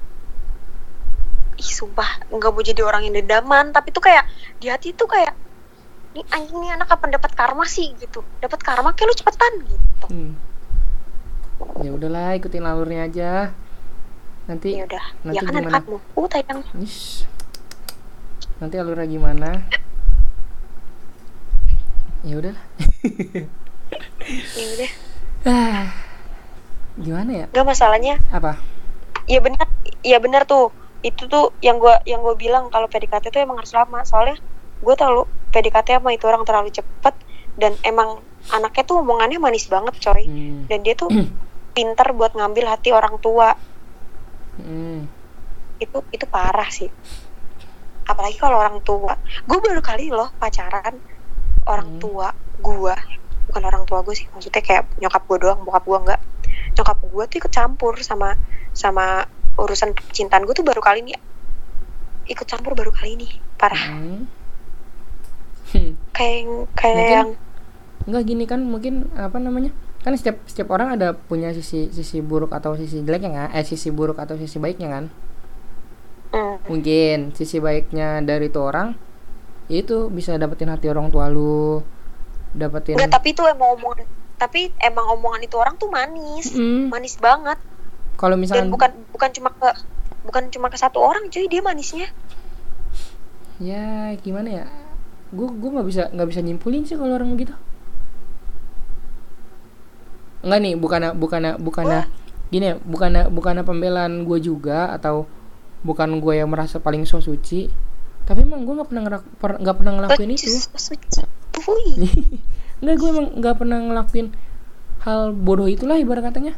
Ih 1.59 1.71
sumpah 1.75 2.25
nggak 2.33 2.51
mau 2.51 2.65
jadi 2.65 2.81
orang 2.81 3.05
yang 3.05 3.21
dendaman. 3.21 3.77
Tapi 3.77 3.93
tuh 3.93 4.01
kayak 4.01 4.25
di 4.57 4.73
hati 4.73 4.97
tuh 4.97 5.07
kayak 5.07 5.37
nih 6.17 6.25
anjing 6.33 6.57
nih 6.57 6.73
anak 6.73 6.89
kapan 6.89 7.21
dapat 7.21 7.33
karma 7.37 7.69
sih? 7.69 7.93
Gitu. 8.01 8.25
Dapat 8.41 8.61
karma 8.65 8.97
kayak 8.97 9.09
lu 9.13 9.15
cepetan 9.17 9.53
gitu. 9.69 10.07
Hmm. 10.09 10.33
ya 11.83 11.91
udahlah 11.91 12.39
ikutin 12.39 12.65
alurnya 12.65 13.11
aja. 13.11 13.33
Nanti 14.49 14.81
ya 14.81 14.89
udah. 14.89 15.05
nanti 15.27 15.37
ya 15.37 15.41
kan 15.45 15.53
gimana? 15.53 15.69
anak 15.69 15.83
kamu 15.85 15.99
uh 15.99 16.27
tayang. 16.31 16.61
Ish. 16.81 17.38
Nanti 18.59 18.75
alurnya 18.79 19.07
gimana? 19.07 19.49
Ya 22.27 22.35
udah 22.35 22.55
ya 24.59 24.67
udah. 24.75 24.91
Ah 25.47 25.87
gimana 26.99 27.31
ya? 27.31 27.47
Nggak 27.55 27.67
masalahnya 27.67 28.19
apa? 28.35 28.59
Ya 29.31 29.39
benar 29.39 29.67
ya 30.03 30.19
benar 30.19 30.43
tuh. 30.45 30.75
Itu 31.07 31.31
tuh 31.31 31.55
yang 31.63 31.79
gua 31.79 32.03
yang 32.03 32.27
gue 32.27 32.35
bilang 32.35 32.75
kalau 32.75 32.91
PDKT 32.91 33.31
tuh 33.31 33.39
emang 33.39 33.63
harus 33.63 33.71
lama. 33.71 34.03
Soalnya 34.03 34.43
gue 34.83 34.95
tahu 34.99 35.31
PDKT 35.55 36.03
sama 36.03 36.11
itu 36.11 36.27
orang 36.27 36.43
terlalu 36.43 36.75
cepet 36.75 37.15
dan 37.55 37.79
emang 37.87 38.19
anaknya 38.51 38.83
tuh 38.83 39.03
omongannya 39.03 39.39
manis 39.39 39.71
banget 39.71 39.95
coy. 40.03 40.27
Hmm. 40.27 40.67
dan 40.67 40.83
dia 40.83 40.99
tuh 40.99 41.11
pinter 41.77 42.11
buat 42.11 42.35
ngambil 42.35 42.67
hati 42.67 42.91
orang 42.91 43.23
tua. 43.23 43.55
Hmm. 44.59 45.07
itu 45.79 46.03
itu 46.11 46.27
parah 46.27 46.67
sih 46.67 46.91
apalagi 48.09 48.37
kalau 48.37 48.57
orang 48.57 48.81
tua 48.81 49.15
gue 49.45 49.59
baru 49.59 49.79
kali 49.79 50.09
loh 50.09 50.33
pacaran 50.35 50.97
orang 51.65 51.89
Hmm. 51.89 52.01
tua 52.01 52.29
gue 52.59 52.95
bukan 53.47 53.63
orang 53.63 53.85
tua 53.85 54.01
gue 54.01 54.15
sih 54.15 54.27
maksudnya 54.29 54.61
kayak 54.61 54.89
nyokap 54.99 55.23
gue 55.23 55.39
doang 55.39 55.61
bokap 55.63 55.85
gue 55.85 55.99
enggak 56.03 56.21
nyokap 56.75 56.99
gue 56.99 57.25
tuh 57.27 57.37
ikut 57.39 57.53
campur 57.55 57.95
sama 57.99 58.35
sama 58.73 59.25
urusan 59.55 59.93
percintaan 59.93 60.43
gue 60.43 60.53
tuh 60.53 60.63
baru 60.63 60.79
kali 60.79 61.01
ini 61.03 61.13
ikut 62.27 62.45
campur 62.45 62.73
baru 62.73 62.91
kali 62.91 63.15
ini 63.15 63.29
parah 63.55 63.85
Hmm. 63.89 64.25
Hmm. 65.69 65.93
kayak 66.17 66.45
kayak 66.75 66.97
Mungkin- 66.97 67.13
yang 67.15 67.31
Enggak 68.01 68.25
gini 68.25 68.45
kan 68.45 68.61
mungkin 68.63 68.95
apa 69.13 69.37
namanya 69.37 69.69
kan 70.01 70.15
setiap 70.15 70.41
setiap 70.43 70.69
orang 70.71 70.97
ada 70.97 71.13
punya 71.13 71.53
sisi 71.53 71.91
sisi 71.91 72.21
buruk 72.21 72.49
atau 72.51 72.73
sisi 72.73 73.03
jeleknya 73.03 73.29
kan 73.29 73.49
eh 73.53 73.61
sisi 73.63 73.91
buruk 73.91 74.17
atau 74.17 74.33
sisi 74.35 74.57
baiknya 74.57 74.89
kan 74.89 75.05
mungkin 76.69 77.33
sisi 77.33 77.57
baiknya 77.59 78.21
dari 78.21 78.53
tuh 78.53 78.69
orang 78.69 78.93
itu 79.69 80.13
bisa 80.13 80.37
dapetin 80.37 80.69
hati 80.69 80.89
orang 80.89 81.09
tua 81.09 81.29
lu 81.29 81.81
dapetin 82.53 82.97
Enggak, 82.97 83.21
tapi 83.21 83.33
itu 83.37 83.43
emang 83.45 83.77
omongan 83.77 84.05
tapi 84.39 84.61
emang 84.81 85.07
omongan 85.19 85.41
itu 85.45 85.57
orang 85.59 85.75
tuh 85.77 85.91
manis 85.91 86.55
Mm, 86.55 86.95
manis 86.95 87.19
banget. 87.19 87.59
Kalau 88.15 88.39
dan 88.39 88.43
misalnya 88.43 88.71
bukan 88.71 88.91
bukan 89.11 89.31
cuma 89.35 89.51
ke 89.51 89.71
bukan 90.25 90.43
cuma 90.53 90.67
ke 90.71 90.79
satu 90.79 91.03
orang 91.03 91.27
cuy 91.29 91.51
dia 91.51 91.61
manisnya. 91.61 92.09
Ya 93.59 94.15
gimana 94.23 94.63
ya? 94.63 94.67
Gue 95.35 95.51
gue 95.53 95.71
nggak 95.75 95.87
bisa 95.91 96.03
nggak 96.15 96.29
bisa 96.31 96.41
nyimpulin 96.41 96.87
sih 96.87 96.95
kalau 96.95 97.19
orang 97.19 97.35
begitu 97.35 97.53
nggak 100.39 100.61
nih 100.63 100.75
bukan 100.79 101.01
bukan 101.19 101.43
bukan 101.59 101.87
Wah. 101.87 102.07
gini 102.49 102.73
ya 102.73 102.75
bukan 102.81 103.27
bukan 103.35 103.61
pembelaan 103.67 104.23
gue 104.23 104.39
juga 104.39 104.95
atau 104.95 105.27
bukan 105.87 106.19
gue 106.19 106.35
yang 106.43 106.51
merasa 106.51 106.83
paling 106.83 107.07
so 107.07 107.23
suci 107.23 107.71
tapi 108.29 108.45
emang 108.45 108.69
gue 108.69 108.77
nggak 108.77 108.89
pernah 108.93 109.03
ngerak- 109.09 109.31
per- 109.41 109.57
nggak 109.57 109.77
pernah 109.81 109.93
ngelakuin 109.97 110.31
itu. 110.37 110.53
suci. 110.77 111.25
Nggak 112.85 112.95
gue 113.01 113.09
emang 113.11 113.27
nggak 113.41 113.57
pernah 113.59 113.79
ngelakuin 113.83 114.29
hal 115.03 115.33
bodoh 115.33 115.65
itulah 115.65 115.97
ibarat 115.97 116.29
katanya. 116.29 116.55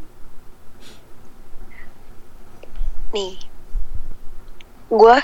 Nih. 3.15 3.39
Gue 4.91 5.17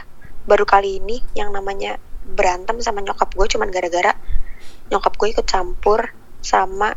baru 0.46 0.62
kali 0.62 1.02
ini 1.02 1.18
yang 1.34 1.50
namanya 1.50 1.98
berantem 2.24 2.78
sama 2.78 3.02
nyokap 3.02 3.34
gue 3.34 3.46
cuman 3.50 3.68
gara-gara 3.74 4.14
nyokap 4.88 5.18
gue 5.18 5.28
ikut 5.34 5.46
campur 5.50 6.14
sama 6.38 6.94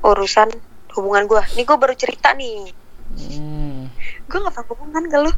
urusan 0.00 0.48
hubungan 0.96 1.28
gue 1.28 1.42
nih 1.60 1.64
gue 1.68 1.76
baru 1.76 1.92
cerita 1.92 2.32
nih. 2.32 2.72
Hmm. 3.10 3.90
gue 4.30 4.38
gak 4.38 4.54
pernah 4.54 4.68
hubungan 4.70 5.04
ke 5.10 5.18
lu 5.18 5.32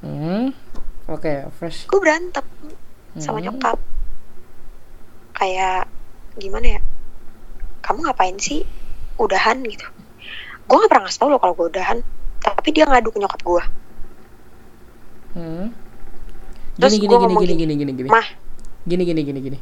Hmm. 0.00 0.52
oke 1.06 1.32
fresh 1.54 1.84
gue 1.86 2.00
berantem 2.00 2.44
sama 3.16 3.38
Hmm. 3.38 3.50
nyokap 3.50 3.78
kayak 5.34 5.88
gimana 6.36 6.78
ya 6.78 6.80
kamu 7.80 8.04
ngapain 8.04 8.36
sih 8.36 8.62
udahan 9.16 9.60
gitu 9.64 9.84
gue 10.64 10.76
gak 10.76 10.88
pernah 10.88 11.04
ngasih 11.04 11.18
tau 11.18 11.28
loh 11.28 11.40
kalau 11.40 11.52
gue 11.52 11.68
udahan 11.68 11.98
tapi 12.38 12.70
dia 12.70 12.84
ngadu 12.84 13.10
ke 13.10 13.18
nyokap 13.18 13.40
gue 13.40 13.64
Hmm. 15.30 15.70
Terus 16.74 16.98
Gini 16.98 17.06
gini 17.06 17.14
gini 17.14 17.30
gini 17.30 17.38
gini, 17.38 17.54
gini 17.54 17.74
gini 17.78 17.92
gini. 17.94 18.08
mah 18.10 18.26
Gini 18.82 19.02
gini 19.06 19.20
gini 19.22 19.40
gini. 19.40 19.58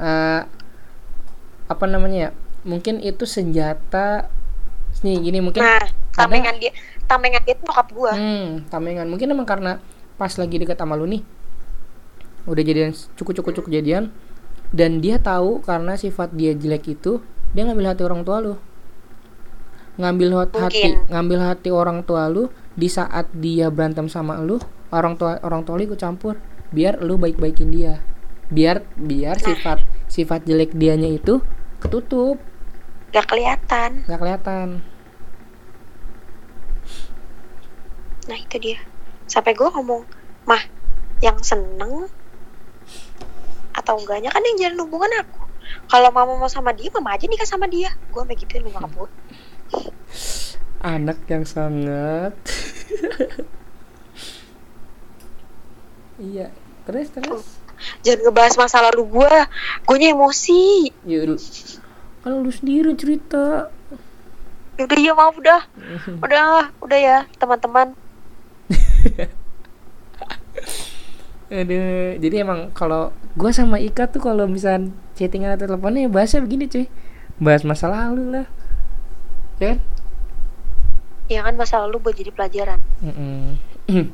Eh, 0.00 0.40
apa 1.64 1.84
namanya 1.86 2.18
ya? 2.18 2.30
Mungkin 2.66 2.98
itu 2.98 3.22
senjata 3.22 4.26
nih 5.04 5.20
gini 5.20 5.38
mungkin 5.38 5.60
nah 5.60 5.84
tamengan 6.10 6.56
dia 6.56 6.72
tamengan 7.04 7.44
dia 7.44 7.54
tuh 7.54 7.68
nyokap 7.68 7.88
gue 7.92 8.12
hmm, 8.12 8.48
tamengan. 8.66 9.04
Mungkin 9.04 9.28
emang 9.28 9.44
karena 9.44 9.76
pas 10.16 10.32
lagi 10.32 10.56
deket 10.56 10.74
sama 10.74 10.96
lu 10.96 11.04
nih. 11.04 11.20
Udah 12.44 12.60
jadian 12.60 12.90
cukup 13.14 13.32
cukup 13.36 13.52
cukup 13.60 13.70
jadian 13.70 14.08
dan 14.70 14.98
dia 14.98 15.16
tahu 15.18 15.60
karena 15.60 15.94
sifat 15.94 16.32
dia 16.32 16.52
jelek 16.52 16.88
itu 16.90 17.20
dia 17.52 17.62
ngambil 17.62 17.92
hati 17.92 18.02
orang 18.02 18.22
tua 18.22 18.36
lu. 18.40 18.54
Ngambil 19.94 20.28
hot- 20.34 20.56
hati 20.56 20.90
Mungkin. 20.90 20.92
ngambil 21.06 21.38
hati 21.44 21.70
orang 21.70 21.98
tua 22.02 22.26
lu 22.26 22.48
di 22.74 22.88
saat 22.88 23.30
dia 23.30 23.70
berantem 23.70 24.10
sama 24.10 24.40
lu, 24.40 24.58
orang 24.90 25.14
tua 25.14 25.38
orang 25.40 25.62
tua 25.62 25.78
lu 25.78 25.86
ikut 25.86 26.00
campur 26.00 26.34
biar 26.70 26.98
lu 26.98 27.14
baik-baikin 27.14 27.70
dia. 27.70 28.02
Biar 28.48 28.82
biar 28.94 29.38
Nah. 29.38 29.44
sifat 29.44 29.78
sifat 30.06 30.40
jelek 30.44 30.74
dianya 30.74 31.06
itu 31.08 31.38
ketutup, 31.78 32.38
gak 33.10 33.28
kelihatan 33.28 34.02
nggak 34.04 34.18
kelihatan. 34.18 34.68
Nah 38.28 38.36
itu 38.38 38.56
dia. 38.60 38.78
Sampai 39.28 39.56
gue 39.56 39.68
ngomong 39.68 40.04
mah 40.44 40.62
yang 41.24 41.40
seneng 41.40 42.08
atau 43.74 43.94
enggaknya 43.98 44.30
kan 44.30 44.44
yang 44.44 44.56
jalan 44.60 44.84
hubungan 44.86 45.12
aku. 45.20 45.42
Kalau 45.88 46.08
mama 46.12 46.36
mau 46.36 46.48
sama 46.48 46.72
dia 46.76 46.92
mama 46.92 47.16
aja 47.16 47.24
nikah 47.28 47.48
sama 47.48 47.66
dia. 47.68 47.92
Gue 48.12 48.20
sampai 48.22 48.36
gituin 48.36 48.64
lu 48.64 48.70
nyokap 48.70 48.92
gue 48.94 49.10
Anak 50.84 51.18
yang 51.32 51.48
sangat. 51.48 52.36
Iya, 56.14 56.54
terus 56.86 57.10
terus. 57.10 57.42
jangan 58.06 58.30
ngebahas 58.30 58.54
masa 58.54 58.78
lalu 58.86 59.02
gue 59.08 59.34
gue 59.90 59.96
emosi. 60.14 60.94
Ya 61.02 61.26
lu 61.26 61.34
kalau 62.22 62.40
lu 62.40 62.52
sendiri 62.54 62.94
cerita. 62.94 63.68
udah 64.78 64.98
ya 64.98 65.12
maaf 65.14 65.34
udah. 65.34 65.60
Udah 66.24 66.70
udah 66.78 66.98
ya 66.98 67.18
teman-teman 67.38 67.98
Aduh, 71.54 72.18
jadi 72.18 72.42
emang 72.42 72.72
kalau 72.74 73.12
gua 73.36 73.52
sama 73.54 73.78
Ika 73.78 74.10
tuh 74.10 74.24
kalau 74.24 74.48
misal 74.48 74.90
chattingan 75.14 75.54
atau 75.54 75.70
teleponnya 75.70 76.08
ya 76.08 76.10
bahasnya 76.10 76.40
begini 76.42 76.66
cuy. 76.66 76.88
Bahas 77.38 77.62
masa 77.62 77.86
lalu 77.92 78.40
lah. 78.40 78.46
Ya 79.62 79.76
kan? 79.76 79.80
ya 81.24 81.40
kan 81.40 81.56
masa 81.56 81.80
lalu 81.80 82.04
buat 82.04 82.12
jadi 82.12 82.28
pelajaran 82.36 82.76
Mm-mm. 83.00 83.56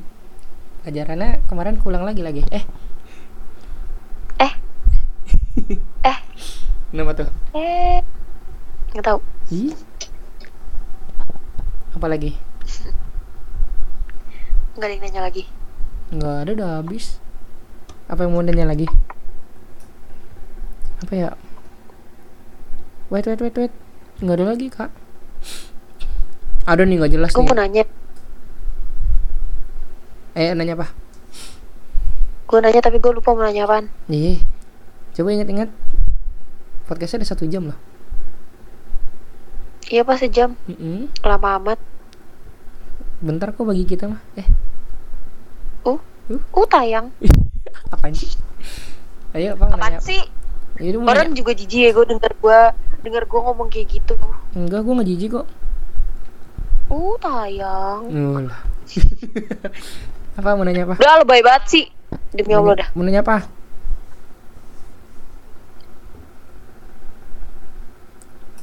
Pelajarannya 0.81 1.43
kemarin 1.45 1.75
kulang 1.77 2.07
lagi 2.07 2.23
lagi. 2.23 2.41
Eh, 2.49 2.63
eh 4.39 4.53
eh 6.11 6.17
kenapa 6.89 7.11
tuh? 7.19 7.27
eh 7.51 7.99
nggak 8.95 9.05
tahu 9.05 9.19
Ih. 9.51 9.75
Apa 11.91 12.07
lagi? 12.07 12.31
Nggak 14.71 14.85
ada 14.85 14.93
yang 14.93 15.03
nanya 15.03 15.21
lagi 15.21 15.43
Nggak 16.11 16.35
ada 16.37 16.51
udah 16.51 16.69
habis. 16.77 17.23
Apa 18.05 18.23
yang 18.23 18.35
mau 18.35 18.43
nanya 18.43 18.67
lagi? 18.67 18.83
Apa 20.99 21.13
ya? 21.13 21.29
Wait 23.07 23.23
wait 23.23 23.39
wait 23.39 23.55
wait. 23.55 23.73
Nggak 24.19 24.35
ada 24.35 24.45
lagi 24.45 24.67
kak. 24.67 24.91
Ada 26.61 26.83
nih 26.83 26.99
nggak 26.99 27.11
jelas 27.11 27.31
gue 27.31 27.41
mau 27.41 27.55
nanya 27.55 27.87
Eh 30.33 30.51
nanya 30.51 30.75
apa? 30.75 30.87
gue 32.45 32.59
nanya 32.59 32.83
tapi 32.83 32.99
gue 32.99 33.11
lupa 33.11 33.31
mau 33.31 33.41
nanya 33.41 33.63
apaan 33.63 33.87
Iya. 34.05 34.43
Coba 35.11 35.31
ingat-ingat. 35.31 35.71
Podcastnya 36.83 37.23
ada 37.23 37.27
satu 37.29 37.47
jam 37.47 37.71
loh. 37.71 37.79
iya 39.87 40.03
pas 40.03 40.15
sejam 40.15 40.55
Mm-mm. 40.67 41.11
lama 41.19 41.49
amat 41.59 41.79
Bentar 43.21 43.53
kok 43.53 43.63
bagi 43.63 43.85
kita 43.85 44.09
mah. 44.09 44.21
Eh 44.33 44.47
uh 45.85 45.99
Uh. 46.29 46.41
uh 46.57 46.65
tayang 46.65 47.11
apaan 47.93 48.13
sih? 48.13 48.33
Ayo 49.33 49.53
apa 49.55 49.69
apaan 49.69 49.79
nanya? 49.79 49.99
apa? 49.99 50.05
sih 50.05 50.21
orang 50.81 51.37
juga 51.37 51.51
jijik 51.53 51.81
ya 51.81 51.91
gue 51.91 52.05
denger 52.07 52.31
gue 52.39 52.59
denger 53.03 53.23
gue 53.27 53.39
ngomong 53.41 53.67
kayak 53.69 53.87
gitu 53.91 54.15
Enggak, 54.53 54.81
gue 54.81 54.93
nggak 54.95 55.09
jijik 55.09 55.29
kok. 55.35 55.47
uh 56.89 57.15
tayang 57.19 58.01
Nulah. 58.09 58.61
apa 60.39 60.49
mau 60.55 60.63
nanya 60.63 60.87
apa? 60.87 60.95
udah 60.97 61.15
lebay 61.21 61.41
banget 61.43 61.63
sih 61.67 61.85
demi 62.31 62.55
Allah 62.55 62.85
dah 62.85 62.89
Mau 62.95 63.03
nanya 63.03 63.21
apa? 63.21 63.45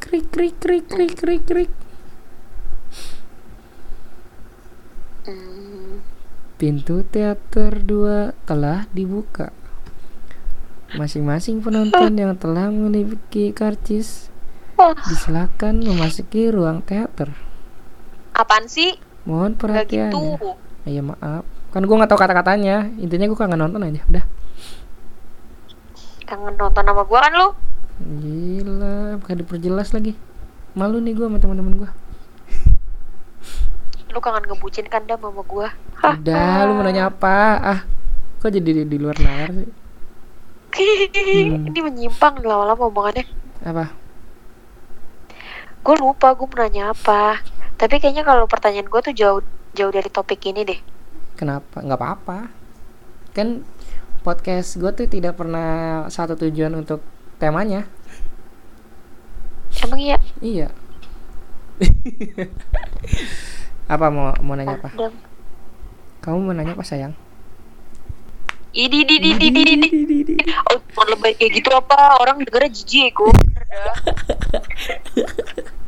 Krik 0.00 0.32
krik 0.32 0.56
krik 0.56 0.84
krik 0.88 1.14
krik 1.14 1.42
krik. 1.44 1.70
Hmm, 5.28 6.00
Pintu 6.58 7.06
teater 7.06 7.70
2 7.86 8.34
telah 8.42 8.90
dibuka. 8.90 9.54
Masing-masing 10.98 11.62
penonton 11.62 12.18
yang 12.18 12.34
telah 12.34 12.66
memiliki 12.66 13.54
karcis 13.54 14.26
disilakan 15.06 15.86
memasuki 15.86 16.50
ruang 16.50 16.82
teater. 16.82 17.30
apaan 18.34 18.66
sih 18.66 18.98
Mohon 19.22 19.54
perhatian. 19.54 20.10
gitu 20.10 20.58
Ya 20.82 20.98
maaf. 20.98 21.46
Kan 21.70 21.86
gue 21.86 21.94
nggak 21.94 22.10
tahu 22.10 22.18
kata-katanya. 22.18 22.90
Intinya 22.98 23.30
gue 23.30 23.38
kangen 23.38 23.62
nonton 23.62 23.86
aja. 23.86 24.02
Udah. 24.10 24.24
kangen 26.26 26.58
nonton 26.58 26.82
sama 26.82 27.02
gue 27.06 27.18
kan 27.22 27.32
lu 27.38 27.48
Gila, 27.98 29.18
pakai 29.22 29.42
diperjelas 29.42 29.94
lagi. 29.94 30.18
Malu 30.74 30.98
nih 30.98 31.14
gue 31.14 31.26
sama 31.26 31.38
teman-teman 31.38 31.86
gue. 31.86 31.90
Lu 34.08 34.18
kangen 34.18 34.44
ngebucin 34.44 34.86
kan 34.86 35.04
dah 35.04 35.16
sama 35.16 35.42
gue 35.42 35.68
Udah, 35.98 36.56
lu 36.64 36.72
mau 36.74 36.84
nanya 36.84 37.10
apa? 37.10 37.36
Ah, 37.58 37.80
kok 38.38 38.48
jadi 38.48 38.70
di, 38.72 38.82
di 38.86 38.96
luar 38.96 39.18
nalar 39.18 39.50
sih? 39.52 39.68
Hmm. 40.68 41.66
ini 41.68 41.80
menyimpang 41.80 42.38
lama-lama 42.40 42.86
omongannya 42.86 43.24
Apa? 43.62 43.90
gue 45.78 45.94
lupa 45.96 46.36
gue 46.36 46.44
mau 46.44 46.58
nanya 46.60 46.92
apa 46.92 47.40
tapi 47.74 47.96
kayaknya 47.96 48.22
kalau 48.22 48.44
pertanyaan 48.44 48.84
gue 48.84 49.00
tuh 49.00 49.14
jauh 49.14 49.40
jauh 49.72 49.92
dari 49.92 50.08
topik 50.08 50.44
ini 50.44 50.62
deh 50.64 50.80
Kenapa? 51.38 51.78
Nggak 51.78 52.02
apa-apa. 52.02 52.50
Kan 53.30 53.62
podcast 54.20 54.74
gue 54.74 54.90
tuh 54.90 55.06
tidak 55.06 55.38
pernah 55.38 56.02
satu 56.10 56.34
tujuan 56.34 56.74
untuk 56.74 56.98
temanya. 57.38 57.86
emang 59.78 60.02
iya 60.02 60.18
Iya. 60.42 60.68
apa 63.88 64.06
mau 64.08 64.36
mau 64.38 64.52
nanya 64.52 64.76
apa? 64.76 64.88
Kamu 66.20 66.38
mau 66.40 66.52
nanya 66.52 66.72
apa 66.72 66.84
sayang? 66.84 67.16
Idi 68.70 69.00
di 69.02 69.16
di 69.16 69.30
di 69.32 69.48
di 69.48 69.64
di. 70.22 70.34
Oh, 70.68 70.76
cuma 70.86 71.08
lebay 71.08 71.32
kayak 71.32 71.56
gitu 71.56 71.72
apa? 71.72 72.20
Orang 72.20 72.44
dengernya 72.44 72.68
jijik 72.70 73.16
gue. 73.16 73.32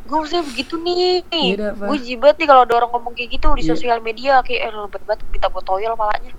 gue 0.03 0.17
maksudnya 0.17 0.43
begitu 0.43 0.75
nih. 0.75 1.21
Apa? 1.55 1.87
Gue 1.87 1.97
jibat 2.01 2.35
nih 2.35 2.43
kalau 2.43 2.65
ada 2.65 2.73
orang 2.75 2.89
ngomong 2.91 3.13
kayak 3.13 3.31
gitu 3.31 3.47
di 3.53 3.63
Iya. 3.63 3.69
sosial 3.71 4.01
media 4.01 4.41
kayak 4.41 4.61
eh 4.65 4.73
lebet 4.73 5.01
banget 5.05 5.21
kita 5.31 5.47
buat 5.47 5.63
toyol 5.63 5.93
malahnya. 5.95 6.33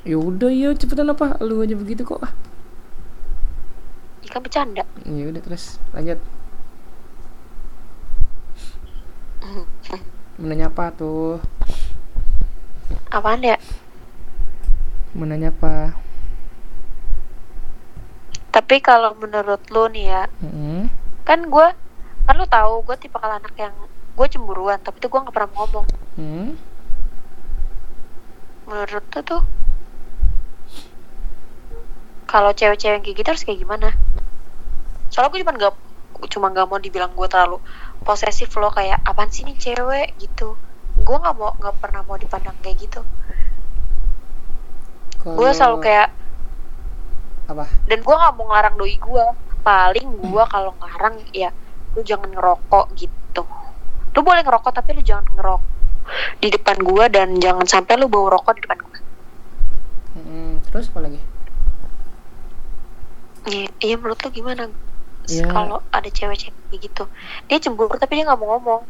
ya 0.00 0.16
udah 0.16 0.48
ya 0.48 0.72
cepetan 0.72 1.12
apa 1.12 1.36
lu 1.44 1.60
aja 1.60 1.76
begitu 1.76 2.08
kok 2.08 2.24
ah 2.24 2.32
Ikan 4.24 4.40
bercanda. 4.40 4.80
ya 5.04 5.24
udah 5.28 5.42
terus 5.44 5.76
lanjut 5.92 6.16
menanya 10.40 10.66
apa 10.66 10.88
tuh 10.90 11.36
Apaan 13.08 13.42
ya? 13.42 13.58
menanya 15.12 15.50
apa 15.50 15.92
Tapi 18.50 18.78
kalau 18.78 19.14
menurut 19.14 19.62
lu 19.68 19.86
nih 19.88 20.06
ya, 20.08 20.22
Mm-mm. 20.40 20.90
kan 21.22 21.44
gue 21.44 21.66
kan 22.24 22.34
lu 22.34 22.46
tahu 22.46 22.82
gue 22.82 22.96
tipe 22.96 23.14
anak 23.16 23.54
yang 23.54 23.74
gue 24.12 24.26
cemburuan 24.26 24.78
tapi 24.78 24.98
tuh 24.98 25.06
gue 25.06 25.20
nggak 25.20 25.32
pernah 25.32 25.52
ngomong 25.52 25.86
Hmm? 26.12 26.52
menurut 28.64 29.04
lu 29.08 29.20
tuh 29.24 29.42
kalau 32.24 32.50
cewek-cewek 32.50 32.92
yang 32.92 33.02
kayak 33.02 33.16
gitu 33.16 33.28
harus 33.28 33.42
kayak 33.42 33.58
gimana 33.58 33.88
soalnya 35.08 35.30
gue 35.30 35.40
cuma 35.40 35.52
nggak 35.52 35.74
cuma 36.28 36.48
nggak 36.48 36.66
mau 36.66 36.76
dibilang 36.76 37.10
gue 37.10 37.26
terlalu 37.26 37.58
posesif 38.00 38.50
loh 38.54 38.68
kayak 38.68 39.00
apaan 39.02 39.28
sih 39.28 39.42
nih 39.42 39.54
cewek? 39.54 40.16
gitu. 40.18 40.54
Gue 40.96 41.16
nggak 41.16 41.34
mau 41.34 41.54
nggak 41.54 41.76
pernah 41.78 42.02
mau 42.02 42.14
dipandang 42.14 42.56
kayak 42.60 42.76
gitu. 42.78 43.00
Gue 45.20 45.36
Kalau- 45.36 45.52
selalu 45.52 45.78
kayak 45.80 46.08
apa? 47.46 47.64
Dan 47.84 47.98
gue 48.00 48.14
nggak 48.14 48.34
mau 48.34 48.44
ngelarang 48.46 48.74
doi 48.74 48.96
gue 48.96 49.24
paling 49.60 50.06
gue 50.18 50.44
kalau 50.46 50.72
ngelarang 50.76 51.16
ya 51.30 51.50
lu 51.92 52.00
jangan 52.00 52.30
ngerokok 52.30 52.86
gitu. 52.94 53.42
Lu 54.10 54.20
boleh 54.20 54.40
ngerokok 54.40 54.72
tapi 54.72 54.94
lu 54.94 55.02
jangan 55.02 55.26
ngerokok 55.30 55.68
di 56.36 56.48
depan 56.48 56.76
gue 56.76 57.04
dan 57.08 57.28
jangan 57.36 57.64
sampai 57.64 57.94
lu 57.94 58.06
bawa 58.06 58.34
rokok 58.34 58.58
di 58.58 58.62
depan 58.62 58.78
gue 58.80 58.98
Mm-mm. 60.10 60.58
terus 60.66 60.90
apa 60.90 61.00
lagi? 61.00 61.20
Iya 63.46 63.68
iya 63.78 63.94
menurut 63.94 64.18
lu 64.18 64.30
gimana 64.30 64.68
Ya. 65.30 65.46
kalau 65.46 65.78
ada 65.88 66.06
cewek-cewek 66.06 66.58
kayak 66.68 66.80
gitu 66.82 67.04
dia 67.46 67.58
cemburu 67.58 67.94
tapi 67.94 68.18
dia 68.18 68.26
nggak 68.26 68.36
mau 68.36 68.58
ngomong 68.58 68.82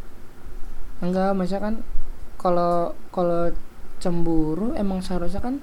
enggak 1.01 1.33
masa 1.33 1.57
kan 1.59 1.75
kalau 2.37 2.93
kalau 3.11 3.53
cemburu 3.99 4.73
emang 4.75 5.01
seharusnya 5.01 5.41
kan 5.41 5.61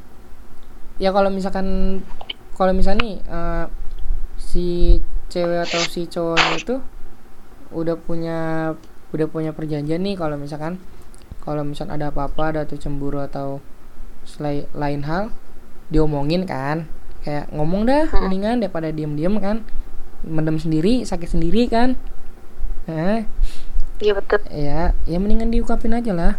ya 0.97 1.09
kalau 1.09 1.29
misalkan 1.29 1.99
kalau 2.53 2.73
misalnya 2.73 3.01
nih 3.01 3.15
eh, 3.23 3.65
si 4.37 4.65
cewek 5.27 5.65
atau 5.65 5.81
si 5.83 6.05
cowoknya 6.05 6.55
itu 6.55 6.75
udah 7.69 7.97
punya 7.97 8.39
udah 9.09 9.27
punya 9.27 9.51
perjanjian 9.51 10.01
nih 10.01 10.13
kalau 10.13 10.37
misalkan 10.37 10.77
kalau 11.41 11.63
misal 11.63 11.87
ada 11.87 12.11
apa-apa 12.11 12.43
ada 12.51 12.61
tuh 12.63 12.77
cemburu 12.77 13.19
atau 13.19 13.63
selai- 14.23 14.67
lain 14.73 15.01
hal 15.03 15.31
diomongin 15.87 16.43
kan 16.43 16.85
kayak 17.23 17.47
ngomong 17.51 17.87
dah 17.87 18.07
Hmm. 18.07 18.27
mendingan 18.27 18.59
daripada 18.59 18.91
diem-diem 18.91 19.35
kan 19.39 19.63
mendem 20.27 20.59
sendiri 20.59 21.07
sakit 21.07 21.33
sendiri 21.33 21.65
kan? 21.71 21.95
Nah 22.85 23.23
iya 23.97 24.13
betul. 24.13 24.43
Ya 24.51 24.91
ya 25.07 25.17
mendingan 25.17 25.49
diungkapin 25.49 25.95
aja 25.95 26.11
lah. 26.13 26.33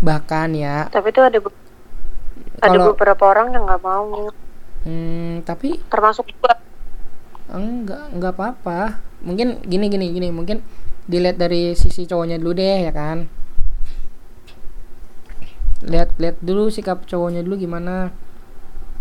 Bahkan 0.00 0.56
ya. 0.56 0.88
Tapi 0.88 1.12
itu 1.12 1.20
ada 1.20 1.38
be- 1.38 1.60
ada 2.60 2.72
Kalau- 2.76 2.92
beberapa 2.96 3.24
orang 3.28 3.52
yang 3.52 3.64
nggak 3.68 3.82
mau. 3.84 4.32
Hmm, 4.80 5.44
tapi 5.44 5.76
termasuk 5.92 6.24
gue 6.32 6.54
enggak 7.52 8.04
enggak 8.16 8.32
apa-apa. 8.32 8.80
Mungkin 9.20 9.60
gini 9.68 9.92
gini 9.92 10.06
gini. 10.10 10.28
Mungkin 10.32 10.64
dilihat 11.04 11.36
dari 11.36 11.76
sisi 11.76 12.08
cowoknya 12.08 12.40
dulu 12.40 12.56
deh 12.56 12.88
ya 12.88 12.92
kan? 12.92 13.28
Lihat 15.84 16.16
lihat 16.20 16.36
dulu 16.40 16.68
sikap 16.72 17.04
cowoknya 17.08 17.44
dulu 17.44 17.60
gimana. 17.60 18.12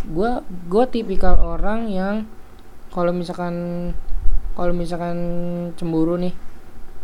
Gua 0.08 0.44
gua 0.72 0.88
tipikal 0.88 1.36
orang 1.40 1.92
yang 1.92 2.16
kalau 2.90 3.14
misalkan 3.14 3.56
kalau 4.58 4.74
misalkan 4.74 5.18
cemburu 5.78 6.18
nih 6.18 6.34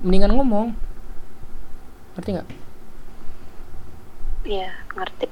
mendingan 0.02 0.34
ngomong. 0.36 0.76
Ngerti 2.16 2.30
nggak? 2.36 2.50
Iya 4.46 4.70
ngerti. 4.96 5.28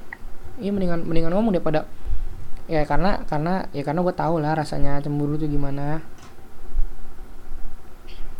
Iya 0.62 0.70
mendingan 0.70 1.00
mendingan 1.04 1.32
ngomong 1.34 1.52
daripada 1.54 1.86
ya 2.64 2.80
karena 2.88 3.20
karena 3.28 3.68
ya 3.76 3.84
karena 3.84 4.00
gue 4.00 4.14
tahu 4.16 4.40
lah 4.40 4.56
rasanya 4.56 5.02
cemburu 5.04 5.36
tuh 5.36 5.50
gimana. 5.50 6.00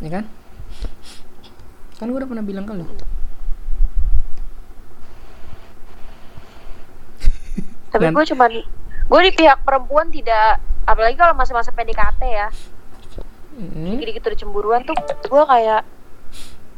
Ya 0.02 0.10
kan? 0.10 0.24
Kan 1.98 2.10
gue 2.10 2.18
udah 2.18 2.30
pernah 2.30 2.44
bilang 2.44 2.66
ke 2.66 2.74
lu. 2.74 2.86
Tapi 7.94 8.10
gue 8.10 8.24
cuman 8.34 8.52
gue 9.04 9.20
di 9.30 9.32
pihak 9.36 9.60
perempuan 9.62 10.08
tidak 10.08 10.60
apalagi 10.84 11.16
kalau 11.16 11.36
masa-masa 11.36 11.72
PDKT 11.72 12.22
ya. 12.24 12.48
Mm, 13.54 13.94
dikit-dikit 13.94 14.26
udah 14.26 14.38
cemburuan 14.38 14.82
tuh 14.82 14.96
gue 15.30 15.44
kayak 15.46 15.82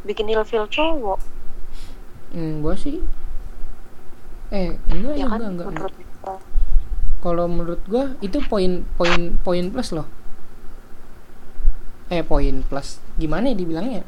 bikin 0.04 0.28
ilfil 0.28 0.68
cowok. 0.68 1.20
Mm, 2.36 2.60
gue 2.60 2.74
sih 2.76 2.98
eh 4.54 4.78
enggak 4.94 5.18
ya 5.18 5.26
ya 5.26 5.26
kan 5.26 5.42
enggak 5.42 5.66
enggak. 5.66 5.66
menurut 5.74 5.94
gue 5.98 6.36
kalau 7.18 7.44
menurut 7.50 7.82
gue 7.90 8.04
itu 8.22 8.38
poin 8.46 8.86
poin 8.94 9.34
poin 9.42 9.64
plus 9.72 9.90
loh. 9.90 10.06
Eh 12.06 12.22
poin 12.22 12.62
plus. 12.62 13.02
Gimana 13.18 13.50
ya 13.50 13.56
dibilangnya? 13.58 14.06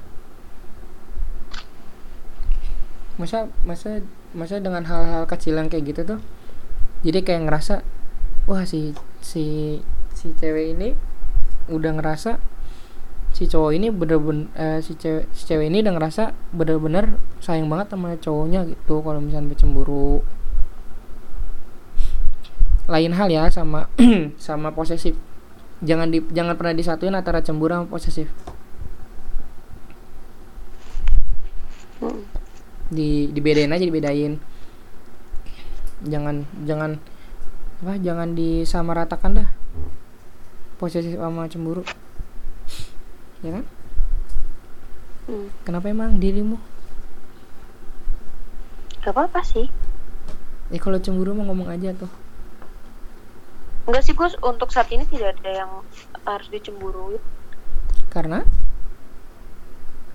Masa 3.18 3.50
masa 3.66 3.98
masa 4.36 4.62
dengan 4.62 4.86
hal-hal 4.86 5.26
kecil 5.26 5.58
yang 5.58 5.66
kayak 5.66 5.90
gitu 5.90 6.02
tuh 6.04 6.20
jadi 7.02 7.22
kayak 7.22 7.46
ngerasa 7.46 7.86
wah 8.48 8.64
si 8.64 8.96
si 9.20 9.76
si 10.16 10.32
cewek 10.40 10.72
ini 10.72 10.96
udah 11.68 12.00
ngerasa 12.00 12.40
si 13.36 13.44
cowok 13.44 13.76
ini 13.76 13.92
bener-bener 13.92 14.48
eh, 14.56 14.80
si 14.80 14.96
cewek 14.96 15.28
si 15.36 15.44
cewek 15.44 15.68
ini 15.68 15.84
udah 15.84 15.94
ngerasa 16.00 16.32
bener-bener 16.56 17.20
sayang 17.44 17.68
banget 17.68 17.92
sama 17.92 18.16
cowoknya 18.16 18.64
gitu 18.72 19.04
kalau 19.04 19.20
misalnya 19.20 19.52
cemburu. 19.52 20.24
Lain 22.88 23.12
hal 23.12 23.28
ya 23.28 23.52
sama 23.52 23.92
sama 24.40 24.72
posesif. 24.72 25.12
Jangan 25.84 26.08
di 26.08 26.24
jangan 26.32 26.56
pernah 26.56 26.72
disatuin 26.72 27.12
antara 27.12 27.44
cemburu 27.44 27.76
sama 27.76 27.86
posesif. 27.86 28.32
Mm. 31.98 32.22
di 32.88 33.28
dibedain 33.28 33.68
aja 33.68 33.84
dibedain. 33.84 34.40
Jangan 36.08 36.48
jangan 36.64 36.96
apa 37.78 37.94
jangan 38.02 38.34
disamaratakan 38.34 39.42
dah. 39.42 39.48
Posesif 40.82 41.14
sama 41.14 41.46
cemburu. 41.46 41.86
Ya 43.42 43.54
kan? 43.54 43.64
Hmm. 45.28 45.52
kenapa 45.60 45.92
emang 45.92 46.16
dirimu? 46.16 46.56
Gak 49.04 49.12
apa-apa 49.12 49.44
sih. 49.44 49.68
Ya 50.72 50.78
kalau 50.80 50.98
cemburu 50.98 51.36
mau 51.36 51.46
ngomong 51.46 51.68
aja 51.68 51.94
tuh. 51.94 52.10
Enggak 53.84 54.02
sih 54.04 54.16
gue 54.16 54.28
untuk 54.42 54.72
saat 54.72 54.88
ini 54.90 55.04
tidak 55.06 55.38
ada 55.38 55.64
yang 55.64 55.72
harus 56.26 56.48
dicemburuin. 56.50 57.22
Karena? 58.08 58.42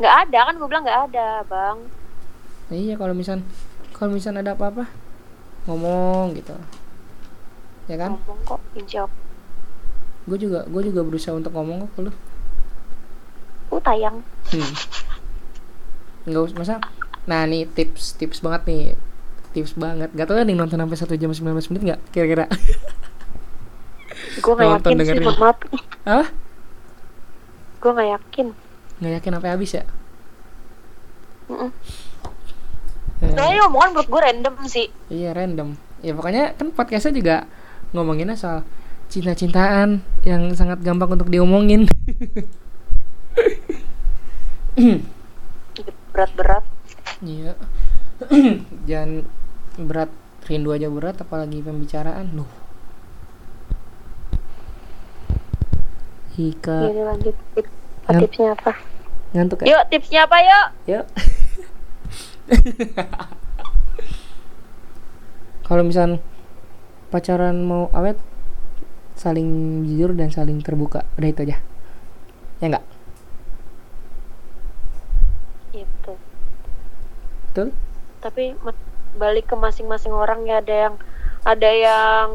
Nggak 0.01 0.15
ada 0.27 0.39
kan 0.49 0.53
gue 0.57 0.67
bilang 0.67 0.83
nggak 0.83 1.01
ada 1.13 1.27
bang. 1.45 1.77
Ya 2.73 2.77
iya 2.77 2.95
kalau 2.97 3.13
misal 3.13 3.39
kalau 3.93 4.17
misal 4.17 4.33
ada 4.35 4.57
apa-apa 4.57 4.89
ngomong 5.69 6.35
gitu 6.35 6.57
ya 7.85 7.95
kan? 7.97 8.15
Ngomong 8.15 8.39
kok 8.43 8.59
gue 10.23 10.37
juga 10.39 10.63
gue 10.63 10.81
juga 10.87 11.01
berusaha 11.03 11.35
untuk 11.35 11.51
ngomong 11.51 11.83
kok 11.83 11.91
ke 11.93 12.01
lu 12.07 12.11
Uh, 13.73 13.81
tayang. 13.81 14.21
Hmm. 14.53 14.71
nggak 16.29 16.43
usah 16.45 16.55
masa? 16.55 16.75
Nah 17.25 17.41
nih 17.49 17.65
tips 17.65 18.13
tips 18.15 18.39
banget 18.39 18.61
nih. 18.69 18.83
Tips 19.51 19.73
banget. 19.73 20.13
Gak 20.13 20.29
tau 20.29 20.37
ada 20.37 20.45
yang 20.45 20.61
nonton 20.61 20.77
sampai 20.77 20.93
satu 20.93 21.17
jam 21.17 21.33
19 21.33 21.41
menit 21.73 21.81
nggak 21.81 21.99
kira-kira? 22.13 22.45
Gue 24.39 24.53
nggak 24.53 24.69
Nonton 24.77 24.91
yakin 24.93 25.01
sih 25.01 25.09
dengerin. 25.17 25.25
maaf. 25.25 25.57
Apa? 26.05 26.25
Gue 27.81 27.91
nggak 27.97 28.09
yakin. 28.13 28.47
Nggak 29.01 29.11
yakin 29.17 29.31
sampai 29.41 29.49
habis 29.49 29.71
ya? 29.73 29.83
Mm-mm. 31.49 31.69
Eh, 33.25 33.33
Soalnya 33.33 33.61
omongan 33.67 33.89
menurut 33.97 34.07
gue 34.07 34.21
random 34.21 34.53
sih. 34.69 34.87
Iya 35.09 35.33
random. 35.33 35.73
Ya 36.05 36.13
pokoknya 36.13 36.53
kan 36.55 36.69
podcastnya 36.71 37.13
juga 37.17 37.35
ngomonginnya 37.93 38.33
soal 38.33 38.65
cinta-cintaan 39.07 40.01
yang 40.23 40.49
sangat 40.51 40.81
gampang 40.81 41.13
untuk 41.13 41.29
diomongin 41.29 41.85
berat-berat 46.11 46.65
Iya. 47.19 47.55
Jangan 48.89 49.23
berat 49.79 50.11
rindu 50.43 50.69
aja 50.69 50.85
berat 50.85 51.17
apalagi 51.17 51.61
pembicaraan 51.61 52.33
loh 52.33 52.49
Ika 56.33 56.89
Ini 56.89 57.01
lanjut. 57.05 57.35
Tip- 57.53 57.71
Ngap- 58.03 58.19
Tipsnya 58.19 58.51
apa? 58.51 58.71
ngantuk 59.31 59.57
ya? 59.59 59.65
Yuk, 59.71 59.83
tipsnya 59.87 60.19
apa 60.27 60.37
yuk? 60.37 60.67
Yuk. 60.85 61.05
Kalau 65.63 65.81
misal 65.81 66.19
pacaran 67.13 67.61
mau 67.61 67.93
awet 67.93 68.17
saling 69.13 69.85
jujur 69.85 70.17
dan 70.17 70.33
saling 70.33 70.57
terbuka. 70.65 71.05
Udah 71.21 71.29
itu 71.29 71.45
aja. 71.45 71.61
Ya 72.57 72.65
enggak? 72.73 72.85
Itu. 75.77 76.13
Betul? 77.53 77.67
Tapi 78.17 78.57
balik 79.13 79.45
ke 79.45 79.55
masing-masing 79.55 80.09
orang 80.09 80.41
ya 80.49 80.57
ada 80.57 80.89
yang 80.89 80.95
ada 81.45 81.69
yang 81.69 82.29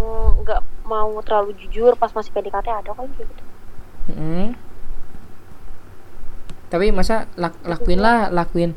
nggak 0.47 0.63
mau 0.87 1.11
terlalu 1.27 1.59
jujur 1.59 1.99
pas 1.99 2.15
masih 2.15 2.31
PDKT 2.31 2.71
ada 2.71 2.95
kan 2.95 3.11
kayak 3.19 3.27
gitu. 3.27 3.43
Mm-mm. 4.15 4.55
Tapi 6.69 6.93
masa 6.93 7.27
lak- 7.35 7.59
lakuin 7.65 7.99
lah, 7.99 8.29
lakuin 8.29 8.77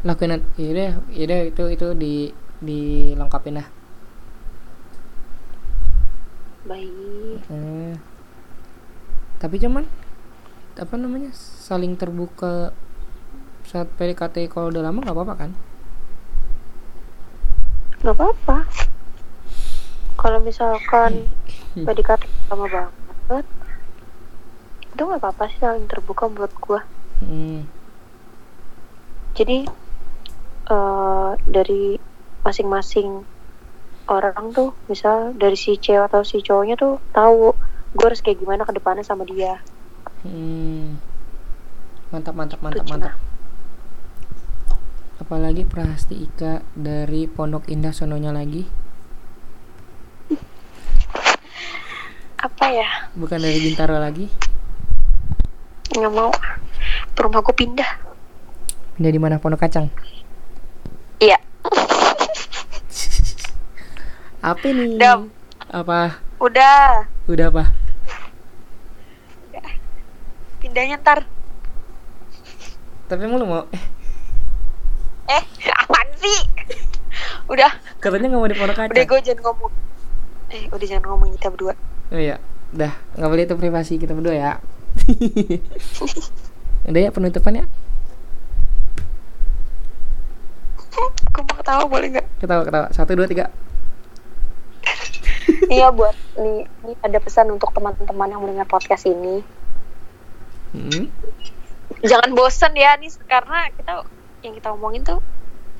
lakuin 0.00 0.40
iya 0.56 0.96
iya 1.12 1.38
itu 1.48 1.64
itu 1.68 1.92
di 1.96 2.30
dilengkapin 2.60 3.60
lah. 3.60 3.79
Baik. 6.62 7.40
Tapi 9.36 9.56
cuman 9.56 9.84
apa 10.76 10.94
namanya 10.96 11.32
saling 11.32 11.96
terbuka 11.96 12.72
saat 13.62 13.88
PDKT 13.94 14.48
kalau 14.48 14.68
udah 14.68 14.82
lama 14.82 15.00
nggak 15.00 15.14
apa-apa 15.14 15.34
kan? 15.36 15.52
nggak 18.00 18.16
apa-apa 18.16 18.64
kalau 20.16 20.40
misalkan 20.40 21.28
Hmm. 21.70 21.84
PDKT 21.84 22.24
lama 22.48 22.66
banget 22.66 23.46
itu 24.88 24.98
nggak 24.98 25.20
apa-apa 25.20 25.52
sih 25.52 25.60
saling 25.60 25.84
terbuka 25.84 26.26
buat 26.26 26.48
gua 26.58 26.80
Hmm. 27.20 27.68
jadi 29.36 29.68
eh, 30.66 31.30
dari 31.44 32.00
masing-masing 32.40 33.20
orang 34.10 34.50
tuh 34.50 34.74
misal 34.86 35.30
dari 35.32 35.54
si 35.54 35.78
cewek 35.78 36.10
atau 36.10 36.26
si 36.26 36.42
cowoknya 36.42 36.74
tuh 36.74 36.98
tahu 37.10 37.54
gue 37.90 38.04
harus 38.04 38.20
kayak 38.20 38.38
gimana 38.38 38.62
ke 38.62 38.74
depannya 38.74 39.02
sama 39.02 39.22
dia 39.24 39.58
Hmm. 40.20 41.00
Mantap 42.10 42.36
mantap 42.36 42.60
mantap 42.60 42.84
Tuh, 42.84 42.90
mantap. 42.92 43.14
Apalagi 45.16 45.64
Prahasti 45.64 46.12
Ika 46.18 46.60
dari 46.76 47.24
Pondok 47.24 47.72
Indah 47.72 47.94
sononya 47.94 48.28
lagi, 48.28 48.68
apa 52.40 52.66
ya 52.68 52.88
bukan 53.12 53.36
dari 53.36 53.58
Bintaro 53.60 53.96
lagi. 53.96 54.28
nggak 55.90 56.12
mau 56.12 56.30
rumah 57.16 57.40
gue 57.42 57.52
pindah 57.52 57.90
Pindah 58.96 59.12
di 59.12 59.20
mana 59.20 59.36
Pondok 59.36 59.60
Kacang? 59.60 59.88
iya 61.18 61.36
Apa 64.40 64.66
nih? 64.72 64.96
Dam. 64.96 65.28
Apa? 65.68 66.16
udah 66.40 67.04
Udah 67.28 67.46
apa? 67.52 67.64
pindahnya 70.60 71.00
ntar 71.00 71.24
Tapi 73.08 73.20
emang 73.24 73.40
lu 73.40 73.46
mau? 73.48 73.64
Eh, 73.72 73.84
eh 75.36 75.44
apaan 75.72 76.08
sih 76.20 76.40
udah 77.50 77.70
katanya 77.98 78.30
nggak 78.30 78.40
mau 78.40 78.46
di 78.46 78.56
Pondok 78.56 78.78
udah 78.78 79.04
gue 79.10 79.20
jangan 79.26 79.40
ngomong 79.42 79.72
eh 80.54 80.64
udah 80.70 80.86
jangan 80.86 81.04
ngomong 81.10 81.28
kita 81.34 81.48
berdua 81.50 81.74
Oh 82.10 82.18
iya, 82.18 82.36
udah 82.74 82.92
nggak 83.18 83.30
boleh 83.30 83.44
itu 83.46 83.54
privasi 83.54 83.94
kita 83.94 84.14
berdua 84.18 84.34
ya. 84.34 84.52
udah 86.90 87.00
ya 87.06 87.10
penutupan 87.14 87.62
ya. 87.62 87.64
gue 91.30 91.42
mau 91.46 91.54
ketawa 91.54 91.86
boleh 91.86 92.08
nggak 92.18 92.26
Ketawa 92.42 92.62
ketawa. 92.66 92.86
Satu 92.90 93.14
dua 93.14 93.30
tiga. 93.30 93.46
Iya 95.68 95.88
buat 95.90 96.14
nih 96.36 96.66
ini 96.66 96.92
ada 97.00 97.18
pesan 97.18 97.50
untuk 97.50 97.70
teman-teman 97.72 98.28
yang 98.28 98.40
mendengar 98.40 98.66
podcast 98.66 99.06
ini 99.06 99.42
Hmm. 100.70 101.10
jangan 101.98 102.30
bosen 102.30 102.70
ya 102.78 102.94
nih 102.94 103.10
karena 103.26 103.74
kita 103.74 104.06
yang 104.46 104.54
kita 104.54 104.70
omongin 104.70 105.02
tuh 105.02 105.18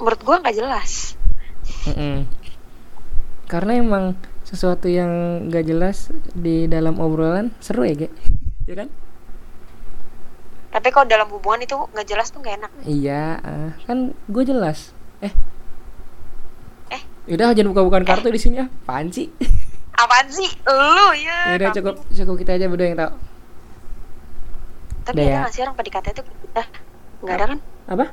menurut 0.02 0.18
gua 0.26 0.42
nggak 0.42 0.58
jelas 0.58 1.14
Mm-mm. 1.86 2.26
Karena 3.46 3.78
emang 3.78 4.18
sesuatu 4.42 4.90
yang 4.90 5.10
gak 5.46 5.66
jelas 5.66 6.10
di 6.34 6.66
dalam 6.66 6.98
obrolan 6.98 7.54
seru 7.62 7.86
ya, 7.86 7.94
Ge? 7.94 8.08
ya 8.70 8.74
kan? 8.82 8.88
tapi 10.70 10.86
kalau 10.90 11.06
dalam 11.06 11.26
hubungan 11.34 11.66
itu 11.66 11.74
nggak 11.74 12.06
jelas 12.06 12.30
tuh 12.30 12.38
nggak 12.42 12.62
enak 12.62 12.70
Iya, 12.86 13.42
ah, 13.42 13.70
kan 13.90 14.14
gue 14.30 14.42
jelas. 14.46 14.94
Eh. 15.18 15.34
Udah 17.32 17.52
jangan 17.52 17.70
buka-bukaan 17.70 18.04
kartu 18.04 18.28
di 18.28 18.38
sini 18.38 18.56
ah. 18.58 18.68
Apaan 18.68 19.08
sih? 19.08 19.30
apaan 19.92 20.26
sih 20.28 20.48
lu 20.64 21.06
ya 21.14 21.38
Ya 21.46 21.54
udah 21.56 21.70
cukup 21.72 21.94
cukup 22.08 22.34
kita 22.36 22.50
aja 22.52 22.66
berdua 22.66 22.86
yang 22.86 22.98
tahu. 22.98 23.12
tapi 25.02 25.14
Udah 25.14 25.22
ada 25.22 25.30
ya. 25.30 25.40
nggak 25.40 25.52
sih 25.52 25.60
orang 25.60 25.74
PDKT 25.74 26.06
itu 26.08 26.22
kayak 26.22 26.40
kita 26.40 26.62
nggak 27.20 27.34
ada 27.34 27.44
kan 27.46 27.58
Apa? 27.86 28.04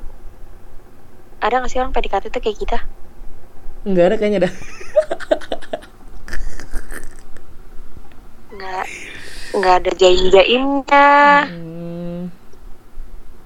ada 1.39 1.53
nggak 1.55 1.69
sih 1.69 1.79
orang 1.79 1.91
PDKT 1.91 2.23
itu 2.27 2.39
kayak 2.41 2.57
kita 2.59 2.79
Enggak 3.83 4.05
ada 4.05 4.15
kayaknya 4.17 4.39
dah. 4.41 4.53
nggak 8.49 8.85
nggak 9.53 9.75
ada 9.77 9.91
jaim 9.95 10.25
jaimnya 10.27 11.07
Hmm, 11.47 12.21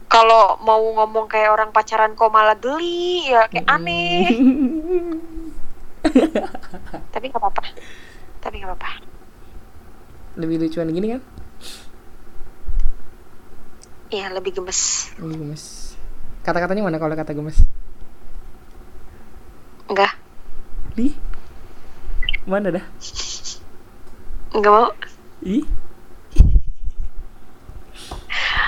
kalau 0.08 0.58
mau 0.60 0.82
ngomong 0.82 1.28
kayak 1.28 1.52
orang 1.52 1.70
pacaran 1.70 2.14
kok 2.14 2.30
malah 2.30 2.56
geli 2.56 3.28
ya 3.28 3.46
kayak 3.48 3.66
Hmm. 3.66 3.76
aneh 3.76 4.26
tapi 7.14 7.26
nggak 7.28 7.42
apa-apa 7.42 7.64
tapi 8.42 8.56
nggak 8.58 8.72
apa-apa 8.74 8.92
Lebih 10.32 10.64
lucuan 10.64 10.90
gini 10.90 11.08
kan? 11.12 11.22
iya 14.10 14.28
lebih 14.28 14.52
gemes 14.56 15.12
Lebih 15.20 15.38
gemes. 15.40 15.96
Kata-katanya 16.42 16.84
mana 16.84 16.98
kalau 16.98 17.14
kata 17.14 17.32
gemes? 17.32 17.64
enggak 19.88 20.16
Di? 20.96 21.12
Mana 22.48 22.72
dah? 22.72 22.86
enggak 24.52 24.72
mau 24.72 24.90
Ih, 25.42 25.66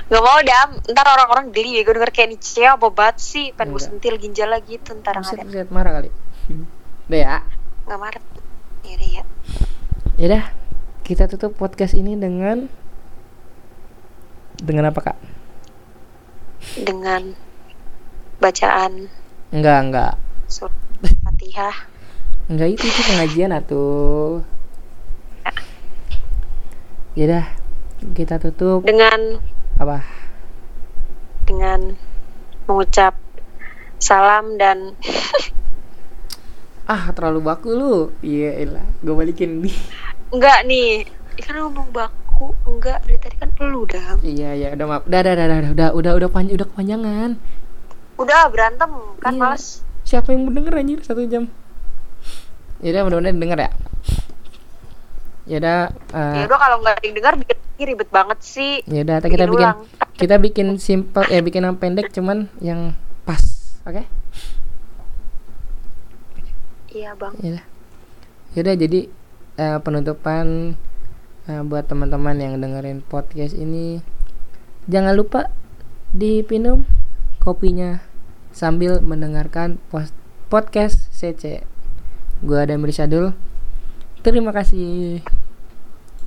Gak 0.04 0.22
mau 0.22 0.38
dam, 0.42 0.70
ntar 0.94 1.06
orang-orang 1.10 1.50
geli 1.50 1.80
ya 1.80 1.82
gue 1.82 1.94
denger 1.96 2.12
kayak 2.14 2.30
nih 2.34 2.40
apa 2.68 2.88
banget 2.94 3.18
sih 3.18 3.46
Pengen 3.50 3.74
gue 3.74 3.82
sentil 3.82 4.16
ginjal 4.18 4.50
lagi 4.50 4.78
gitu 4.78 4.94
ntar 5.00 5.18
ada 5.18 5.26
buset, 5.42 5.70
marah 5.74 5.94
kali. 5.98 6.10
Udah 7.10 7.20
ya. 7.20 7.38
Gak 7.84 8.00
marah 8.00 8.24
Yaudah 8.84 9.10
ya 9.12 9.24
Ya 10.16 10.28
dah, 10.30 10.44
kita 11.04 11.28
tutup 11.28 11.58
podcast 11.58 11.98
ini 11.98 12.16
dengan 12.16 12.72
dengan 14.64 14.88
apa 14.88 15.00
kak? 15.12 15.18
Dengan 16.80 17.36
bacaan 18.40 19.12
Enggak 19.52 19.80
enggak 19.84 20.14
surat 20.48 20.72
fatihah 21.24 21.76
enggak 22.48 22.76
itu 22.76 22.86
itu 22.88 23.02
pengajian 23.08 23.56
atuh. 23.56 24.44
Ya 27.14 27.26
dah, 27.30 27.46
kita 28.16 28.42
tutup 28.42 28.84
Dengan 28.84 29.38
apa? 29.78 30.02
dengan 31.44 32.00
mengucap 32.66 33.20
salam 34.00 34.56
dan 34.56 34.96
Ah 36.84 37.10
terlalu 37.12 37.40
baku 37.42 37.70
lu. 37.72 37.96
Iya 38.20 38.50
elah, 38.60 38.88
gue 39.00 39.14
balikin 39.14 39.64
nih. 39.64 39.76
Enggak 40.30 40.66
nih 40.66 41.08
Kan 41.40 41.56
ngomong 41.62 41.90
baku 41.90 42.52
Enggak, 42.66 43.06
dari 43.06 43.18
tadi 43.18 43.36
kan 43.38 43.50
perlu 43.54 43.86
dam 43.86 44.18
Iya 44.20 44.52
ya 44.58 44.68
udah 44.74 44.86
maaf. 44.86 45.02
Udah 45.06 45.20
udah 45.22 45.34
udah 45.34 45.46
udah 45.46 45.72
udah 45.72 45.90
udah 45.94 46.12
udah 46.20 46.30
panjang 46.30 46.56
udah 46.58 46.68
kepanjangan. 46.68 47.30
Udah 48.18 48.42
berantem 48.50 48.92
kan 49.18 49.34
Iya. 49.34 49.40
males 49.40 49.66
Siapa 50.04 50.36
yang 50.36 50.44
mau 50.44 50.52
denger 50.52 50.74
anjir 50.76 51.00
satu 51.00 51.24
jam? 51.24 51.48
Ya 52.80 52.92
udah 52.92 53.02
mudah-mudahan 53.08 53.40
denger 53.40 53.60
ya. 53.62 53.72
Ya 55.44 55.58
udah, 55.60 55.80
eh, 56.12 56.36
Ya 56.36 56.44
udah 56.46 56.60
kalau 56.60 56.78
nggak 56.80 56.98
dengar 57.06 57.34
bikin 57.36 57.58
ribet 57.84 58.08
banget 58.08 58.40
sih 58.40 58.80
ya 58.86 59.04
udah 59.04 59.18
kita 59.20 59.44
bikin 59.44 59.50
ulang. 59.60 59.78
kita 60.16 60.36
bikin 60.40 60.68
simple 60.78 61.26
ya 61.28 61.40
bikin 61.40 61.64
yang 61.64 61.76
pendek 61.76 62.12
cuman 62.12 62.48
yang 62.60 62.96
pas, 63.24 63.44
oke? 63.84 64.08
Iya 66.94 67.18
bang 67.18 67.34
Ya 67.41 67.49
udah. 67.57 67.65
Ya 68.53 68.60
udah 68.61 68.76
jadi 68.78 68.99
eh, 69.57 69.80
penutupan 69.82 70.78
eh, 71.49 71.61
buat 71.65 71.90
teman-teman 71.90 72.38
yang 72.38 72.61
dengerin 72.61 73.02
podcast 73.02 73.57
ini 73.57 74.06
jangan 74.86 75.18
lupa 75.18 75.49
dipinum 76.14 76.86
kopinya 77.41 78.06
sambil 78.53 79.02
mendengarkan 79.02 79.82
podcast 80.48 81.10
CC. 81.10 81.65
Gue 82.45 82.61
Damri 82.70 82.94
Syadul. 82.94 83.34
Terima 84.22 84.53
kasih. 84.53 85.26